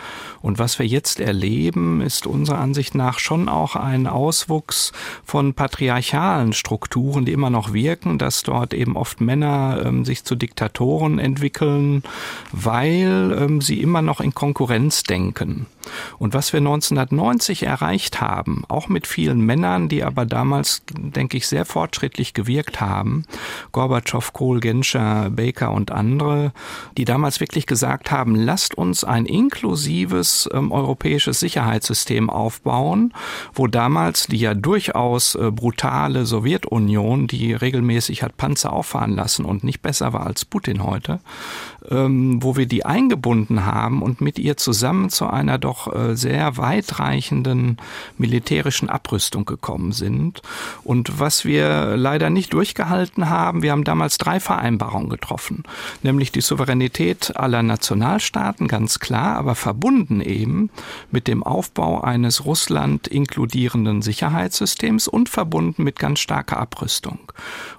Und 0.42 0.60
was 0.60 0.80
wir 0.80 0.88
jetzt 0.88 1.20
erleben, 1.20 2.02
ist 2.02 2.28
unserer 2.28 2.60
Ansicht 2.60 2.96
nach 2.96 3.20
schon 3.20 3.48
auch 3.48 3.76
ein 3.76 4.08
Auswuchs 4.08 4.92
von 5.24 5.54
patriarchalen 5.54 6.54
Strukturen, 6.54 7.26
die 7.26 7.32
immer 7.32 7.52
noch 7.52 7.74
wirken, 7.74 8.18
dass 8.18 8.44
dort 8.44 8.74
eben 8.74 8.98
oft 8.98 9.22
Männer 9.22 9.84
ähm, 9.86 10.04
sich 10.04 10.24
zu 10.24 10.36
Diktatoren 10.36 11.20
entwickeln, 11.20 12.04
weil 12.52 13.38
ähm, 13.40 13.62
sie 13.62 13.83
immer 13.84 14.02
noch 14.02 14.22
in 14.22 14.34
Konkurrenz 14.34 15.04
denken. 15.04 15.68
Und 16.18 16.34
was 16.34 16.54
wir 16.54 16.60
1990 16.60 17.64
erreicht 17.64 18.22
haben, 18.22 18.64
auch 18.70 18.88
mit 18.88 19.06
vielen 19.06 19.42
Männern, 19.42 19.90
die 19.90 20.04
aber 20.04 20.26
damals, 20.26 20.84
denke 20.90 21.38
ich, 21.38 21.48
sehr 21.48 21.66
fortschrittlich 21.66 22.34
gewirkt 22.34 22.80
haben, 22.80 23.26
Gorbatschow, 23.74 24.32
Kohl, 24.34 24.62
Genscher, 24.62 25.30
Baker 25.30 25.72
und 25.72 25.92
andere, 25.92 26.54
die 26.98 27.06
damals 27.06 27.40
wirklich 27.40 27.68
gesagt 27.68 28.12
haben, 28.12 28.36
lasst 28.36 28.76
uns 28.76 29.04
ein 29.04 29.26
inklusives 29.26 30.50
ähm, 30.54 30.72
europäisches 30.72 31.42
Sicherheitssystem 31.42 32.30
aufbauen, 32.30 33.14
wo 33.54 33.68
damals 33.68 34.28
die 34.28 34.38
ja 34.38 34.54
durchaus 34.54 35.36
äh, 35.36 35.52
brutale 35.52 36.26
Sowjetunion, 36.26 37.28
die 37.28 37.54
regelmäßig 37.54 38.24
hat 38.24 38.38
Panzer 38.38 38.72
auffahren 38.72 39.16
lassen 39.16 39.44
und 39.44 39.64
nicht 39.64 39.82
besser 39.82 40.14
war 40.14 40.26
als 40.26 40.46
Putin 40.46 40.84
heute, 40.84 41.20
wo 41.90 42.56
wir 42.56 42.66
die 42.66 42.86
eingebunden 42.86 43.66
haben 43.66 44.02
und 44.02 44.22
mit 44.22 44.40
ihr 44.40 44.58
zusammen 44.58 45.10
zu 45.10 45.28
einer 45.28 45.58
doch 45.58 45.94
äh, 45.94 46.16
sehr 46.16 46.58
weitreichenden 46.58 47.78
militärischen 48.18 48.90
Abrüstung 48.90 49.46
gekommen 49.46 49.92
sind. 49.92 50.42
Und 50.84 51.20
was 51.20 51.46
wir 51.46 51.98
leider 51.98 52.30
nicht 52.30 52.54
durchgehalten 52.54 53.30
haben, 53.30 53.62
wir 53.64 53.72
haben 53.72 53.84
damals 53.84 54.18
drei 54.18 54.40
Vereinbarungen 54.40 55.10
getroffen, 55.10 55.64
nämlich 56.02 56.32
die 56.32 56.42
Souveränität 56.42 57.36
aller 57.36 57.64
Nationalstaaten, 57.64 58.68
ganz 58.68 59.00
klar, 59.00 59.38
aber 59.38 59.56
verbunden 59.56 60.22
eben 60.22 60.70
mit 61.12 61.28
dem 61.28 61.44
Aufbau 61.44 62.02
eines 62.02 62.46
Russland 62.46 63.08
inkludierenden 63.08 64.02
Sicherheitssystems 64.02 65.08
und 65.08 65.30
verbunden 65.30 65.84
mit 65.84 66.00
ganz 66.00 66.20
starker 66.20 66.58
Abrüstung. 66.58 67.20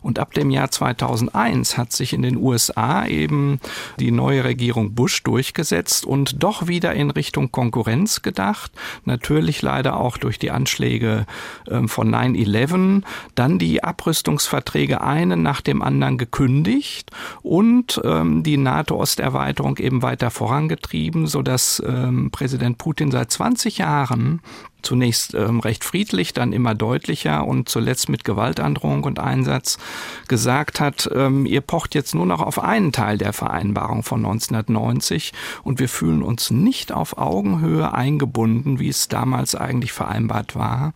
Und 0.03 0.19
ab 0.19 0.35
dem 0.35 0.51
Jahr 0.51 0.71
2001 0.71 1.79
hat 1.79 1.93
sich 1.93 2.13
in 2.13 2.23
den 2.23 2.37
USA 2.37 3.07
eben 3.07 3.61
die 3.99 4.11
neue 4.11 4.45
Regierung 4.45 4.95
Bush 4.95 5.23
durchgesetzt 5.23 6.05
und 6.05 6.43
doch 6.43 6.67
wieder 6.67 6.95
in 6.95 7.11
Richtung 7.11 7.53
Konkurrenz 7.53 8.23
gedacht. 8.23 8.73
Natürlich 9.05 9.63
leider 9.63 9.99
auch 9.99 10.17
durch 10.17 10.39
die 10.39 10.51
Anschläge 10.51 11.27
ähm, 11.71 11.89
von 11.89 12.15
9-11. 12.15 13.03
Dann 13.35 13.59
die 13.59 13.83
Abrüstungsverträge 13.83 15.01
einen 15.01 15.43
nach 15.43 15.61
dem 15.61 15.83
anderen 15.83 16.19
gekündigt 16.19 17.11
und 17.43 18.01
ähm, 18.05 18.43
die 18.43 18.57
NATO-Osterweiterung 18.57 19.79
eben 19.79 20.03
weiter 20.03 20.31
vorangetrieben, 20.31 21.27
sodass 21.27 21.83
ähm, 21.87 22.31
Präsident 22.31 22.79
Putin 22.79 23.11
seit 23.11 23.31
20 23.31 23.79
Jahren 23.79 24.41
zunächst 24.85 25.35
ähm, 25.35 25.61
recht 25.61 25.85
friedlich, 25.85 26.33
dann 26.33 26.53
immer 26.53 26.75
deutlicher 26.75 27.47
und 27.47 27.69
zuletzt 27.69 28.09
mit 28.09 28.25
Gewaltandrohung 28.25 29.05
und 29.05 29.19
Einsatz 29.19 29.79
gesagt 30.29 30.81
hat, 30.81 31.11
ähm, 31.15 31.47
ihr 31.47 31.61
pocht 31.61 31.95
jetzt 31.95 32.15
nur 32.15 32.27
noch 32.27 32.41
auf 32.41 32.59
einen 32.59 32.93
Teil 32.93 33.19
der 33.19 33.33
Vereinbarung 33.33 34.03
von 34.03 34.25
1990 34.25 35.33
und 35.63 35.79
wir 35.79 35.89
fühlen 35.89 36.23
uns 36.23 36.51
nicht 36.51 36.93
auf 36.93 37.19
Augenhöhe 37.19 37.93
eingebunden, 37.93 38.79
wie 38.79 38.89
es 38.89 39.09
damals 39.09 39.55
eigentlich 39.55 39.93
vereinbart 39.93 40.55
war. 40.55 40.93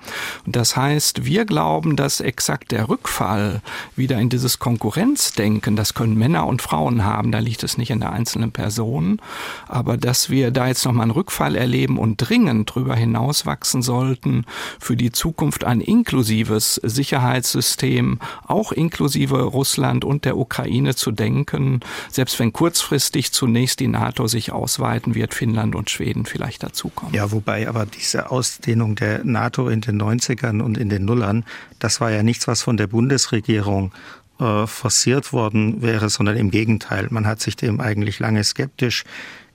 Und 0.46 0.57
das 0.57 0.77
heißt, 0.77 1.24
wir 1.24 1.44
glauben, 1.44 1.96
dass 1.96 2.20
exakt 2.20 2.72
der 2.72 2.88
Rückfall 2.88 3.62
wieder 3.96 4.18
in 4.18 4.29
dieses 4.29 4.59
Konkurrenzdenken, 4.59 5.77
das 5.77 5.94
können 5.94 6.16
Männer 6.16 6.46
und 6.46 6.62
Frauen 6.62 7.05
haben, 7.05 7.33
da 7.33 7.38
liegt 7.38 7.62
es 7.62 7.79
nicht 7.79 7.90
in 7.90 8.01
der 8.01 8.12
einzelnen 8.12 8.53
Person, 8.53 9.20
aber 9.66 9.96
dass 9.96 10.31
wir 10.31 10.51
da 10.51 10.68
jetzt 10.68 10.85
nochmal 10.85 11.05
einen 11.05 11.12
Rückfall 11.12 11.57
erleben 11.57 11.98
und 11.98 12.16
dringend 12.16 12.74
drüber 12.74 12.94
hinauswachsen 12.94 13.77
setzen 13.78 13.82
sollten, 13.82 14.44
für 14.78 14.96
die 14.96 15.12
Zukunft 15.12 15.64
ein 15.64 15.80
inklusives 15.80 16.76
Sicherheitssystem, 16.76 18.18
auch 18.46 18.72
inklusive 18.72 19.42
Russland 19.42 20.04
und 20.04 20.24
der 20.24 20.36
Ukraine 20.36 20.94
zu 20.94 21.10
denken, 21.10 21.80
selbst 22.10 22.38
wenn 22.38 22.52
kurzfristig 22.52 23.32
zunächst 23.32 23.80
die 23.80 23.88
NATO 23.88 24.26
sich 24.26 24.52
ausweiten 24.52 25.14
wird, 25.14 25.34
Finnland 25.34 25.74
und 25.74 25.90
Schweden 25.90 26.26
vielleicht 26.26 26.62
dazukommen. 26.62 27.14
Ja, 27.14 27.30
wobei 27.32 27.68
aber 27.68 27.86
diese 27.86 28.30
Ausdehnung 28.30 28.94
der 28.94 29.24
NATO 29.24 29.68
in 29.68 29.80
den 29.80 30.00
90ern 30.00 30.60
und 30.60 30.78
in 30.78 30.88
den 30.88 31.04
Nullern, 31.04 31.44
das 31.78 32.00
war 32.00 32.10
ja 32.10 32.22
nichts, 32.22 32.46
was 32.46 32.62
von 32.62 32.76
der 32.76 32.86
Bundesregierung 32.86 33.92
äh, 34.40 34.66
forciert 34.66 35.32
worden 35.32 35.82
wäre, 35.82 36.08
sondern 36.08 36.36
im 36.36 36.50
Gegenteil. 36.50 37.08
Man 37.10 37.26
hat 37.26 37.40
sich 37.40 37.56
dem 37.56 37.80
eigentlich 37.80 38.18
lange 38.18 38.44
skeptisch 38.44 39.04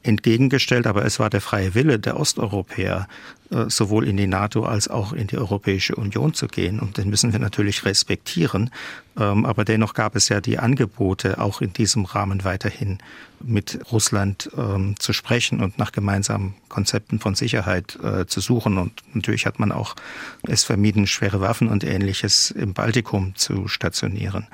entgegengestellt, 0.03 0.85
aber 0.85 1.05
es 1.05 1.19
war 1.19 1.29
der 1.29 1.41
freie 1.41 1.73
Wille 1.73 1.97
der 1.97 2.19
Osteuropäer, 2.19 3.07
äh, 3.49 3.65
sowohl 3.69 4.07
in 4.07 4.17
die 4.17 4.27
NATO 4.27 4.65
als 4.65 4.87
auch 4.89 5.13
in 5.13 5.27
die 5.27 5.37
Europäische 5.37 5.95
Union 5.95 6.33
zu 6.33 6.47
gehen. 6.47 6.79
Und 6.79 6.97
den 6.97 7.09
müssen 7.09 7.31
wir 7.31 7.39
natürlich 7.39 7.85
respektieren. 7.85 8.69
Ähm, 9.17 9.45
aber 9.45 9.63
dennoch 9.65 9.93
gab 9.93 10.15
es 10.15 10.29
ja 10.29 10.41
die 10.41 10.59
Angebote, 10.59 11.39
auch 11.39 11.61
in 11.61 11.73
diesem 11.73 12.05
Rahmen 12.05 12.43
weiterhin 12.43 12.99
mit 13.41 13.79
Russland 13.91 14.49
ähm, 14.57 14.95
zu 14.99 15.13
sprechen 15.13 15.61
und 15.61 15.77
nach 15.77 15.91
gemeinsamen 15.91 16.55
Konzepten 16.69 17.19
von 17.19 17.35
Sicherheit 17.35 17.97
äh, 18.03 18.25
zu 18.25 18.41
suchen. 18.41 18.77
Und 18.77 19.03
natürlich 19.13 19.45
hat 19.45 19.59
man 19.59 19.71
auch 19.71 19.95
es 20.43 20.63
vermieden, 20.63 21.07
schwere 21.07 21.41
Waffen 21.41 21.69
und 21.69 21.83
ähnliches 21.83 22.51
im 22.51 22.73
Baltikum 22.73 23.35
zu 23.35 23.67
stationieren. 23.67 24.47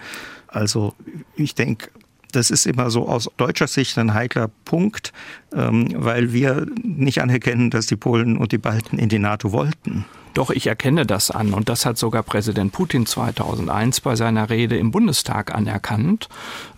Also 0.47 0.95
ich 1.35 1.55
denke, 1.55 1.89
das 2.31 2.51
ist 2.51 2.65
immer 2.65 2.89
so 2.89 3.07
aus 3.07 3.29
deutscher 3.37 3.67
Sicht 3.67 3.97
ein 3.97 4.13
heikler 4.13 4.49
Punkt, 4.65 5.13
ähm, 5.53 5.87
weil 5.95 6.33
wir 6.33 6.67
nicht 6.83 7.21
anerkennen, 7.21 7.69
dass 7.69 7.87
die 7.87 7.95
Polen 7.95 8.37
und 8.37 8.51
die 8.51 8.57
Balten 8.57 8.99
in 8.99 9.09
die 9.09 9.19
NATO 9.19 9.51
wollten. 9.51 10.05
Doch, 10.33 10.51
ich 10.51 10.67
erkenne 10.67 11.05
das 11.05 11.31
an. 11.31 11.53
Und 11.53 11.69
das 11.69 11.85
hat 11.85 11.97
sogar 11.97 12.23
Präsident 12.23 12.71
Putin 12.71 13.05
2001 13.05 14.01
bei 14.01 14.15
seiner 14.15 14.49
Rede 14.49 14.77
im 14.77 14.91
Bundestag 14.91 15.53
anerkannt, 15.53 16.29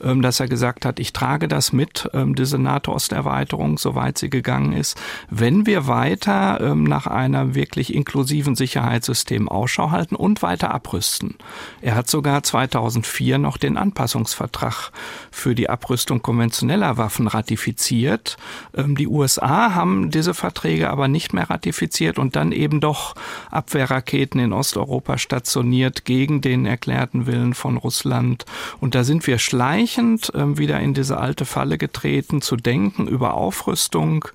ähm, 0.02 0.22
dass 0.22 0.40
er 0.40 0.48
gesagt 0.48 0.86
hat, 0.86 1.00
ich 1.00 1.14
trage 1.14 1.48
das 1.48 1.74
mit, 1.74 2.10
ähm, 2.14 2.36
diese 2.36 2.58
NATO-Osterweiterung, 2.58 3.78
soweit 3.78 4.18
sie 4.18 4.30
gegangen 4.30 4.74
ist, 4.74 5.00
wenn 5.30 5.66
wir 5.66 5.88
weiter 5.88 6.60
ähm, 6.62 6.84
nach 6.84 7.08
einem 7.08 7.54
wirklich 7.54 7.94
inklusiven 7.94 8.56
Sicherheitssystem 8.56 9.50
Ausschau 9.50 9.92
halten 9.92 10.16
und 10.16 10.42
weiter 10.42 10.74
abrüsten. 10.74 11.36
Er 11.82 11.96
hat 11.96 12.10
sogar 12.10 12.44
2004 12.44 13.38
noch 13.38 13.58
den 13.58 13.78
Anpassungsvertrag 13.78 14.92
für 15.30 15.56
die 15.56 15.70
Abrüstung 15.70 16.22
konventioneller 16.22 16.98
Waffen 16.98 17.28
ratifiziert. 17.28 18.38
Die 18.74 19.08
USA 19.08 19.74
haben 19.74 20.10
diese 20.12 20.34
Verträge 20.34 20.90
aber 20.90 21.08
nicht 21.08 21.34
mehr 21.34 21.50
ratifiziert 21.50 22.20
und 22.20 22.36
dann 22.36 22.52
eben 22.52 22.80
doch 22.80 23.16
Abwehrraketen 23.52 24.40
in 24.40 24.54
Osteuropa 24.54 25.18
stationiert 25.18 26.06
gegen 26.06 26.42
den 26.42 26.66
erklärten 26.66 27.26
Willen 27.28 27.54
von 27.54 27.78
Russland. 27.78 28.46
Und 28.80 28.96
da 28.96 29.04
sind 29.04 29.28
wir 29.28 29.40
schleichend 29.40 30.34
äh, 30.34 30.58
wieder 30.58 30.80
in 30.80 30.94
diese 30.94 31.18
alte 31.18 31.46
Falle 31.46 31.78
getreten, 31.78 32.42
zu 32.42 32.56
denken, 32.56 33.08
über 33.08 33.34
Aufrüstung 33.34 34.26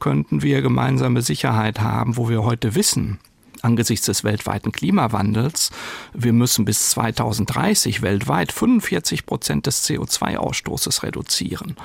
könnten 0.00 0.42
wir 0.42 0.62
gemeinsame 0.62 1.22
Sicherheit 1.22 1.80
haben, 1.80 2.16
wo 2.16 2.28
wir 2.28 2.44
heute 2.44 2.74
wissen, 2.74 3.18
angesichts 3.64 4.06
des 4.06 4.22
weltweiten 4.22 4.70
Klimawandels, 4.70 5.70
wir 6.12 6.32
müssen 6.32 6.64
bis 6.64 6.90
2030 6.90 8.02
weltweit 8.02 8.52
45 8.52 9.26
Prozent 9.26 9.66
des 9.66 9.88
CO2-Ausstoßes 9.88 11.02
reduzieren, 11.02 11.76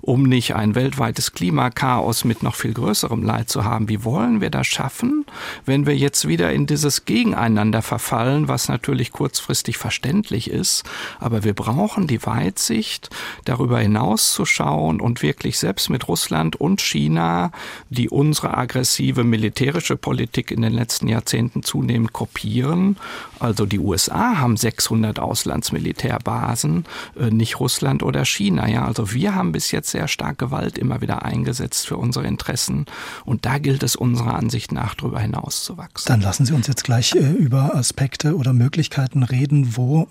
um 0.00 0.22
nicht 0.22 0.56
ein 0.56 0.74
weltweites 0.74 1.32
Klimakaos 1.32 2.24
mit 2.24 2.42
noch 2.42 2.54
viel 2.54 2.72
größerem 2.72 3.22
Leid 3.22 3.50
zu 3.50 3.64
haben. 3.64 3.88
Wie 3.88 4.02
wollen 4.02 4.40
wir 4.40 4.50
das 4.50 4.66
schaffen, 4.66 5.26
wenn 5.66 5.86
wir 5.86 5.96
jetzt 5.96 6.26
wieder 6.26 6.52
in 6.52 6.66
dieses 6.66 7.04
Gegeneinander 7.04 7.82
verfallen, 7.82 8.48
was 8.48 8.68
natürlich 8.68 9.12
kurzfristig 9.12 9.76
verständlich 9.76 10.50
ist, 10.50 10.84
aber 11.20 11.44
wir 11.44 11.54
brauchen 11.54 12.06
die 12.06 12.24
Weitsicht, 12.24 13.10
darüber 13.44 13.78
hinaus 13.78 14.32
zu 14.32 14.46
schauen 14.46 15.00
und 15.00 15.22
wirklich 15.22 15.58
selbst 15.58 15.90
mit 15.90 16.08
Russland 16.08 16.56
und 16.56 16.80
China, 16.80 17.52
die 17.90 18.08
unsere 18.08 18.56
aggressive 18.56 19.22
militärische 19.22 19.96
Politik 19.96 20.50
in 20.50 20.62
den 20.62 20.72
letzten 20.72 21.08
Jahrzehnten 21.08 21.25
Jahrzehnten 21.26 21.62
zunehmend 21.64 22.12
kopieren. 22.12 22.96
Also 23.40 23.66
die 23.66 23.80
USA 23.80 24.38
haben 24.38 24.56
600 24.56 25.18
Auslandsmilitärbasen, 25.18 26.84
äh, 27.18 27.30
nicht 27.30 27.58
Russland 27.58 28.02
oder 28.02 28.24
China. 28.24 28.68
Ja, 28.68 28.86
also 28.86 29.12
wir 29.12 29.34
haben 29.34 29.52
bis 29.52 29.72
jetzt 29.72 29.90
sehr 29.90 30.06
stark 30.06 30.38
Gewalt 30.38 30.78
immer 30.78 31.00
wieder 31.00 31.24
eingesetzt 31.24 31.88
für 31.88 31.96
unsere 31.96 32.26
Interessen. 32.26 32.86
Und 33.24 33.44
da 33.44 33.58
gilt 33.58 33.82
es 33.82 33.96
unserer 33.96 34.34
Ansicht 34.34 34.70
nach 34.70 34.94
darüber 34.94 35.18
hinaus 35.18 35.64
zu 35.64 35.76
wachsen. 35.76 36.06
Dann 36.06 36.20
lassen 36.20 36.46
Sie 36.46 36.54
uns 36.54 36.68
jetzt 36.68 36.84
gleich 36.84 37.14
äh, 37.14 37.32
über 37.32 37.74
Aspekte 37.74 38.36
oder 38.36 38.52
Möglichkeiten 38.52 39.24
reden, 39.24 39.76
wo 39.76 40.06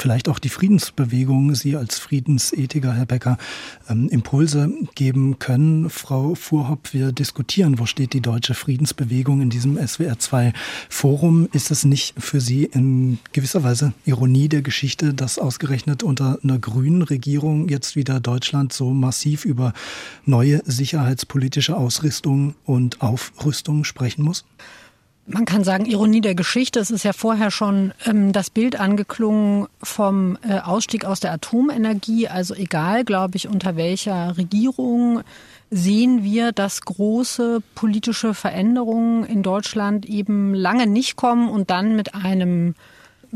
vielleicht 0.00 0.28
auch 0.28 0.38
die 0.38 0.48
Friedensbewegung, 0.48 1.54
Sie 1.54 1.76
als 1.76 1.98
Friedensethiker, 1.98 2.92
Herr 2.92 3.06
Becker, 3.06 3.38
ähm, 3.88 4.08
Impulse 4.08 4.70
geben 4.94 5.38
können. 5.38 5.90
Frau 5.90 6.34
Fuhrhopp, 6.34 6.92
wir 6.92 7.12
diskutieren, 7.12 7.78
wo 7.78 7.86
steht 7.86 8.12
die 8.12 8.20
deutsche 8.20 8.54
Friedensbewegung 8.54 9.40
in 9.40 9.50
diesem 9.50 9.78
SWR2-Forum. 9.78 11.48
Ist 11.52 11.70
es 11.70 11.84
nicht 11.84 12.14
für 12.18 12.40
Sie 12.40 12.64
in 12.64 13.18
gewisser 13.32 13.62
Weise 13.62 13.92
Ironie 14.04 14.48
der 14.48 14.62
Geschichte, 14.62 15.14
dass 15.14 15.38
ausgerechnet 15.38 16.02
unter 16.02 16.38
einer 16.42 16.58
grünen 16.58 17.02
Regierung 17.02 17.68
jetzt 17.68 17.96
wieder 17.96 18.20
Deutschland 18.20 18.72
so 18.72 18.90
massiv 18.90 19.44
über 19.44 19.72
neue 20.24 20.62
sicherheitspolitische 20.64 21.76
Ausrüstung 21.76 22.54
und 22.64 23.00
Aufrüstung 23.02 23.84
sprechen 23.84 24.24
muss? 24.24 24.44
Man 25.28 25.44
kann 25.44 25.64
sagen, 25.64 25.86
Ironie 25.86 26.20
der 26.20 26.36
Geschichte. 26.36 26.78
Es 26.78 26.90
ist 26.90 27.02
ja 27.02 27.12
vorher 27.12 27.50
schon 27.50 27.92
ähm, 28.04 28.32
das 28.32 28.48
Bild 28.48 28.78
angeklungen 28.78 29.66
vom 29.82 30.38
äh, 30.48 30.60
Ausstieg 30.60 31.04
aus 31.04 31.18
der 31.18 31.32
Atomenergie. 31.32 32.28
Also 32.28 32.54
egal, 32.54 33.04
glaube 33.04 33.36
ich, 33.36 33.48
unter 33.48 33.74
welcher 33.74 34.36
Regierung 34.36 35.22
sehen 35.68 36.22
wir, 36.22 36.52
dass 36.52 36.82
große 36.82 37.60
politische 37.74 38.34
Veränderungen 38.34 39.24
in 39.24 39.42
Deutschland 39.42 40.06
eben 40.06 40.54
lange 40.54 40.86
nicht 40.86 41.16
kommen 41.16 41.48
und 41.48 41.70
dann 41.70 41.96
mit 41.96 42.14
einem 42.14 42.76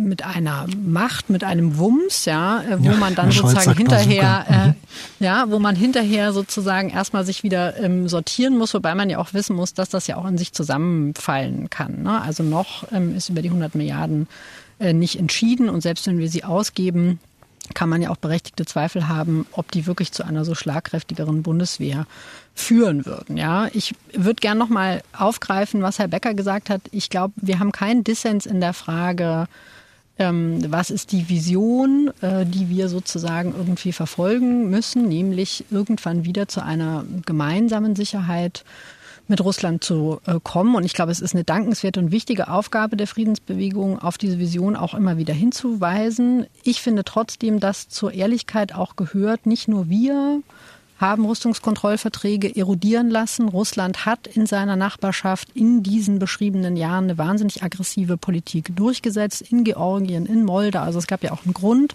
mit 0.00 0.24
einer 0.24 0.66
Macht, 0.84 1.30
mit 1.30 1.44
einem 1.44 1.78
Wumms, 1.78 2.24
ja, 2.24 2.62
äh, 2.62 2.78
wo 2.78 2.90
ja, 2.90 2.96
man 2.96 3.14
dann 3.14 3.30
sozusagen 3.30 3.76
hinterher, 3.76 4.46
äh, 4.48 4.66
mhm. 4.68 4.74
ja, 5.20 5.44
wo 5.48 5.58
man 5.58 5.76
hinterher 5.76 6.32
sozusagen 6.32 6.90
erstmal 6.90 7.24
sich 7.24 7.42
wieder 7.42 7.76
ähm, 7.78 8.08
sortieren 8.08 8.56
muss, 8.56 8.74
wobei 8.74 8.94
man 8.94 9.10
ja 9.10 9.18
auch 9.18 9.34
wissen 9.34 9.56
muss, 9.56 9.74
dass 9.74 9.88
das 9.88 10.06
ja 10.06 10.16
auch 10.16 10.26
in 10.26 10.38
sich 10.38 10.52
zusammenfallen 10.52 11.70
kann. 11.70 12.02
Ne? 12.02 12.20
Also 12.20 12.42
noch 12.42 12.90
ähm, 12.92 13.16
ist 13.16 13.28
über 13.28 13.42
die 13.42 13.48
100 13.48 13.74
Milliarden 13.74 14.26
äh, 14.78 14.92
nicht 14.92 15.18
entschieden 15.18 15.68
und 15.68 15.80
selbst 15.80 16.06
wenn 16.06 16.18
wir 16.18 16.28
sie 16.28 16.44
ausgeben, 16.44 17.20
kann 17.74 17.88
man 17.88 18.02
ja 18.02 18.10
auch 18.10 18.16
berechtigte 18.16 18.64
Zweifel 18.64 19.08
haben, 19.08 19.46
ob 19.52 19.70
die 19.70 19.86
wirklich 19.86 20.12
zu 20.12 20.24
einer 20.24 20.44
so 20.44 20.54
schlagkräftigeren 20.54 21.42
Bundeswehr 21.42 22.06
führen 22.54 23.06
würden. 23.06 23.36
Ja, 23.36 23.68
ich 23.72 23.94
würde 24.12 24.40
gern 24.40 24.58
noch 24.58 24.68
mal 24.68 25.02
aufgreifen, 25.16 25.82
was 25.82 25.98
Herr 25.98 26.08
Becker 26.08 26.34
gesagt 26.34 26.68
hat. 26.70 26.80
Ich 26.90 27.10
glaube, 27.10 27.34
wir 27.36 27.58
haben 27.58 27.72
keinen 27.72 28.04
Dissens 28.04 28.46
in 28.46 28.60
der 28.60 28.72
Frage, 28.72 29.46
was 30.20 30.90
ist 30.90 31.12
die 31.12 31.28
Vision, 31.28 32.12
äh, 32.20 32.44
die 32.44 32.68
wir 32.68 32.88
sozusagen 32.88 33.54
irgendwie 33.56 33.92
verfolgen 33.92 34.68
müssen, 34.68 35.08
nämlich 35.08 35.64
irgendwann 35.70 36.24
wieder 36.24 36.46
zu 36.46 36.62
einer 36.62 37.04
gemeinsamen 37.24 37.96
Sicherheit 37.96 38.64
mit 39.30 39.42
Russland 39.42 39.82
zu 39.82 40.20
äh, 40.26 40.38
kommen. 40.42 40.74
Und 40.74 40.84
ich 40.84 40.92
glaube, 40.92 41.12
es 41.12 41.20
ist 41.20 41.34
eine 41.34 41.44
dankenswerte 41.44 42.00
und 42.00 42.10
wichtige 42.10 42.48
Aufgabe 42.48 42.96
der 42.96 43.06
Friedensbewegung, 43.06 43.98
auf 43.98 44.18
diese 44.18 44.38
Vision 44.38 44.76
auch 44.76 44.92
immer 44.92 45.16
wieder 45.16 45.32
hinzuweisen. 45.32 46.46
Ich 46.64 46.82
finde 46.82 47.04
trotzdem, 47.04 47.60
dass 47.60 47.88
zur 47.88 48.12
Ehrlichkeit 48.12 48.74
auch 48.74 48.96
gehört, 48.96 49.46
nicht 49.46 49.68
nur 49.68 49.88
wir 49.88 50.42
haben 51.00 51.24
Rüstungskontrollverträge 51.24 52.54
erodieren 52.54 53.08
lassen. 53.08 53.48
Russland 53.48 54.04
hat 54.04 54.26
in 54.26 54.46
seiner 54.46 54.76
Nachbarschaft 54.76 55.48
in 55.54 55.82
diesen 55.82 56.18
beschriebenen 56.18 56.76
Jahren 56.76 57.04
eine 57.04 57.18
wahnsinnig 57.18 57.62
aggressive 57.62 58.18
Politik 58.18 58.76
durchgesetzt, 58.76 59.40
in 59.40 59.64
Georgien, 59.64 60.26
in 60.26 60.44
Moldau. 60.44 60.82
Also 60.82 60.98
es 60.98 61.06
gab 61.06 61.22
ja 61.22 61.32
auch 61.32 61.44
einen 61.44 61.54
Grund, 61.54 61.94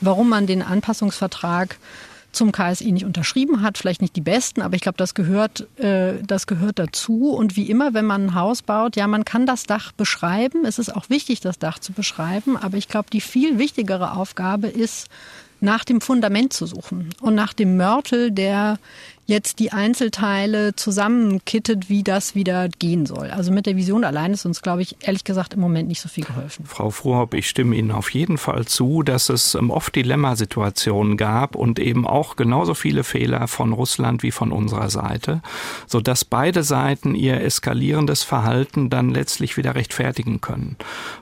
warum 0.00 0.28
man 0.28 0.46
den 0.46 0.62
Anpassungsvertrag 0.62 1.78
zum 2.32 2.52
KSI 2.52 2.92
nicht 2.92 3.04
unterschrieben 3.04 3.62
hat. 3.62 3.78
Vielleicht 3.78 4.02
nicht 4.02 4.16
die 4.16 4.20
besten, 4.20 4.62
aber 4.62 4.74
ich 4.74 4.82
glaube, 4.82 4.98
das 4.98 5.14
gehört, 5.14 5.66
äh, 5.78 6.14
das 6.22 6.46
gehört 6.46 6.78
dazu. 6.78 7.30
Und 7.30 7.56
wie 7.56 7.68
immer, 7.68 7.94
wenn 7.94 8.04
man 8.04 8.26
ein 8.26 8.34
Haus 8.34 8.62
baut, 8.62 8.96
ja, 8.96 9.06
man 9.06 9.24
kann 9.24 9.46
das 9.46 9.64
Dach 9.64 9.92
beschreiben. 9.92 10.64
Es 10.64 10.78
ist 10.78 10.94
auch 10.94 11.10
wichtig, 11.10 11.40
das 11.40 11.58
Dach 11.58 11.78
zu 11.78 11.92
beschreiben. 11.92 12.56
Aber 12.56 12.76
ich 12.76 12.88
glaube, 12.88 13.10
die 13.12 13.20
viel 13.20 13.58
wichtigere 13.58 14.12
Aufgabe 14.16 14.68
ist, 14.68 15.08
nach 15.60 15.84
dem 15.84 16.00
Fundament 16.00 16.52
zu 16.52 16.66
suchen 16.66 17.10
und 17.20 17.34
nach 17.34 17.52
dem 17.52 17.76
Mörtel, 17.76 18.30
der 18.30 18.78
jetzt 19.30 19.60
die 19.60 19.72
Einzelteile 19.72 20.74
zusammenkittet, 20.74 21.88
wie 21.88 22.02
das 22.02 22.34
wieder 22.34 22.68
gehen 22.68 23.06
soll. 23.06 23.30
Also 23.30 23.52
mit 23.52 23.64
der 23.64 23.76
Vision 23.76 24.04
allein 24.04 24.32
ist 24.32 24.44
uns, 24.44 24.60
glaube 24.60 24.82
ich, 24.82 24.96
ehrlich 25.00 25.22
gesagt 25.22 25.54
im 25.54 25.60
Moment 25.60 25.88
nicht 25.88 26.00
so 26.00 26.08
viel 26.08 26.24
geholfen. 26.24 26.66
Frau 26.66 26.90
Frohop, 26.90 27.32
ich 27.34 27.48
stimme 27.48 27.76
Ihnen 27.76 27.92
auf 27.92 28.10
jeden 28.10 28.38
Fall 28.38 28.66
zu, 28.66 29.04
dass 29.04 29.28
es 29.28 29.54
ähm, 29.54 29.70
oft 29.70 29.94
Dilemmasituationen 29.94 31.16
gab 31.16 31.54
und 31.54 31.78
eben 31.78 32.06
auch 32.06 32.34
genauso 32.34 32.74
viele 32.74 33.04
Fehler 33.04 33.46
von 33.46 33.72
Russland 33.72 34.24
wie 34.24 34.32
von 34.32 34.50
unserer 34.50 34.90
Seite, 34.90 35.42
sodass 35.86 36.24
beide 36.24 36.64
Seiten 36.64 37.14
ihr 37.14 37.40
eskalierendes 37.40 38.24
Verhalten 38.24 38.90
dann 38.90 39.10
letztlich 39.10 39.56
wieder 39.56 39.76
rechtfertigen 39.76 40.40
können. 40.40 40.76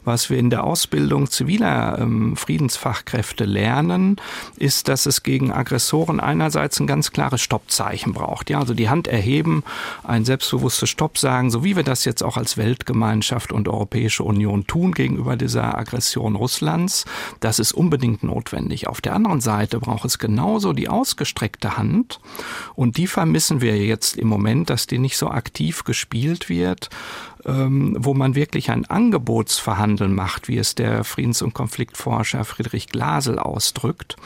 Was 0.04 0.30
wir 0.30 0.38
in 0.38 0.48
der 0.48 0.64
Ausbildung 0.64 1.30
ziviler 1.30 1.98
ähm, 1.98 2.36
Friedensfachkräfte 2.36 3.44
lernen, 3.44 4.16
ist, 4.56 4.88
dass 4.88 5.04
es 5.04 5.22
gegen 5.22 5.52
Aggressoren 5.52 6.20
einerseits 6.20 6.80
ein 6.80 6.86
ganz 6.86 7.12
klares 7.12 7.42
Stoppzeichen 7.42 7.97
Zeichen 7.98 8.12
braucht. 8.12 8.50
Ja, 8.50 8.60
also 8.60 8.74
die 8.74 8.88
Hand 8.88 9.08
erheben, 9.08 9.64
ein 10.04 10.24
selbstbewusstes 10.24 10.88
Stopp 10.88 11.18
sagen, 11.18 11.50
so 11.50 11.64
wie 11.64 11.76
wir 11.76 11.82
das 11.82 12.04
jetzt 12.04 12.22
auch 12.22 12.36
als 12.36 12.56
Weltgemeinschaft 12.56 13.50
und 13.50 13.68
Europäische 13.68 14.22
Union 14.22 14.66
tun 14.66 14.92
gegenüber 14.92 15.36
dieser 15.36 15.76
Aggression 15.76 16.36
Russlands. 16.36 17.04
Das 17.40 17.58
ist 17.58 17.72
unbedingt 17.72 18.22
notwendig. 18.22 18.86
Auf 18.86 19.00
der 19.00 19.14
anderen 19.14 19.40
Seite 19.40 19.80
braucht 19.80 20.04
es 20.04 20.18
genauso 20.18 20.72
die 20.72 20.88
ausgestreckte 20.88 21.76
Hand 21.76 22.20
und 22.74 22.96
die 22.96 23.06
vermissen 23.06 23.60
wir 23.60 23.76
jetzt 23.76 24.16
im 24.16 24.28
Moment, 24.28 24.70
dass 24.70 24.86
die 24.86 24.98
nicht 24.98 25.16
so 25.16 25.28
aktiv 25.28 25.84
gespielt 25.84 26.48
wird 26.48 26.90
ähm, 27.44 27.96
wo 27.98 28.14
man 28.14 28.34
wirklich 28.34 28.70
ein 28.70 28.84
Angebotsverhandeln 28.84 30.14
macht, 30.14 30.48
wie 30.48 30.58
es 30.58 30.74
der 30.74 31.04
Friedens- 31.04 31.42
und 31.42 31.54
Konfliktforscher 31.54 32.44
Friedrich 32.44 32.88
Glasel 32.88 33.38
ausdrückt, 33.38 34.16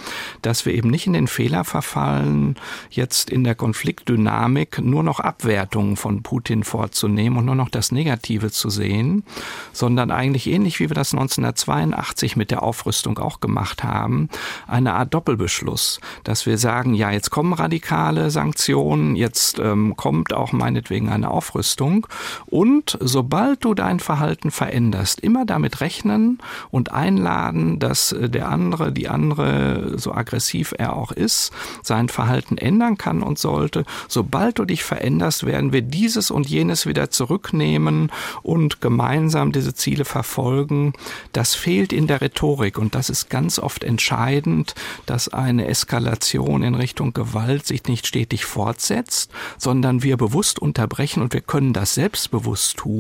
dass 0.43 0.67
wir 0.67 0.75
eben 0.75 0.91
nicht 0.91 1.07
in 1.07 1.13
den 1.13 1.27
Fehler 1.27 1.65
verfallen, 1.65 2.57
jetzt 2.91 3.31
in 3.31 3.45
der 3.45 3.55
Konfliktdynamik 3.55 4.81
nur 4.81 5.03
noch 5.03 5.21
Abwertungen 5.21 5.97
von 5.97 6.23
Putin 6.23 6.65
vorzunehmen 6.65 7.39
und 7.39 7.45
nur 7.47 7.55
noch 7.55 7.69
das 7.69 7.93
Negative 7.93 8.51
zu 8.51 8.71
sehen, 8.71 9.25
sondern 9.73 10.11
eigentlich 10.11 10.47
ähnlich 10.47 10.81
wie 10.81 10.91
wir 10.91 10.95
das 10.95 11.13
1982 11.13 12.37
mit 12.37 12.51
der 12.51 12.63
Aufrüstung 12.63 13.19
auch 13.19 13.41
gemacht 13.41 13.85
haben, 13.85 14.29
eine 14.67 14.95
Art 14.95 15.15
Doppelbeschluss, 15.15 16.01
dass 16.25 16.47
wir 16.47 16.59
sagen, 16.59 16.95
ja, 16.95 17.11
jetzt 17.11 17.31
kommen 17.31 17.53
radikale 17.53 18.31
Sanktionen, 18.31 19.17
jetzt 19.17 19.59
ähm, 19.59 19.97
kommt 19.97 20.33
auch 20.33 20.53
meinetwegen 20.53 21.09
eine 21.09 21.31
Aufrüstung 21.31 22.07
und 22.47 22.99
sobald 23.13 23.65
du 23.65 23.75
dein 23.75 24.01
Verhalten 24.01 24.51
veränderst, 24.51 25.21
immer 25.21 25.45
damit 25.45 25.81
rechnen 25.81 26.39
und 26.71 26.93
einladen, 26.93 27.79
dass 27.79 28.13
äh, 28.13 28.29
der 28.29 28.49
andere, 28.49 28.91
die 28.91 29.09
andere, 29.09 29.99
so 29.99 30.13
aggressiv 30.13 30.75
er 30.77 30.97
auch 30.97 31.13
ist, 31.13 31.53
sein 31.83 32.09
Verhalten 32.09 32.59
ändern 32.59 32.97
kann 32.99 33.23
und 33.23 33.39
sollte. 33.39 33.85
Sobald 34.09 34.59
du 34.59 34.65
dich 34.65 34.83
veränderst, 34.83 35.45
werden 35.45 35.73
wir 35.73 35.83
dieses 35.83 36.31
und 36.31 36.49
jenes 36.49 36.87
wieder 36.87 37.11
zurücknehmen 37.11 38.11
und 38.43 38.81
gemeinsam 38.81 39.53
diese 39.53 39.75
Ziele 39.75 40.05
verfolgen. 40.05 40.95
Das 41.33 41.55
fehlt 41.55 41.93
in 41.93 42.07
der 42.07 42.23
Rhetorik 42.23 42.79
und 42.79 42.95
das 42.95 43.11
ist 43.11 43.29
ganz 43.29 43.59
oft 43.59 43.85
entscheidend, 43.85 44.75
dass 45.05 45.29
eine 45.29 45.67
Eskalation 45.67 46.63
in 46.63 46.75
Richtung 46.75 47.13
Gewalt 47.13 47.67
sich 47.67 47.85
nicht 47.85 48.07
stetig 48.07 48.47
fortsetzt, 48.47 49.31
sondern 49.59 50.03
wir 50.03 50.17
bewusst 50.17 50.59
unterbrechen 50.59 51.23
und 51.23 51.35
wir 51.35 51.43
können 51.43 51.75
das 51.75 51.95
selbstbewusst 51.95 52.79
tun, 52.79 52.92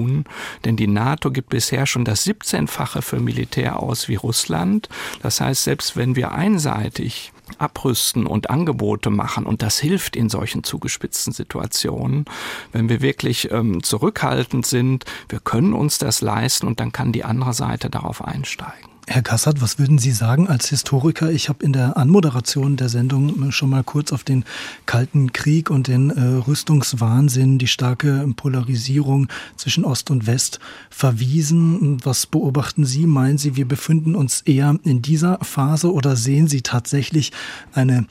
denn 0.64 0.76
die 0.76 0.86
NATO 0.86 1.30
gibt 1.30 1.50
bisher 1.50 1.86
schon 1.86 2.04
das 2.04 2.26
17-fache 2.26 3.02
für 3.02 3.20
Militär 3.20 3.80
aus 3.80 4.08
wie 4.08 4.16
Russland. 4.16 4.88
Das 5.22 5.40
heißt, 5.40 5.64
selbst 5.64 5.96
wenn 5.96 6.16
wir 6.16 6.32
einseitig 6.32 7.32
abrüsten 7.58 8.26
und 8.26 8.50
Angebote 8.50 9.10
machen. 9.10 9.44
Und 9.46 9.62
das 9.62 9.78
hilft 9.78 10.16
in 10.16 10.28
solchen 10.28 10.64
zugespitzten 10.64 11.32
Situationen. 11.32 12.24
Wenn 12.72 12.88
wir 12.88 13.00
wirklich 13.00 13.50
ähm, 13.50 13.82
zurückhaltend 13.82 14.66
sind, 14.66 15.04
wir 15.28 15.40
können 15.40 15.74
uns 15.74 15.98
das 15.98 16.20
leisten 16.20 16.66
und 16.66 16.80
dann 16.80 16.92
kann 16.92 17.12
die 17.12 17.24
andere 17.24 17.52
Seite 17.52 17.90
darauf 17.90 18.24
einsteigen. 18.24 18.91
Herr 19.08 19.22
Kassert, 19.22 19.60
was 19.60 19.80
würden 19.80 19.98
Sie 19.98 20.12
sagen 20.12 20.46
als 20.46 20.68
Historiker? 20.68 21.32
Ich 21.32 21.48
habe 21.48 21.64
in 21.64 21.72
der 21.72 21.96
Anmoderation 21.96 22.76
der 22.76 22.88
Sendung 22.88 23.50
schon 23.50 23.68
mal 23.68 23.82
kurz 23.82 24.12
auf 24.12 24.22
den 24.22 24.44
Kalten 24.86 25.32
Krieg 25.32 25.70
und 25.70 25.88
den 25.88 26.10
äh, 26.10 26.20
Rüstungswahnsinn, 26.46 27.58
die 27.58 27.66
starke 27.66 28.28
Polarisierung 28.36 29.26
zwischen 29.56 29.84
Ost 29.84 30.12
und 30.12 30.28
West 30.28 30.60
verwiesen. 30.88 31.98
Was 32.04 32.26
beobachten 32.26 32.84
Sie? 32.84 33.06
Meinen 33.06 33.38
Sie, 33.38 33.56
wir 33.56 33.66
befinden 33.66 34.14
uns 34.14 34.42
eher 34.42 34.78
in 34.84 35.02
dieser 35.02 35.38
Phase 35.42 35.92
oder 35.92 36.14
sehen 36.14 36.46
Sie 36.46 36.62
tatsächlich 36.62 37.32
eine 37.74 38.06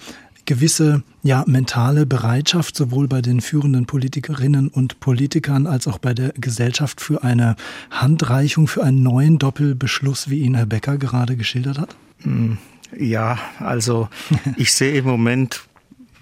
gewisse 0.45 1.03
ja, 1.23 1.43
mentale 1.47 2.05
Bereitschaft 2.05 2.75
sowohl 2.75 3.07
bei 3.07 3.21
den 3.21 3.41
führenden 3.41 3.85
Politikerinnen 3.85 4.67
und 4.67 4.99
Politikern 4.99 5.67
als 5.67 5.87
auch 5.87 5.97
bei 5.97 6.13
der 6.13 6.33
Gesellschaft 6.33 7.01
für 7.01 7.23
eine 7.23 7.55
Handreichung, 7.89 8.67
für 8.67 8.83
einen 8.83 9.03
neuen 9.03 9.39
Doppelbeschluss, 9.39 10.29
wie 10.29 10.39
ihn 10.39 10.55
Herr 10.55 10.65
Becker 10.65 10.97
gerade 10.97 11.35
geschildert 11.35 11.77
hat? 11.77 11.95
Hm, 12.23 12.57
ja, 12.97 13.39
also 13.59 14.09
ich 14.57 14.73
sehe 14.73 14.93
im 14.93 15.05
Moment 15.05 15.61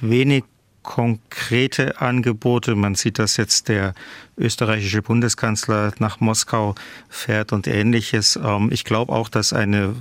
wenig 0.01 0.43
konkrete 0.84 2.01
Angebote. 2.01 2.75
Man 2.75 2.95
sieht, 2.95 3.19
dass 3.19 3.38
jetzt 3.38 3.67
der 3.67 3.93
österreichische 4.38 5.01
Bundeskanzler 5.01 5.93
nach 5.99 6.19
Moskau 6.19 6.75
fährt 7.10 7.51
und 7.51 7.67
ähnliches. 7.67 8.39
Ähm, 8.41 8.69
ich 8.71 8.86
glaube 8.86 9.13
auch, 9.13 9.29
dass 9.29 9.53
eine 9.53 9.95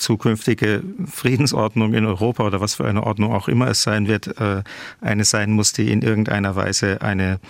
zukünftige 0.00 0.82
Friedensordnung 1.06 1.94
in 1.94 2.06
Europa 2.06 2.44
oder 2.44 2.60
was 2.60 2.74
für 2.74 2.86
eine 2.86 3.04
Ordnung 3.04 3.32
auch 3.32 3.48
immer 3.48 3.68
es 3.68 3.82
sein 3.82 4.08
wird, 4.08 4.38
äh, 4.40 4.62
eine 5.00 5.24
sein 5.24 5.52
muss, 5.52 5.72
die 5.72 5.90
in 5.90 6.02
irgendeiner 6.02 6.56
Weise 6.56 7.02
eine 7.02 7.40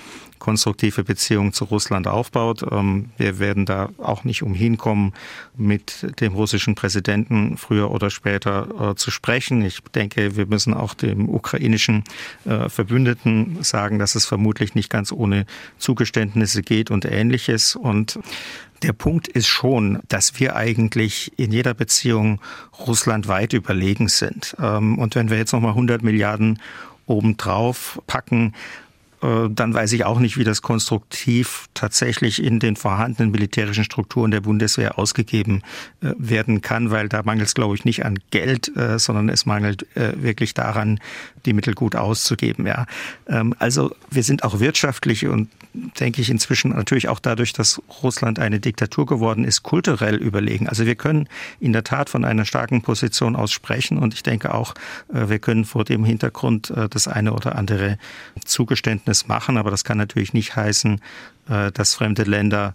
konstruktive 0.41 1.05
Beziehung 1.05 1.53
zu 1.53 1.65
Russland 1.65 2.09
aufbaut. 2.09 2.65
Ähm, 2.69 3.11
wir 3.17 3.39
werden 3.39 3.67
da 3.67 3.91
auch 3.99 4.25
nicht 4.25 4.43
umhin 4.43 4.77
kommen, 4.77 5.13
mit 5.57 6.21
dem 6.21 6.33
russischen 6.33 6.75
Präsidenten 6.75 7.57
früher 7.57 7.93
oder 7.93 8.11
später 8.11 8.91
äh, 8.91 8.95
zu 8.97 9.13
sprechen. 9.13 9.63
Ich 9.63 9.81
denke, 9.95 10.35
wir 10.35 10.47
müssen 10.47 10.75
auch 10.75 10.95
dem 10.95 11.29
ukrainischen 11.29 12.03
äh, 12.47 12.69
Verbündeten 12.69 13.63
sagen, 13.63 14.01
dass 14.01 14.17
es 14.17 14.27
vermutlich 14.27 14.75
nicht 14.75 14.91
ganz 14.91 15.13
ohne 15.13 15.47
Zugeständnisse 15.79 16.63
geht 16.63 16.91
und 16.91 17.05
ähnliches. 17.05 17.77
Und 17.77 18.19
der 18.83 18.93
Punkt 18.93 19.29
ist 19.29 19.47
schon, 19.47 20.01
dass 20.09 20.40
wir 20.40 20.57
eigentlich 20.57 21.33
in 21.37 21.53
jeder 21.53 21.75
Beziehung 21.75 22.40
Russland 22.87 23.29
weit 23.29 23.53
überlegen 23.53 24.09
sind. 24.09 24.57
Ähm, 24.61 24.99
und 24.99 25.14
wenn 25.14 25.31
wir 25.31 25.38
jetzt 25.38 25.53
nochmal 25.53 25.73
100 25.73 26.03
Milliarden 26.03 26.61
obendrauf 27.07 28.01
packen, 28.07 28.55
dann 29.21 29.75
weiß 29.75 29.93
ich 29.93 30.05
auch 30.07 30.19
nicht, 30.19 30.39
wie 30.39 30.45
das 30.45 30.63
konstruktiv 30.63 31.69
tatsächlich 31.75 32.43
in 32.43 32.59
den 32.59 32.77
vorhandenen 32.77 33.31
militärischen 33.31 33.85
Strukturen 33.85 34.31
der 34.31 34.41
Bundeswehr 34.41 34.99
ausgegeben 34.99 35.63
äh, 36.01 36.15
werden 36.17 36.63
kann, 36.63 36.91
weil 36.91 37.09
da 37.09 37.23
mangelt 37.23 37.49
es, 37.49 37.55
glaube 37.55 37.75
ich, 37.75 37.85
nicht 37.85 38.05
an 38.07 38.19
Geld, 38.31 38.75
äh, 38.77 38.99
sondern 38.99 39.29
es 39.29 39.45
mangelt 39.45 39.87
wirklich 39.95 40.55
daran, 40.55 41.01
die 41.45 41.53
Mittel 41.53 41.75
gut 41.75 41.97
auszugeben. 41.97 42.67
Ja. 42.67 42.87
Ähm, 43.29 43.55
also 43.59 43.95
wir 44.11 44.23
sind 44.23 44.45
auch 44.45 44.61
wirtschaftlich 44.61 45.27
und 45.27 45.49
denke 45.75 46.21
ich 46.21 46.31
inzwischen 46.31 46.71
natürlich 46.71 47.09
auch 47.09 47.21
dadurch, 47.21 47.53
dass 47.53 47.81
Russland 48.03 48.39
eine 48.39 48.61
Diktatur 48.61 49.07
geworden 49.07 49.45
ist, 49.45 49.63
kulturell 49.63 50.17
überlegen. 50.17 50.69
Also 50.69 50.87
wir 50.87 50.95
können 50.95 51.29
in 51.61 51.73
der 51.73 51.85
Tat 51.85 52.11
von 52.11 52.25
einer 52.25 52.45
starken 52.45 52.83
Position 52.83 53.37
aus 53.37 53.53
sprechen 53.53 53.99
und 53.99 54.15
ich 54.15 54.23
denke 54.23 54.55
auch, 54.55 54.75
wir 55.09 55.39
können 55.39 55.65
vor 55.65 55.85
dem 55.85 56.05
Hintergrund 56.05 56.73
das 56.91 57.07
eine 57.09 57.33
oder 57.33 57.57
andere 57.57 57.99
Zugeständnis 58.45 59.10
Bündnis 59.11 59.27
machen, 59.27 59.57
aber 59.57 59.70
das 59.70 59.83
kann 59.83 59.99
natürlich 59.99 60.33
nicht 60.33 60.55
heißen, 60.55 61.01
äh, 61.49 61.73
dass 61.73 61.94
fremde 61.94 62.23
Länder 62.23 62.75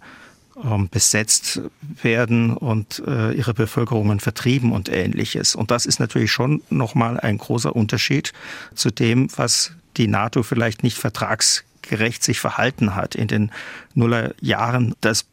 ähm, 0.62 0.88
besetzt 0.90 1.62
werden 2.02 2.54
und 2.54 3.02
äh, 3.06 3.32
ihre 3.32 3.54
Bevölkerungen 3.54 4.20
vertrieben 4.20 4.72
und 4.72 4.90
ähnliches. 4.90 5.54
Und 5.54 5.70
das 5.70 5.86
ist 5.86 5.98
natürlich 5.98 6.30
schon 6.30 6.62
nochmal 6.68 7.18
ein 7.18 7.38
großer 7.38 7.74
Unterschied 7.74 8.32
zu 8.74 8.90
dem, 8.90 9.28
was 9.36 9.72
die 9.96 10.08
NATO 10.08 10.42
vielleicht 10.42 10.82
nicht 10.82 10.98
vertragsgerecht 10.98 12.22
sich 12.22 12.38
verhalten 12.38 12.94
hat 12.94 13.14
in 13.14 13.28
den 13.28 13.50
Nullerjahren. 13.94 14.94
Das 15.00 15.24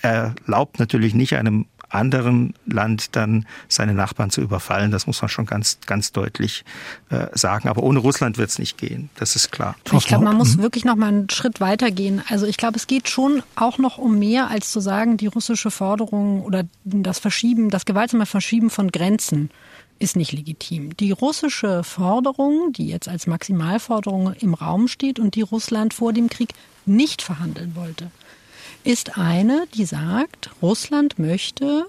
erlaubt 0.00 0.78
natürlich 0.78 1.14
nicht 1.14 1.36
einem 1.36 1.66
anderen 1.96 2.54
Land 2.66 3.16
dann 3.16 3.46
seine 3.68 3.94
Nachbarn 3.94 4.30
zu 4.30 4.40
überfallen. 4.40 4.90
Das 4.90 5.06
muss 5.06 5.20
man 5.20 5.28
schon 5.28 5.46
ganz, 5.46 5.78
ganz 5.86 6.12
deutlich 6.12 6.64
äh, 7.10 7.26
sagen. 7.32 7.68
Aber 7.68 7.82
ohne 7.82 7.98
Russland 7.98 8.38
wird 8.38 8.50
es 8.50 8.58
nicht 8.58 8.78
gehen. 8.78 9.10
Das 9.16 9.34
ist 9.36 9.50
klar. 9.50 9.76
Ich 9.92 10.06
glaube, 10.06 10.24
man 10.24 10.36
muss 10.36 10.56
mhm. 10.56 10.62
wirklich 10.62 10.84
noch 10.84 10.96
mal 10.96 11.08
einen 11.08 11.30
Schritt 11.30 11.60
weiter 11.60 11.90
gehen. 11.90 12.22
Also 12.28 12.46
ich 12.46 12.56
glaube, 12.56 12.76
es 12.76 12.86
geht 12.86 13.08
schon 13.08 13.42
auch 13.56 13.78
noch 13.78 13.98
um 13.98 14.18
mehr 14.18 14.50
als 14.50 14.70
zu 14.70 14.80
sagen, 14.80 15.16
die 15.16 15.26
russische 15.26 15.70
Forderung 15.70 16.42
oder 16.42 16.64
das 16.84 17.18
Verschieben, 17.18 17.70
das 17.70 17.84
gewaltsame 17.84 18.26
Verschieben 18.26 18.70
von 18.70 18.92
Grenzen 18.92 19.50
ist 19.98 20.16
nicht 20.16 20.32
legitim. 20.32 20.96
Die 20.96 21.10
russische 21.10 21.82
Forderung, 21.82 22.72
die 22.72 22.88
jetzt 22.88 23.08
als 23.08 23.26
Maximalforderung 23.26 24.34
im 24.34 24.54
Raum 24.54 24.88
steht 24.88 25.18
und 25.18 25.34
die 25.34 25.42
Russland 25.42 25.94
vor 25.94 26.12
dem 26.12 26.28
Krieg 26.28 26.50
nicht 26.84 27.22
verhandeln 27.22 27.74
wollte, 27.74 28.10
ist 28.86 29.18
eine, 29.18 29.66
die 29.74 29.84
sagt, 29.84 30.50
Russland 30.62 31.18
möchte 31.18 31.86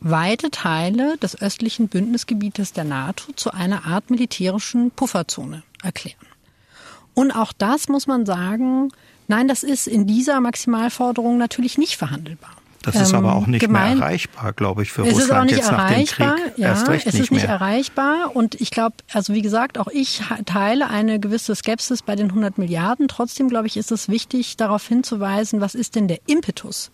weite 0.00 0.50
Teile 0.50 1.16
des 1.18 1.40
östlichen 1.40 1.88
Bündnisgebietes 1.88 2.72
der 2.72 2.84
NATO 2.84 3.32
zu 3.32 3.50
einer 3.50 3.86
Art 3.86 4.08
militärischen 4.08 4.92
Pufferzone 4.92 5.64
erklären. 5.82 6.26
Und 7.14 7.32
auch 7.32 7.52
das 7.52 7.88
muss 7.88 8.06
man 8.06 8.24
sagen, 8.24 8.92
nein, 9.26 9.48
das 9.48 9.64
ist 9.64 9.88
in 9.88 10.06
dieser 10.06 10.40
Maximalforderung 10.40 11.38
natürlich 11.38 11.76
nicht 11.76 11.96
verhandelbar. 11.96 12.56
Das 12.82 12.96
ist 12.96 13.10
ähm, 13.10 13.18
aber 13.18 13.34
auch 13.34 13.46
nicht 13.46 13.60
gemein. 13.60 13.98
mehr 13.98 14.06
erreichbar, 14.06 14.52
glaube 14.52 14.82
ich, 14.82 14.92
für 14.92 15.06
es 15.06 15.14
Russland 15.14 15.50
jetzt 15.50 15.70
nach 15.70 15.90
dem 15.90 16.04
Krieg. 16.04 16.26
Ja, 16.56 16.68
Erst 16.68 16.88
recht 16.88 17.06
es 17.06 17.14
ist 17.14 17.20
nicht, 17.20 17.32
nicht 17.32 17.44
erreichbar. 17.44 18.34
Und 18.34 18.60
ich 18.60 18.70
glaube, 18.70 18.96
also 19.12 19.34
wie 19.34 19.42
gesagt, 19.42 19.78
auch 19.78 19.88
ich 19.88 20.22
teile 20.44 20.88
eine 20.88 21.20
gewisse 21.20 21.54
Skepsis 21.54 22.02
bei 22.02 22.16
den 22.16 22.28
100 22.28 22.58
Milliarden. 22.58 23.08
Trotzdem, 23.08 23.48
glaube 23.48 23.66
ich, 23.66 23.76
ist 23.76 23.92
es 23.92 24.08
wichtig, 24.08 24.56
darauf 24.56 24.86
hinzuweisen, 24.86 25.60
was 25.60 25.74
ist 25.74 25.94
denn 25.94 26.08
der 26.08 26.20
Impetus 26.26 26.90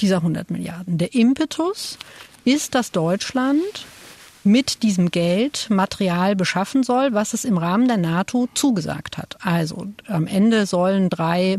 dieser 0.00 0.16
100 0.16 0.50
Milliarden? 0.50 0.98
Der 0.98 1.14
Impetus 1.14 1.98
ist, 2.44 2.74
dass 2.74 2.90
Deutschland 2.92 3.86
mit 4.44 4.82
diesem 4.82 5.10
Geld 5.10 5.68
Material 5.68 6.34
beschaffen 6.34 6.82
soll, 6.82 7.12
was 7.12 7.34
es 7.34 7.44
im 7.44 7.58
Rahmen 7.58 7.86
der 7.86 7.98
NATO 7.98 8.48
zugesagt 8.54 9.18
hat. 9.18 9.36
Also 9.42 9.86
am 10.06 10.26
Ende 10.26 10.66
sollen 10.66 11.10
drei 11.10 11.58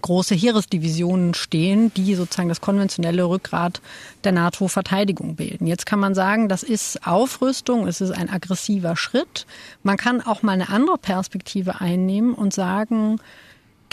große 0.00 0.34
Heeresdivisionen 0.34 1.34
stehen, 1.34 1.92
die 1.94 2.14
sozusagen 2.14 2.48
das 2.48 2.60
konventionelle 2.60 3.24
Rückgrat 3.24 3.80
der 4.24 4.32
NATO-Verteidigung 4.32 5.36
bilden. 5.36 5.66
Jetzt 5.66 5.86
kann 5.86 5.98
man 5.98 6.14
sagen, 6.14 6.48
das 6.48 6.62
ist 6.62 7.06
Aufrüstung, 7.06 7.86
es 7.86 8.00
ist 8.00 8.10
ein 8.10 8.30
aggressiver 8.30 8.96
Schritt. 8.96 9.46
Man 9.82 9.96
kann 9.96 10.20
auch 10.20 10.42
mal 10.42 10.52
eine 10.52 10.68
andere 10.68 10.98
Perspektive 10.98 11.80
einnehmen 11.80 12.34
und 12.34 12.52
sagen, 12.52 13.20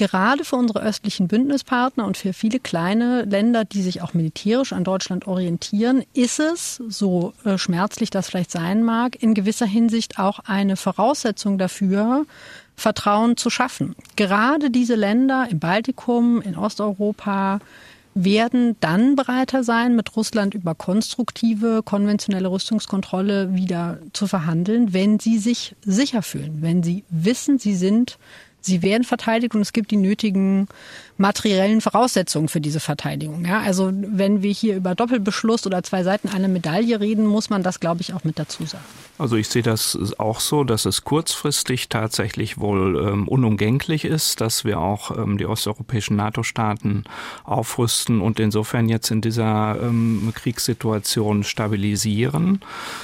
gerade 0.01 0.43
für 0.43 0.55
unsere 0.55 0.81
östlichen 0.81 1.27
Bündnispartner 1.27 2.05
und 2.05 2.17
für 2.17 2.33
viele 2.33 2.59
kleine 2.59 3.21
Länder, 3.23 3.65
die 3.65 3.83
sich 3.83 4.01
auch 4.01 4.15
militärisch 4.15 4.73
an 4.73 4.83
Deutschland 4.83 5.27
orientieren, 5.27 6.03
ist 6.13 6.39
es, 6.39 6.81
so 6.87 7.33
äh, 7.43 7.59
schmerzlich 7.59 8.09
das 8.09 8.27
vielleicht 8.27 8.49
sein 8.49 8.83
mag, 8.83 9.21
in 9.21 9.35
gewisser 9.35 9.67
Hinsicht 9.67 10.17
auch 10.17 10.39
eine 10.39 10.75
Voraussetzung 10.75 11.59
dafür, 11.59 12.25
Vertrauen 12.81 13.37
zu 13.37 13.49
schaffen. 13.49 13.95
Gerade 14.15 14.71
diese 14.71 14.95
Länder 14.95 15.47
im 15.49 15.59
Baltikum, 15.59 16.41
in 16.41 16.57
Osteuropa 16.57 17.59
werden 18.13 18.75
dann 18.81 19.15
bereiter 19.15 19.63
sein, 19.63 19.95
mit 19.95 20.17
Russland 20.17 20.53
über 20.53 20.75
konstruktive, 20.75 21.81
konventionelle 21.85 22.51
Rüstungskontrolle 22.51 23.55
wieder 23.55 23.99
zu 24.11 24.27
verhandeln, 24.27 24.93
wenn 24.93 25.19
sie 25.19 25.37
sich 25.37 25.75
sicher 25.85 26.21
fühlen, 26.21 26.57
wenn 26.61 26.83
sie 26.83 27.05
wissen, 27.09 27.57
sie 27.57 27.75
sind 27.75 28.17
sie 28.61 28.81
werden 28.83 29.03
verteidigt 29.03 29.55
und 29.55 29.61
es 29.61 29.73
gibt 29.73 29.91
die 29.91 29.97
nötigen 29.97 30.67
materiellen 31.21 31.79
Voraussetzungen 31.79 32.49
für 32.49 32.59
diese 32.59 32.79
Verteidigung. 32.79 33.45
Ja, 33.45 33.61
also 33.61 33.91
wenn 33.93 34.41
wir 34.41 34.51
hier 34.51 34.75
über 34.75 34.95
Doppelbeschluss 34.95 35.65
oder 35.65 35.83
zwei 35.83 36.03
Seiten 36.03 36.27
einer 36.27 36.47
Medaille 36.47 36.99
reden, 36.99 37.25
muss 37.25 37.49
man 37.49 37.63
das, 37.63 37.79
glaube 37.79 38.01
ich, 38.01 38.13
auch 38.13 38.23
mit 38.23 38.37
dazu 38.37 38.65
sagen. 38.65 38.83
Also 39.21 39.35
ich 39.35 39.49
sehe 39.49 39.61
das 39.61 39.95
auch 40.17 40.39
so, 40.39 40.63
dass 40.63 40.85
es 40.85 41.03
kurzfristig 41.03 41.89
tatsächlich 41.89 42.59
wohl 42.59 43.07
ähm, 43.07 43.27
unumgänglich 43.27 44.03
ist, 44.03 44.41
dass 44.41 44.65
wir 44.65 44.79
auch 44.79 45.15
ähm, 45.15 45.37
die 45.37 45.45
osteuropäischen 45.45 46.15
NATO-Staaten 46.15 47.03
aufrüsten 47.43 48.19
und 48.19 48.39
insofern 48.39 48.89
jetzt 48.89 49.11
in 49.11 49.21
dieser 49.21 49.77
ähm, 49.79 50.33
Kriegssituation 50.33 51.43
stabilisieren. 51.43 52.61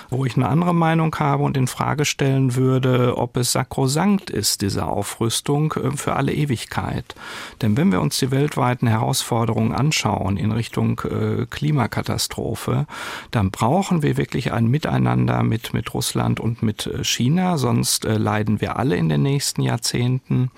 Wo 0.10 0.26
ich 0.26 0.36
eine 0.36 0.50
andere 0.50 0.74
Meinung 0.74 1.16
habe 1.20 1.44
und 1.44 1.56
in 1.56 1.68
Frage 1.68 2.04
stellen 2.04 2.56
würde, 2.56 3.16
ob 3.16 3.38
es 3.38 3.52
sakrosankt 3.52 4.32
ist, 4.32 4.64
diese 4.64 4.88
Aufrüstung 4.88 5.74
äh, 5.74 5.92
für 5.92 6.16
alle 6.16 6.34
Ewigkeit. 6.34 7.14
Denn 7.62 7.78
wenn 7.78 7.92
wir 7.92 8.02
uns 8.08 8.20
die 8.20 8.32
weltweiten 8.32 8.88
Herausforderungen 8.88 9.74
anschauen 9.74 10.38
in 10.38 10.54
Richtung 10.54 11.02
äh, 11.02 11.46
Klimakatastrophe, 11.50 12.88
dann 13.32 13.52
brauchen 13.52 14.02
wir 14.02 14.16
wirklich 14.16 14.54
ein 14.54 14.68
Miteinander 14.68 15.44
mit, 15.44 15.74
mit 15.74 15.94
Russland 15.94 16.40
und 16.40 16.64
mit 16.64 16.88
äh, 16.88 17.04
China, 17.04 17.58
sonst 17.58 18.06
äh, 18.06 18.18
leiden 18.18 18.62
wir 18.62 18.78
alle 18.78 18.96
in 18.96 19.10
den 19.10 19.24
nächsten 19.24 19.62
Jahrzehnten. 19.62 20.52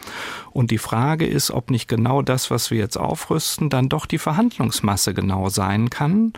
Und 0.51 0.69
die 0.69 0.77
Frage 0.77 1.25
ist, 1.25 1.49
ob 1.49 1.71
nicht 1.71 1.87
genau 1.87 2.21
das, 2.21 2.51
was 2.51 2.69
wir 2.69 2.77
jetzt 2.77 2.97
aufrüsten, 2.97 3.71
dann 3.71 3.89
doch 3.89 4.05
die 4.05 4.19
Verhandlungsmasse 4.19 5.15
genau 5.15 5.49
sein 5.49 5.89
kann. 5.89 6.33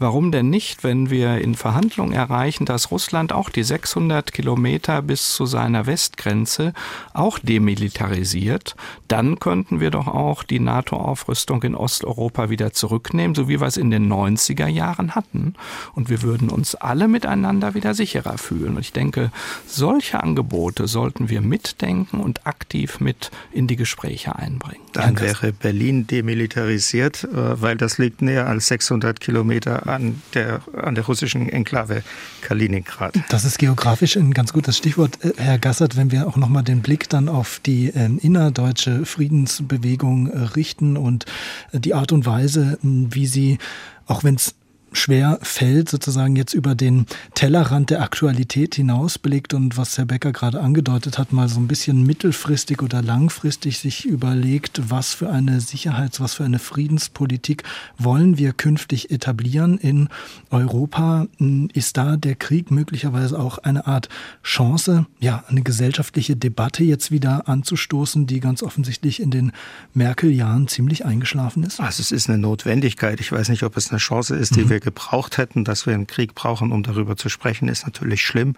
Warum 0.00 0.32
denn 0.32 0.50
nicht, 0.50 0.82
wenn 0.82 1.10
wir 1.10 1.38
in 1.38 1.54
Verhandlungen 1.54 2.12
erreichen, 2.12 2.64
dass 2.64 2.90
Russland 2.90 3.32
auch 3.32 3.50
die 3.50 3.62
600 3.62 4.32
Kilometer 4.32 5.00
bis 5.00 5.32
zu 5.32 5.46
seiner 5.46 5.86
Westgrenze 5.86 6.72
auch 7.14 7.38
demilitarisiert, 7.38 8.74
dann 9.06 9.38
könnten 9.38 9.78
wir 9.78 9.92
doch 9.92 10.08
auch 10.08 10.42
die 10.42 10.55
die 10.56 10.64
NATO-Aufrüstung 10.64 11.62
in 11.64 11.74
Osteuropa 11.74 12.48
wieder 12.48 12.72
zurücknehmen, 12.72 13.34
so 13.34 13.46
wie 13.46 13.60
wir 13.60 13.66
es 13.66 13.76
in 13.76 13.90
den 13.90 14.10
90er 14.10 14.66
Jahren 14.66 15.14
hatten. 15.14 15.54
Und 15.94 16.08
wir 16.08 16.22
würden 16.22 16.48
uns 16.48 16.74
alle 16.74 17.08
miteinander 17.08 17.74
wieder 17.74 17.92
sicherer 17.92 18.38
fühlen. 18.38 18.76
Und 18.76 18.80
ich 18.80 18.92
denke, 18.92 19.30
solche 19.66 20.22
Angebote 20.22 20.86
sollten 20.88 21.28
wir 21.28 21.42
mitdenken 21.42 22.20
und 22.20 22.46
aktiv 22.46 23.00
mit 23.00 23.30
in 23.52 23.66
die 23.66 23.76
Gespräche 23.76 24.34
einbringen. 24.36 24.85
Dann 24.96 25.20
wäre 25.20 25.52
Berlin 25.52 26.06
demilitarisiert, 26.06 27.24
äh, 27.24 27.60
weil 27.60 27.76
das 27.76 27.98
liegt 27.98 28.22
näher 28.22 28.46
als 28.46 28.68
600 28.68 29.20
Kilometer 29.20 29.86
an 29.86 30.22
der, 30.34 30.60
an 30.72 30.94
der 30.94 31.04
russischen 31.04 31.48
Enklave 31.48 32.02
Kaliningrad. 32.42 33.14
Das 33.28 33.44
ist 33.44 33.58
geografisch 33.58 34.16
ein 34.16 34.32
ganz 34.32 34.52
gutes 34.52 34.76
Stichwort, 34.76 35.24
äh, 35.24 35.32
Herr 35.36 35.58
Gassert, 35.58 35.96
wenn 35.96 36.10
wir 36.10 36.26
auch 36.26 36.36
nochmal 36.36 36.62
den 36.62 36.82
Blick 36.82 37.08
dann 37.08 37.28
auf 37.28 37.60
die 37.64 37.88
ähm, 37.88 38.18
innerdeutsche 38.22 39.04
Friedensbewegung 39.04 40.28
äh, 40.28 40.38
richten 40.38 40.96
und 40.96 41.26
die 41.72 41.94
Art 41.94 42.12
und 42.12 42.26
Weise, 42.26 42.78
wie 42.82 43.26
sie, 43.26 43.58
auch 44.06 44.24
wenn 44.24 44.36
es 44.36 44.54
schwer 44.96 45.38
fällt, 45.42 45.88
sozusagen 45.88 46.36
jetzt 46.36 46.54
über 46.54 46.74
den 46.74 47.06
Tellerrand 47.34 47.90
der 47.90 48.02
Aktualität 48.02 48.74
hinausblickt 48.74 49.54
und 49.54 49.76
was 49.76 49.96
Herr 49.98 50.06
Becker 50.06 50.32
gerade 50.32 50.60
angedeutet 50.60 51.18
hat, 51.18 51.32
mal 51.32 51.48
so 51.48 51.60
ein 51.60 51.68
bisschen 51.68 52.02
mittelfristig 52.02 52.82
oder 52.82 53.02
langfristig 53.02 53.78
sich 53.78 54.04
überlegt, 54.04 54.90
was 54.90 55.14
für 55.14 55.30
eine 55.30 55.60
Sicherheits-, 55.60 56.20
was 56.20 56.34
für 56.34 56.44
eine 56.44 56.58
Friedenspolitik 56.58 57.62
wollen 57.98 58.38
wir 58.38 58.52
künftig 58.52 59.10
etablieren 59.10 59.78
in 59.78 60.08
Europa? 60.50 61.26
Ist 61.72 61.96
da 61.96 62.16
der 62.16 62.34
Krieg 62.34 62.70
möglicherweise 62.70 63.38
auch 63.38 63.58
eine 63.58 63.86
Art 63.86 64.08
Chance, 64.42 65.06
ja, 65.20 65.44
eine 65.48 65.62
gesellschaftliche 65.62 66.36
Debatte 66.36 66.84
jetzt 66.84 67.10
wieder 67.10 67.48
anzustoßen, 67.48 68.26
die 68.26 68.40
ganz 68.40 68.62
offensichtlich 68.62 69.20
in 69.20 69.30
den 69.30 69.52
Merkel-Jahren 69.94 70.68
ziemlich 70.68 71.04
eingeschlafen 71.04 71.62
ist? 71.62 71.80
Also 71.80 72.00
es 72.00 72.12
ist 72.12 72.28
eine 72.28 72.38
Notwendigkeit. 72.38 73.20
Ich 73.20 73.32
weiß 73.32 73.48
nicht, 73.48 73.62
ob 73.62 73.76
es 73.76 73.90
eine 73.90 73.98
Chance 73.98 74.36
ist, 74.36 74.56
die 74.56 74.64
mhm. 74.64 74.70
wir 74.70 74.80
gebraucht 74.86 75.36
hätten, 75.36 75.64
dass 75.64 75.84
wir 75.84 75.94
einen 75.94 76.06
Krieg 76.06 76.36
brauchen, 76.36 76.70
um 76.70 76.84
darüber 76.84 77.16
zu 77.16 77.28
sprechen, 77.28 77.66
ist 77.66 77.84
natürlich 77.84 78.22
schlimm. 78.22 78.54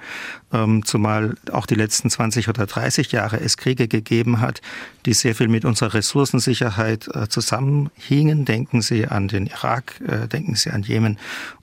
Ähm, 0.52 0.84
zumal 0.84 1.36
auch 1.50 1.64
die 1.64 1.74
letzten 1.74 2.10
20 2.10 2.48
oder 2.50 2.66
30 2.66 3.12
Jahre 3.12 3.40
es 3.40 3.56
Kriege 3.56 3.88
gegeben 3.88 4.40
hat, 4.40 4.60
die 5.06 5.14
sehr 5.14 5.34
viel 5.34 5.48
mit 5.48 5.64
unserer 5.64 5.94
Ressourcensicherheit 5.94 7.08
äh, 7.14 7.28
zusammenhingen. 7.28 8.44
Denken 8.44 8.82
Sie 8.82 9.06
an 9.06 9.28
den 9.28 9.46
Irak, 9.46 10.00
äh, 10.06 10.28
denken 10.28 10.54
Sie 10.54 10.70
an 10.70 10.82
Jemen 10.82 11.18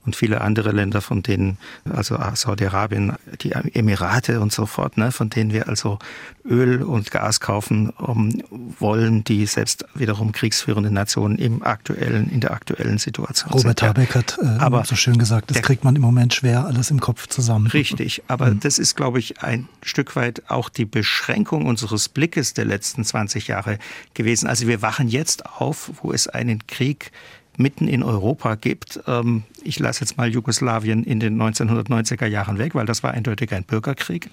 und 0.06 0.16
viele 0.16 0.40
andere 0.40 0.70
Länder, 0.70 1.00
von 1.00 1.22
denen, 1.22 1.58
also 1.84 2.18
Saudi-Arabien, 2.34 3.14
die 3.40 3.52
Emirate 3.52 4.40
und 4.40 4.52
so 4.52 4.64
fort, 4.66 4.96
ne, 4.96 5.12
von 5.12 5.28
denen 5.28 5.52
wir 5.52 5.68
also 5.68 5.98
Öl 6.44 6.82
und 6.82 7.10
Gas 7.10 7.40
kaufen 7.40 7.90
um, 7.90 8.40
wollen, 8.78 9.24
die 9.24 9.44
selbst 9.46 9.84
wiederum 9.94 10.32
kriegsführende 10.32 10.92
Nationen 10.92 11.38
im 11.38 11.62
aktuellen, 11.64 12.30
in 12.30 12.40
der 12.40 12.52
aktuellen 12.52 12.98
Situation 12.98 13.50
Robert 13.50 13.80
sind. 13.80 13.88
Habeck 13.88 14.14
hat 14.14 14.38
äh, 14.40 14.46
aber 14.46 14.84
so 14.84 14.94
schön 14.94 15.18
gesagt, 15.18 15.50
das 15.50 15.60
kriegt 15.62 15.82
man 15.82 15.96
im 15.96 16.02
Moment 16.02 16.34
schwer 16.34 16.66
alles 16.66 16.90
im 16.90 17.00
Kopf 17.00 17.26
zusammen. 17.26 17.66
Richtig, 17.66 18.22
aber 18.28 18.52
mhm. 18.52 18.60
das 18.60 18.78
ist, 18.78 18.96
glaube 18.96 19.18
ich, 19.18 19.42
ein 19.42 19.68
Stück 19.82 20.14
weit 20.14 20.42
auch 20.48 20.68
die 20.68 20.84
Beschränkung 20.84 21.66
unseres 21.66 22.08
Blickes 22.08 22.54
der 22.54 22.64
letzten 22.64 23.04
20 23.04 23.48
Jahre 23.48 23.78
gewesen. 24.14 24.46
Also 24.46 24.68
wir 24.68 24.82
wachen 24.82 25.08
jetzt 25.08 25.46
auf, 25.46 25.90
wo 26.02 26.12
es 26.12 26.28
einen 26.28 26.66
Krieg 26.68 27.10
mitten 27.58 27.88
in 27.88 28.02
Europa 28.02 28.54
gibt. 28.54 29.00
Ähm, 29.06 29.44
ich 29.62 29.78
lasse 29.78 30.00
jetzt 30.00 30.16
mal 30.16 30.28
Jugoslawien 30.28 31.04
in 31.04 31.20
den 31.20 31.40
1990er 31.40 32.26
Jahren 32.26 32.58
weg, 32.58 32.74
weil 32.74 32.86
das 32.86 33.02
war 33.02 33.12
eindeutig 33.12 33.52
ein 33.52 33.64
Bürgerkrieg. 33.64 34.30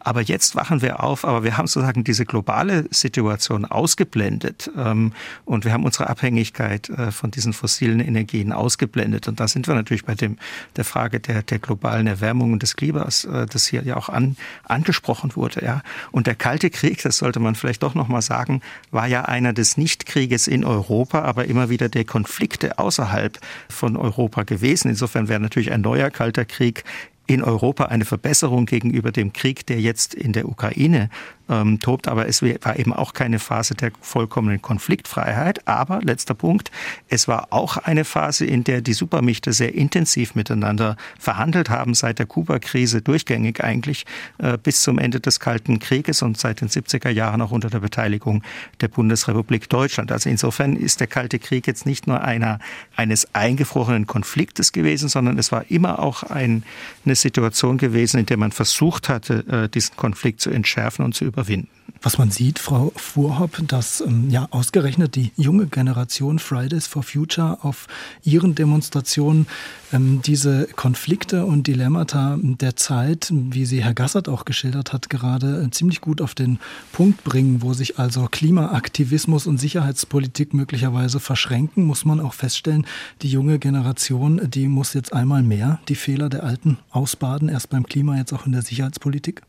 Aber 0.00 0.22
jetzt 0.22 0.56
wachen 0.56 0.82
wir 0.82 1.02
auf, 1.02 1.24
aber 1.24 1.44
wir 1.44 1.56
haben 1.56 1.66
sozusagen 1.66 2.04
diese 2.04 2.24
globale 2.24 2.86
Situation 2.90 3.64
ausgeblendet 3.64 4.70
ähm, 4.76 5.12
und 5.44 5.64
wir 5.64 5.72
haben 5.72 5.84
unsere 5.84 6.08
Abhängigkeit 6.08 6.88
äh, 6.88 7.12
von 7.12 7.30
diesen 7.30 7.52
fossilen 7.52 8.00
Energien 8.00 8.52
ausgeblendet. 8.52 9.28
Und 9.28 9.40
da 9.40 9.46
sind 9.46 9.68
wir 9.68 9.74
natürlich 9.74 10.04
bei 10.04 10.14
dem, 10.14 10.38
der 10.76 10.84
Frage 10.84 11.20
der, 11.20 11.42
der 11.42 11.58
globalen 11.58 12.06
Erwärmung 12.06 12.52
und 12.52 12.62
des 12.62 12.76
Klimas, 12.76 13.24
äh, 13.24 13.46
das 13.46 13.66
hier 13.66 13.82
ja 13.82 13.96
auch 13.96 14.08
an, 14.08 14.36
angesprochen 14.64 15.36
wurde. 15.36 15.64
Ja. 15.64 15.82
Und 16.10 16.26
der 16.26 16.34
Kalte 16.34 16.70
Krieg, 16.70 17.02
das 17.02 17.18
sollte 17.18 17.40
man 17.40 17.54
vielleicht 17.54 17.82
doch 17.82 17.94
nochmal 17.94 18.22
sagen, 18.22 18.62
war 18.90 19.06
ja 19.06 19.26
einer 19.26 19.52
des 19.52 19.76
Nichtkrieges 19.76 20.48
in 20.48 20.64
Europa, 20.64 21.22
aber 21.22 21.44
immer 21.44 21.68
wieder 21.68 21.88
der 21.88 22.04
Konflikte 22.04 22.78
außerhalb 22.78 23.38
von 23.68 23.96
Europa 23.96 24.44
gewesen. 24.44 24.88
Insofern 24.88 25.28
wäre 25.28 25.40
natürlich 25.40 25.72
ein 25.72 25.82
neuer 25.82 26.10
Kalter 26.10 26.44
Krieg 26.44 26.84
in 27.30 27.44
Europa 27.44 27.84
eine 27.84 28.04
Verbesserung 28.04 28.66
gegenüber 28.66 29.12
dem 29.12 29.32
Krieg, 29.32 29.64
der 29.66 29.80
jetzt 29.80 30.14
in 30.14 30.32
der 30.32 30.48
Ukraine 30.48 31.08
ähm, 31.48 31.78
tobt. 31.78 32.08
Aber 32.08 32.26
es 32.26 32.42
war 32.42 32.76
eben 32.76 32.92
auch 32.92 33.12
keine 33.12 33.38
Phase 33.38 33.76
der 33.76 33.92
vollkommenen 34.00 34.60
Konfliktfreiheit. 34.60 35.68
Aber 35.68 36.00
letzter 36.02 36.34
Punkt, 36.34 36.72
es 37.08 37.28
war 37.28 37.48
auch 37.50 37.76
eine 37.76 38.04
Phase, 38.04 38.46
in 38.46 38.64
der 38.64 38.80
die 38.80 38.94
Supermächte 38.94 39.52
sehr 39.52 39.76
intensiv 39.76 40.34
miteinander 40.34 40.96
verhandelt 41.20 41.70
haben, 41.70 41.94
seit 41.94 42.18
der 42.18 42.26
Kuba-Krise 42.26 43.00
durchgängig 43.00 43.62
eigentlich 43.62 44.06
äh, 44.38 44.58
bis 44.58 44.82
zum 44.82 44.98
Ende 44.98 45.20
des 45.20 45.38
Kalten 45.38 45.78
Krieges 45.78 46.22
und 46.22 46.36
seit 46.36 46.60
den 46.60 46.68
70er 46.68 47.10
Jahren 47.10 47.42
auch 47.42 47.52
unter 47.52 47.70
der 47.70 47.78
Beteiligung 47.78 48.42
der 48.80 48.88
Bundesrepublik 48.88 49.68
Deutschland. 49.68 50.10
Also 50.10 50.28
insofern 50.28 50.74
ist 50.74 50.98
der 50.98 51.06
Kalte 51.06 51.38
Krieg 51.38 51.68
jetzt 51.68 51.86
nicht 51.86 52.08
nur 52.08 52.22
einer 52.22 52.58
eines 52.96 53.32
eingefrorenen 53.36 54.08
Konfliktes 54.08 54.72
gewesen, 54.72 55.08
sondern 55.08 55.38
es 55.38 55.52
war 55.52 55.70
immer 55.70 56.00
auch 56.00 56.24
ein, 56.24 56.64
eine 57.04 57.14
Situation 57.20 57.78
gewesen, 57.78 58.18
in 58.18 58.26
der 58.26 58.36
man 58.36 58.52
versucht 58.52 59.08
hatte, 59.08 59.44
äh, 59.48 59.68
diesen 59.68 59.96
Konflikt 59.96 60.40
zu 60.40 60.50
entschärfen 60.50 61.04
und 61.04 61.14
zu 61.14 61.24
überwinden. 61.24 61.68
Was 62.02 62.18
man 62.18 62.30
sieht, 62.30 62.58
Frau 62.58 62.92
Fuhrhopp, 62.96 63.60
dass 63.66 64.00
ähm, 64.00 64.30
ja 64.30 64.48
ausgerechnet 64.50 65.16
die 65.16 65.32
junge 65.36 65.66
Generation 65.66 66.38
Fridays 66.38 66.86
for 66.86 67.02
Future 67.02 67.58
auf 67.62 67.88
ihren 68.22 68.54
Demonstrationen 68.54 69.46
ähm, 69.92 70.22
diese 70.24 70.66
Konflikte 70.76 71.44
und 71.44 71.66
Dilemmata 71.66 72.38
der 72.40 72.76
Zeit, 72.76 73.30
wie 73.32 73.66
sie 73.66 73.84
Herr 73.84 73.94
Gassert 73.94 74.28
auch 74.28 74.44
geschildert 74.44 74.92
hat, 74.92 75.10
gerade 75.10 75.62
äh, 75.62 75.70
ziemlich 75.70 76.00
gut 76.00 76.20
auf 76.20 76.34
den 76.34 76.58
Punkt 76.92 77.22
bringen, 77.24 77.62
wo 77.62 77.74
sich 77.74 77.98
also 77.98 78.28
Klimaaktivismus 78.30 79.46
und 79.46 79.58
Sicherheitspolitik 79.58 80.54
möglicherweise 80.54 81.20
verschränken, 81.20 81.84
muss 81.84 82.04
man 82.04 82.20
auch 82.20 82.34
feststellen, 82.34 82.86
die 83.22 83.30
junge 83.30 83.58
Generation, 83.58 84.40
die 84.48 84.68
muss 84.68 84.94
jetzt 84.94 85.12
einmal 85.12 85.42
mehr 85.42 85.80
die 85.88 85.94
Fehler 85.94 86.28
der 86.28 86.44
Alten 86.44 86.78
ausbaden, 87.10 87.48
erst 87.48 87.70
beim 87.70 87.84
Klima, 87.84 88.16
jetzt 88.16 88.32
auch 88.32 88.46
in 88.46 88.52
der 88.52 88.62
Sicherheitspolitik. 88.62 89.42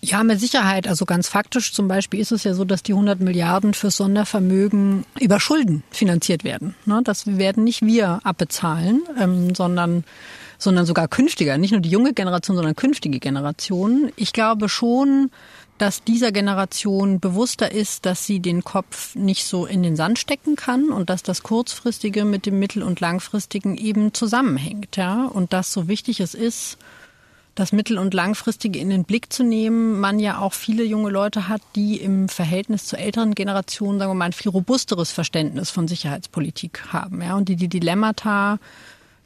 Ja, 0.00 0.22
mit 0.22 0.38
Sicherheit. 0.38 0.86
Also 0.86 1.04
ganz 1.04 1.28
faktisch 1.28 1.72
zum 1.72 1.88
Beispiel 1.88 2.20
ist 2.20 2.30
es 2.30 2.44
ja 2.44 2.54
so, 2.54 2.64
dass 2.64 2.84
die 2.84 2.92
100 2.92 3.20
Milliarden 3.20 3.74
für 3.74 3.90
Sondervermögen 3.90 5.04
über 5.18 5.40
Schulden 5.40 5.82
finanziert 5.90 6.44
werden. 6.44 6.76
Ne, 6.86 7.00
das 7.02 7.26
werden 7.26 7.64
nicht 7.64 7.82
wir 7.82 8.20
abbezahlen, 8.22 9.02
ähm, 9.18 9.54
sondern 9.54 10.04
sondern 10.60 10.86
sogar 10.86 11.06
künftiger, 11.06 11.56
nicht 11.56 11.70
nur 11.70 11.80
die 11.80 11.88
junge 11.88 12.12
Generation, 12.12 12.56
sondern 12.56 12.74
künftige 12.74 13.20
Generationen. 13.20 14.10
Ich 14.16 14.32
glaube 14.32 14.68
schon, 14.68 15.30
dass 15.78 16.02
dieser 16.02 16.32
Generation 16.32 17.20
bewusster 17.20 17.72
ist, 17.72 18.06
dass 18.06 18.26
sie 18.26 18.40
den 18.40 18.64
Kopf 18.64 19.14
nicht 19.14 19.44
so 19.44 19.66
in 19.66 19.82
den 19.82 19.96
Sand 19.96 20.18
stecken 20.18 20.56
kann 20.56 20.90
und 20.90 21.08
dass 21.10 21.22
das 21.22 21.42
kurzfristige 21.42 22.24
mit 22.24 22.46
dem 22.46 22.58
mittel- 22.58 22.82
und 22.82 23.00
langfristigen 23.00 23.76
eben 23.76 24.12
zusammenhängt, 24.12 24.96
ja, 24.96 25.26
und 25.26 25.52
dass 25.52 25.72
so 25.72 25.88
wichtig 25.88 26.20
es 26.20 26.34
ist, 26.34 26.78
das 27.54 27.72
mittel- 27.72 27.98
und 27.98 28.14
langfristige 28.14 28.78
in 28.78 28.90
den 28.90 29.04
Blick 29.04 29.32
zu 29.32 29.42
nehmen, 29.42 29.98
man 29.98 30.20
ja 30.20 30.38
auch 30.38 30.52
viele 30.52 30.84
junge 30.84 31.10
Leute 31.10 31.48
hat, 31.48 31.62
die 31.74 31.96
im 31.96 32.28
Verhältnis 32.28 32.86
zur 32.86 32.98
älteren 33.00 33.34
Generation, 33.34 33.98
sagen 33.98 34.10
wir 34.10 34.14
mal, 34.14 34.26
ein 34.26 34.32
viel 34.32 34.50
robusteres 34.50 35.10
Verständnis 35.10 35.70
von 35.70 35.88
Sicherheitspolitik 35.88 36.92
haben, 36.92 37.20
ja, 37.22 37.36
und 37.36 37.48
die 37.48 37.56
die 37.56 37.68
Dilemmata 37.68 38.58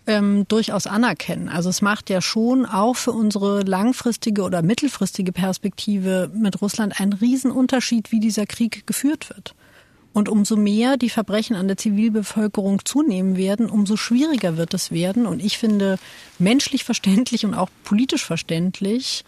ähm, 0.06 0.46
durchaus 0.48 0.86
anerkennen. 0.86 1.48
Also 1.48 1.68
es 1.68 1.82
macht 1.82 2.10
ja 2.10 2.20
schon 2.20 2.66
auch 2.66 2.96
für 2.96 3.12
unsere 3.12 3.62
langfristige 3.62 4.42
oder 4.42 4.62
mittelfristige 4.62 5.32
Perspektive 5.32 6.30
mit 6.34 6.60
Russland 6.60 7.00
einen 7.00 7.12
Riesenunterschied, 7.12 8.12
wie 8.12 8.20
dieser 8.20 8.46
Krieg 8.46 8.86
geführt 8.86 9.30
wird. 9.30 9.54
Und 10.14 10.28
umso 10.28 10.56
mehr 10.56 10.98
die 10.98 11.08
Verbrechen 11.08 11.56
an 11.56 11.68
der 11.68 11.78
Zivilbevölkerung 11.78 12.84
zunehmen 12.84 13.36
werden, 13.36 13.70
umso 13.70 13.96
schwieriger 13.96 14.58
wird 14.58 14.74
es 14.74 14.90
werden. 14.90 15.24
Und 15.24 15.42
ich 15.42 15.56
finde 15.56 15.98
menschlich 16.38 16.84
verständlich 16.84 17.46
und 17.46 17.54
auch 17.54 17.70
politisch 17.84 18.24
verständlich, 18.24 19.24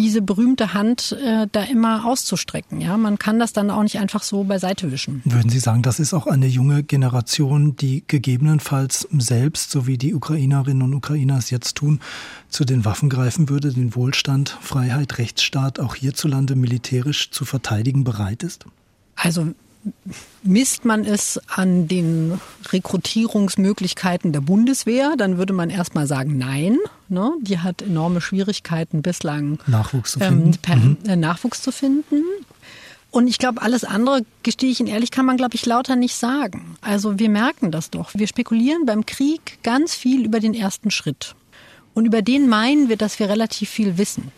diese 0.00 0.22
berühmte 0.22 0.72
Hand 0.72 1.12
äh, 1.12 1.46
da 1.50 1.62
immer 1.64 2.06
auszustrecken. 2.06 2.80
Ja, 2.80 2.96
man 2.96 3.18
kann 3.18 3.38
das 3.38 3.52
dann 3.52 3.70
auch 3.70 3.82
nicht 3.82 3.98
einfach 3.98 4.22
so 4.22 4.44
beiseite 4.44 4.90
wischen. 4.90 5.20
Würden 5.24 5.50
Sie 5.50 5.58
sagen, 5.58 5.82
das 5.82 6.00
ist 6.00 6.14
auch 6.14 6.26
eine 6.26 6.46
junge 6.46 6.82
Generation, 6.82 7.76
die 7.76 8.02
gegebenenfalls 8.06 9.06
selbst, 9.12 9.70
so 9.70 9.86
wie 9.86 9.98
die 9.98 10.14
Ukrainerinnen 10.14 10.82
und 10.82 10.94
Ukrainer 10.94 11.36
es 11.36 11.50
jetzt 11.50 11.76
tun, 11.76 12.00
zu 12.48 12.64
den 12.64 12.84
Waffen 12.84 13.10
greifen 13.10 13.48
würde, 13.48 13.72
den 13.72 13.94
Wohlstand, 13.94 14.56
Freiheit, 14.60 15.18
Rechtsstaat 15.18 15.78
auch 15.78 15.94
hierzulande 15.94 16.56
militärisch 16.56 17.30
zu 17.30 17.44
verteidigen 17.44 18.02
bereit 18.02 18.42
ist? 18.42 18.64
Also 19.16 19.48
misst 20.42 20.84
man 20.84 21.04
es 21.04 21.40
an 21.48 21.88
den 21.88 22.40
Rekrutierungsmöglichkeiten 22.70 24.32
der 24.32 24.40
Bundeswehr, 24.40 25.14
dann 25.16 25.38
würde 25.38 25.52
man 25.52 25.70
erstmal 25.70 26.06
sagen, 26.06 26.38
nein. 26.38 26.78
Ne? 27.08 27.32
Die 27.40 27.58
hat 27.58 27.82
enorme 27.82 28.20
Schwierigkeiten 28.20 29.02
bislang 29.02 29.58
Nachwuchs 29.66 30.12
zu 30.12 30.20
ähm, 30.20 30.52
finden. 30.54 30.98
Ähm, 31.06 31.14
mhm. 31.14 31.20
Nachwuchs 31.20 31.62
zu 31.62 31.72
finden. 31.72 32.22
Und 33.10 33.26
ich 33.26 33.38
glaube, 33.38 33.60
alles 33.62 33.82
andere, 33.82 34.24
gestehe 34.42 34.70
ich 34.70 34.78
Ihnen 34.78 34.88
ehrlich, 34.88 35.10
kann 35.10 35.26
man, 35.26 35.36
glaube 35.36 35.56
ich, 35.56 35.66
lauter 35.66 35.96
nicht 35.96 36.14
sagen. 36.14 36.76
Also 36.80 37.18
wir 37.18 37.28
merken 37.28 37.72
das 37.72 37.90
doch. 37.90 38.10
Wir 38.14 38.28
spekulieren 38.28 38.86
beim 38.86 39.04
Krieg 39.04 39.58
ganz 39.62 39.94
viel 39.94 40.24
über 40.24 40.38
den 40.38 40.54
ersten 40.54 40.90
Schritt. 40.90 41.34
Und 41.92 42.04
über 42.04 42.22
den 42.22 42.48
meinen 42.48 42.88
wir, 42.88 42.96
dass 42.96 43.18
wir 43.18 43.28
relativ 43.28 43.68
viel 43.68 43.98
wissen. 43.98 44.30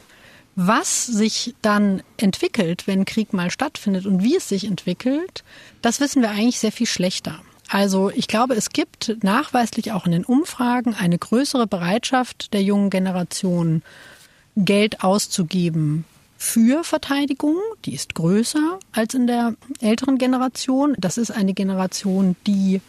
Was 0.55 1.07
sich 1.07 1.55
dann 1.62 2.03
entwickelt, 2.18 2.86
wenn 2.86 3.07
Krieg 3.07 3.32
mal 3.32 3.50
stattfindet 3.50 4.05
und 4.05 4.22
wie 4.22 4.36
es 4.36 4.48
sich 4.48 4.66
entwickelt, 4.66 5.44
das 5.80 6.00
wissen 6.00 6.20
wir 6.20 6.30
eigentlich 6.30 6.59
sehr 6.59 6.72
viel 6.72 6.86
schlechter. 6.86 7.40
Also 7.70 8.11
ich 8.11 8.28
glaube, 8.28 8.55
es 8.55 8.68
gibt 8.70 9.16
nachweislich 9.22 9.92
auch 9.92 10.05
in 10.05 10.12
den 10.12 10.24
Umfragen 10.26 10.94
eine 10.94 11.16
größere 11.16 11.66
Bereitschaft 11.66 12.53
der 12.53 12.62
jungen 12.62 12.90
Generation, 12.90 13.82
Geld 14.55 15.03
auszugeben 15.03 16.05
für 16.36 16.84
Verteidigung. 16.84 17.57
Die 17.86 17.94
ist 17.94 18.14
größer 18.14 18.78
als 18.92 19.14
in 19.14 19.26
der 19.26 19.55
älteren 19.80 20.18
Generation. 20.18 20.94
Das 20.98 21.16
ist 21.16 21.30
eine 21.30 21.55
Generation, 21.55 22.36
die 22.46 22.82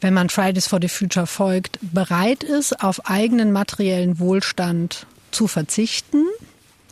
wenn 0.00 0.14
man 0.14 0.28
Fridays 0.28 0.66
for 0.66 0.78
the 0.82 0.88
Future 0.88 1.26
folgt, 1.26 1.78
bereit 1.80 2.44
ist, 2.44 2.82
auf 2.82 3.08
eigenen 3.08 3.50
materiellen 3.52 4.18
Wohlstand 4.18 5.06
zu 5.30 5.46
verzichten 5.46 6.26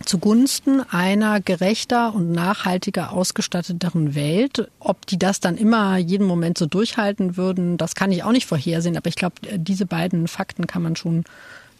zugunsten 0.05 0.81
einer 0.91 1.41
gerechter 1.41 2.15
und 2.15 2.33
nachhaltiger 2.33 3.13
ausgestatteteren 3.13 4.15
Welt. 4.15 4.71
Ob 4.79 5.07
die 5.07 5.19
das 5.19 5.41
dann 5.41 5.57
immer 5.57 5.97
jeden 5.97 6.27
Moment 6.27 6.59
so 6.59 6.67
durchhalten 6.67 7.37
würden, 7.37 7.77
das 7.77 7.95
kann 7.95 8.13
ich 8.13 8.23
auch 8.23 8.33
nicht 8.33 8.47
vorhersehen. 8.47 8.97
Aber 8.97 9.09
ich 9.09 9.17
glaube, 9.17 9.37
diese 9.57 9.87
beiden 9.87 10.29
Fakten 10.29 10.67
kann 10.67 10.83
man 10.83 10.97
schon, 10.97 11.25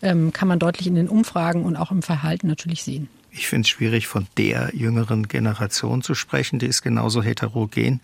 ähm, 0.03 0.33
kann 0.33 0.49
man 0.49 0.59
deutlich 0.59 0.87
in 0.87 0.95
den 0.95 1.09
Umfragen 1.09 1.65
und 1.65 1.77
auch 1.77 1.91
im 1.91 2.03
Verhalten 2.03 2.47
natürlich 2.47 2.83
sehen. 2.83 3.09
Ich 3.31 3.49
finde 3.49 3.63
es 3.63 3.69
schwierig, 3.69 4.07
von 4.07 4.27
der 4.39 4.71
jüngeren 4.75 5.27
Generation 5.27 6.03
zu 6.03 6.15
sprechen. 6.15 6.59
Die 6.61 6.67
ist 6.67 6.83
genauso 6.83 7.23
heterogen 7.23 8.01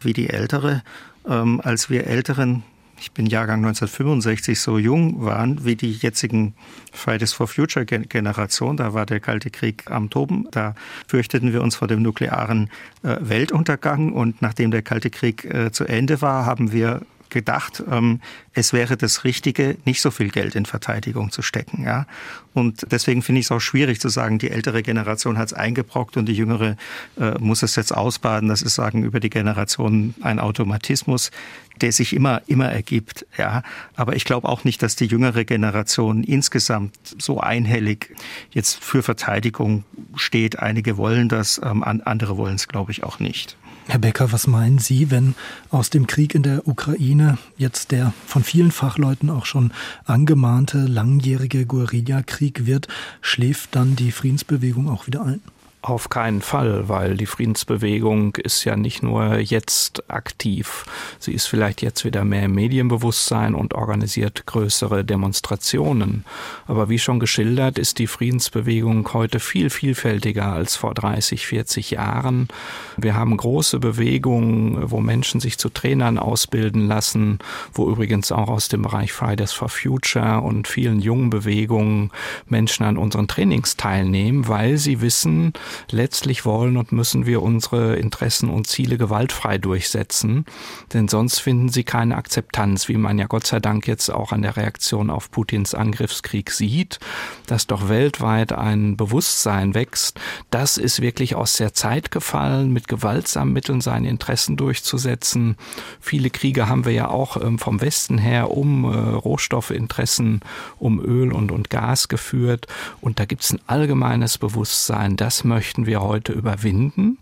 wie 0.00 0.12
die 0.12 0.28
ältere. 0.28 0.82
Ähm, 1.26 1.60
als 1.64 1.88
wir 1.88 2.06
Älteren 2.06 2.62
ich 2.98 3.12
bin 3.12 3.26
Jahrgang 3.26 3.58
1965, 3.64 4.58
so 4.58 4.78
jung 4.78 5.24
waren 5.24 5.64
wie 5.64 5.76
die 5.76 5.92
jetzigen 5.92 6.54
Fridays 6.92 7.32
for 7.32 7.46
Future 7.46 7.84
Generation. 7.84 8.76
Da 8.76 8.94
war 8.94 9.06
der 9.06 9.20
Kalte 9.20 9.50
Krieg 9.50 9.90
am 9.90 10.10
Toben. 10.10 10.48
Da 10.50 10.74
fürchteten 11.06 11.52
wir 11.52 11.62
uns 11.62 11.76
vor 11.76 11.88
dem 11.88 12.02
nuklearen 12.02 12.70
äh, 13.02 13.16
Weltuntergang. 13.20 14.12
Und 14.12 14.42
nachdem 14.42 14.70
der 14.70 14.82
Kalte 14.82 15.10
Krieg 15.10 15.44
äh, 15.44 15.72
zu 15.72 15.84
Ende 15.84 16.22
war, 16.22 16.46
haben 16.46 16.72
wir 16.72 17.02
gedacht, 17.30 17.82
ähm, 17.90 18.20
es 18.54 18.72
wäre 18.72 18.96
das 18.96 19.24
Richtige, 19.24 19.76
nicht 19.84 20.00
so 20.00 20.10
viel 20.10 20.30
Geld 20.30 20.54
in 20.54 20.64
Verteidigung 20.64 21.30
zu 21.30 21.42
stecken. 21.42 21.84
Ja? 21.84 22.06
Und 22.54 22.86
deswegen 22.90 23.22
finde 23.22 23.40
ich 23.40 23.46
es 23.46 23.52
auch 23.52 23.60
schwierig 23.60 24.00
zu 24.00 24.08
sagen, 24.08 24.38
die 24.38 24.50
ältere 24.50 24.82
Generation 24.82 25.36
hat 25.38 25.48
es 25.48 25.52
eingebrockt 25.52 26.16
und 26.16 26.26
die 26.26 26.34
jüngere 26.34 26.76
äh, 27.18 27.32
muss 27.40 27.64
es 27.64 27.74
jetzt 27.74 27.92
ausbaden. 27.92 28.48
Das 28.48 28.62
ist 28.62 28.76
sagen 28.76 29.02
über 29.02 29.18
die 29.18 29.30
Generation 29.30 30.14
ein 30.20 30.38
Automatismus, 30.38 31.32
der 31.80 31.90
sich 31.90 32.12
immer 32.12 32.42
immer 32.46 32.70
ergibt. 32.70 33.26
Ja, 33.36 33.64
aber 33.96 34.14
ich 34.14 34.24
glaube 34.24 34.48
auch 34.48 34.62
nicht, 34.62 34.82
dass 34.82 34.94
die 34.94 35.06
jüngere 35.06 35.44
Generation 35.44 36.22
insgesamt 36.22 36.96
so 37.18 37.40
einhellig 37.40 38.14
jetzt 38.52 38.82
für 38.82 39.02
Verteidigung 39.02 39.84
steht. 40.14 40.60
Einige 40.60 40.96
wollen 40.96 41.28
das, 41.28 41.60
ähm, 41.62 41.82
andere 41.82 42.36
wollen 42.36 42.54
es, 42.54 42.68
glaube 42.68 42.92
ich, 42.92 43.02
auch 43.02 43.18
nicht. 43.18 43.56
Herr 43.86 43.98
Becker, 43.98 44.32
was 44.32 44.46
meinen 44.46 44.78
Sie, 44.78 45.10
wenn 45.10 45.34
aus 45.70 45.90
dem 45.90 46.06
Krieg 46.06 46.34
in 46.34 46.42
der 46.42 46.66
Ukraine 46.66 47.36
jetzt 47.58 47.90
der 47.90 48.14
von 48.26 48.42
vielen 48.44 48.70
Fachleuten 48.70 49.30
auch 49.30 49.46
schon 49.46 49.72
angemahnte 50.04 50.86
langjährige 50.86 51.66
Guerillakrieg 51.66 52.66
wird, 52.66 52.88
schläft 53.20 53.74
dann 53.74 53.96
die 53.96 54.12
Friedensbewegung 54.12 54.88
auch 54.88 55.06
wieder 55.06 55.24
ein? 55.24 55.40
Auf 55.84 56.08
keinen 56.08 56.40
Fall, 56.40 56.88
weil 56.88 57.18
die 57.18 57.26
Friedensbewegung 57.26 58.36
ist 58.36 58.64
ja 58.64 58.74
nicht 58.74 59.02
nur 59.02 59.36
jetzt 59.38 60.10
aktiv. 60.10 60.86
Sie 61.18 61.32
ist 61.32 61.44
vielleicht 61.44 61.82
jetzt 61.82 62.06
wieder 62.06 62.24
mehr 62.24 62.44
im 62.44 62.54
Medienbewusstsein 62.54 63.54
und 63.54 63.74
organisiert 63.74 64.46
größere 64.46 65.04
Demonstrationen. 65.04 66.24
Aber 66.66 66.88
wie 66.88 66.98
schon 66.98 67.20
geschildert, 67.20 67.78
ist 67.78 67.98
die 67.98 68.06
Friedensbewegung 68.06 69.12
heute 69.12 69.40
viel 69.40 69.68
vielfältiger 69.68 70.54
als 70.54 70.74
vor 70.74 70.94
30, 70.94 71.46
40 71.46 71.90
Jahren. 71.90 72.48
Wir 72.96 73.14
haben 73.14 73.36
große 73.36 73.78
Bewegungen, 73.78 74.90
wo 74.90 75.00
Menschen 75.00 75.38
sich 75.38 75.58
zu 75.58 75.68
Trainern 75.68 76.18
ausbilden 76.18 76.88
lassen, 76.88 77.40
wo 77.74 77.90
übrigens 77.90 78.32
auch 78.32 78.48
aus 78.48 78.68
dem 78.68 78.80
Bereich 78.80 79.12
Fridays 79.12 79.52
for 79.52 79.68
Future 79.68 80.40
und 80.40 80.66
vielen 80.66 81.00
jungen 81.00 81.28
Bewegungen 81.28 82.10
Menschen 82.46 82.86
an 82.86 82.96
unseren 82.96 83.28
Trainings 83.28 83.76
teilnehmen, 83.76 84.48
weil 84.48 84.78
sie 84.78 85.02
wissen, 85.02 85.52
letztlich 85.90 86.44
wollen 86.44 86.76
und 86.76 86.92
müssen 86.92 87.26
wir 87.26 87.42
unsere 87.42 87.96
Interessen 87.96 88.50
und 88.50 88.66
Ziele 88.66 88.98
gewaltfrei 88.98 89.58
durchsetzen, 89.58 90.44
denn 90.92 91.08
sonst 91.08 91.40
finden 91.40 91.68
sie 91.68 91.84
keine 91.84 92.16
Akzeptanz, 92.16 92.88
wie 92.88 92.96
man 92.96 93.18
ja 93.18 93.26
Gott 93.26 93.46
sei 93.46 93.60
Dank 93.60 93.86
jetzt 93.86 94.10
auch 94.10 94.32
an 94.32 94.42
der 94.42 94.56
Reaktion 94.56 95.10
auf 95.10 95.30
Putins 95.30 95.74
Angriffskrieg 95.74 96.50
sieht, 96.50 96.98
dass 97.46 97.66
doch 97.66 97.88
weltweit 97.88 98.52
ein 98.52 98.96
Bewusstsein 98.96 99.74
wächst, 99.74 100.20
das 100.50 100.78
ist 100.78 101.00
wirklich 101.00 101.34
aus 101.34 101.56
der 101.56 101.74
Zeit 101.74 102.10
gefallen, 102.10 102.72
mit 102.72 102.88
gewaltsamen 102.88 103.52
Mitteln 103.52 103.80
seine 103.80 104.08
Interessen 104.08 104.56
durchzusetzen. 104.56 105.56
Viele 106.00 106.30
Kriege 106.30 106.68
haben 106.68 106.84
wir 106.84 106.92
ja 106.92 107.08
auch 107.08 107.36
ähm, 107.36 107.58
vom 107.58 107.80
Westen 107.80 108.18
her 108.18 108.50
um 108.50 108.84
äh, 108.84 108.96
Rohstoffinteressen, 108.96 110.40
um 110.78 111.00
Öl 111.00 111.32
und, 111.32 111.52
und 111.52 111.70
Gas 111.70 112.08
geführt 112.08 112.66
und 113.00 113.18
da 113.18 113.24
gibt 113.24 113.42
es 113.42 113.52
ein 113.52 113.60
allgemeines 113.66 114.38
Bewusstsein, 114.38 115.16
das 115.16 115.44
möchte 115.44 115.63
möchten 115.64 115.86
wir 115.86 116.02
heute 116.02 116.34
überwinden. 116.34 117.16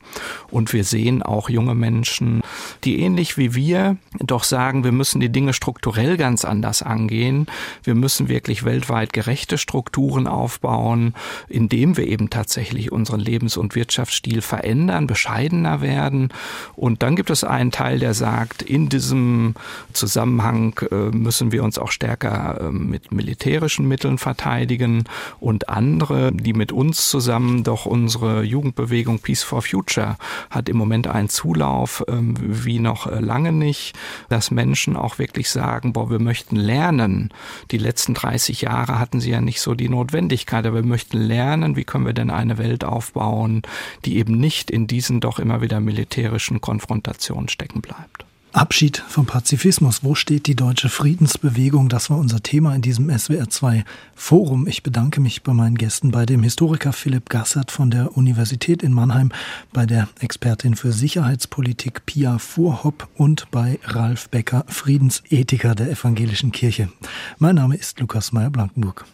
Und 0.50 0.72
wir 0.72 0.82
sehen 0.82 1.22
auch 1.22 1.48
junge 1.48 1.76
Menschen, 1.76 2.42
die 2.82 2.98
ähnlich 2.98 3.38
wie 3.38 3.54
wir 3.54 3.98
doch 4.18 4.42
sagen, 4.42 4.82
wir 4.82 4.90
müssen 4.90 5.20
die 5.20 5.28
Dinge 5.28 5.52
strukturell 5.52 6.16
ganz 6.16 6.44
anders 6.44 6.82
angehen. 6.82 7.46
Wir 7.84 7.94
müssen 7.94 8.28
wirklich 8.28 8.64
weltweit 8.64 9.12
gerechte 9.12 9.58
Strukturen 9.58 10.26
aufbauen, 10.26 11.14
indem 11.48 11.96
wir 11.96 12.08
eben 12.08 12.30
tatsächlich 12.30 12.90
unseren 12.90 13.20
Lebens- 13.20 13.56
und 13.56 13.76
Wirtschaftsstil 13.76 14.42
verändern, 14.42 15.06
bescheidener 15.06 15.80
werden. 15.80 16.30
Und 16.74 17.04
dann 17.04 17.14
gibt 17.14 17.30
es 17.30 17.44
einen 17.44 17.70
Teil, 17.70 18.00
der 18.00 18.12
sagt, 18.12 18.62
in 18.62 18.88
diesem 18.88 19.54
Zusammenhang 19.92 20.74
äh, 20.90 21.16
müssen 21.16 21.52
wir 21.52 21.62
uns 21.62 21.78
auch 21.78 21.92
stärker 21.92 22.60
äh, 22.60 22.72
mit 22.72 23.12
militärischen 23.12 23.86
Mitteln 23.86 24.18
verteidigen 24.18 25.04
und 25.38 25.68
andere, 25.68 26.32
die 26.32 26.54
mit 26.54 26.72
uns 26.72 27.08
zusammen 27.08 27.62
doch 27.62 27.86
unsere 27.86 28.31
Jugendbewegung 28.40 29.18
Peace 29.18 29.42
for 29.42 29.62
Future 29.62 30.16
hat 30.50 30.68
im 30.68 30.76
Moment 30.76 31.06
einen 31.06 31.28
Zulauf 31.28 32.02
ähm, 32.08 32.34
wie 32.38 32.78
noch 32.78 33.06
äh, 33.06 33.20
lange 33.20 33.52
nicht, 33.52 33.94
dass 34.28 34.50
Menschen 34.50 34.96
auch 34.96 35.18
wirklich 35.18 35.50
sagen, 35.50 35.92
boah, 35.92 36.10
wir 36.10 36.18
möchten 36.18 36.56
lernen. 36.56 37.30
Die 37.70 37.78
letzten 37.78 38.14
30 38.14 38.62
Jahre 38.62 38.98
hatten 38.98 39.20
sie 39.20 39.30
ja 39.30 39.40
nicht 39.40 39.60
so 39.60 39.74
die 39.74 39.88
Notwendigkeit, 39.88 40.66
aber 40.66 40.76
wir 40.76 40.86
möchten 40.88 41.18
lernen, 41.18 41.76
wie 41.76 41.84
können 41.84 42.06
wir 42.06 42.14
denn 42.14 42.30
eine 42.30 42.58
Welt 42.58 42.84
aufbauen, 42.84 43.62
die 44.04 44.16
eben 44.16 44.38
nicht 44.38 44.70
in 44.70 44.86
diesen 44.86 45.20
doch 45.20 45.38
immer 45.38 45.60
wieder 45.60 45.80
militärischen 45.80 46.60
Konfrontationen 46.60 47.48
stecken 47.48 47.82
bleibt. 47.82 48.24
Abschied 48.52 49.02
vom 49.08 49.24
Pazifismus. 49.24 50.04
Wo 50.04 50.14
steht 50.14 50.46
die 50.46 50.54
deutsche 50.54 50.90
Friedensbewegung? 50.90 51.88
Das 51.88 52.10
war 52.10 52.18
unser 52.18 52.42
Thema 52.42 52.74
in 52.74 52.82
diesem 52.82 53.08
SWR2 53.08 53.82
Forum. 54.14 54.66
Ich 54.66 54.82
bedanke 54.82 55.22
mich 55.22 55.42
bei 55.42 55.54
meinen 55.54 55.76
Gästen, 55.78 56.10
bei 56.10 56.26
dem 56.26 56.42
Historiker 56.42 56.92
Philipp 56.92 57.30
Gassert 57.30 57.70
von 57.70 57.90
der 57.90 58.14
Universität 58.14 58.82
in 58.82 58.92
Mannheim, 58.92 59.32
bei 59.72 59.86
der 59.86 60.06
Expertin 60.20 60.76
für 60.76 60.92
Sicherheitspolitik 60.92 62.04
Pia 62.04 62.36
Fuhrhopp 62.36 63.08
und 63.16 63.50
bei 63.50 63.78
Ralf 63.84 64.28
Becker, 64.28 64.66
Friedensethiker 64.68 65.74
der 65.74 65.90
Evangelischen 65.90 66.52
Kirche. 66.52 66.90
Mein 67.38 67.54
Name 67.54 67.76
ist 67.76 68.00
Lukas 68.00 68.32
Meyer-Blankenburg. 68.32 69.06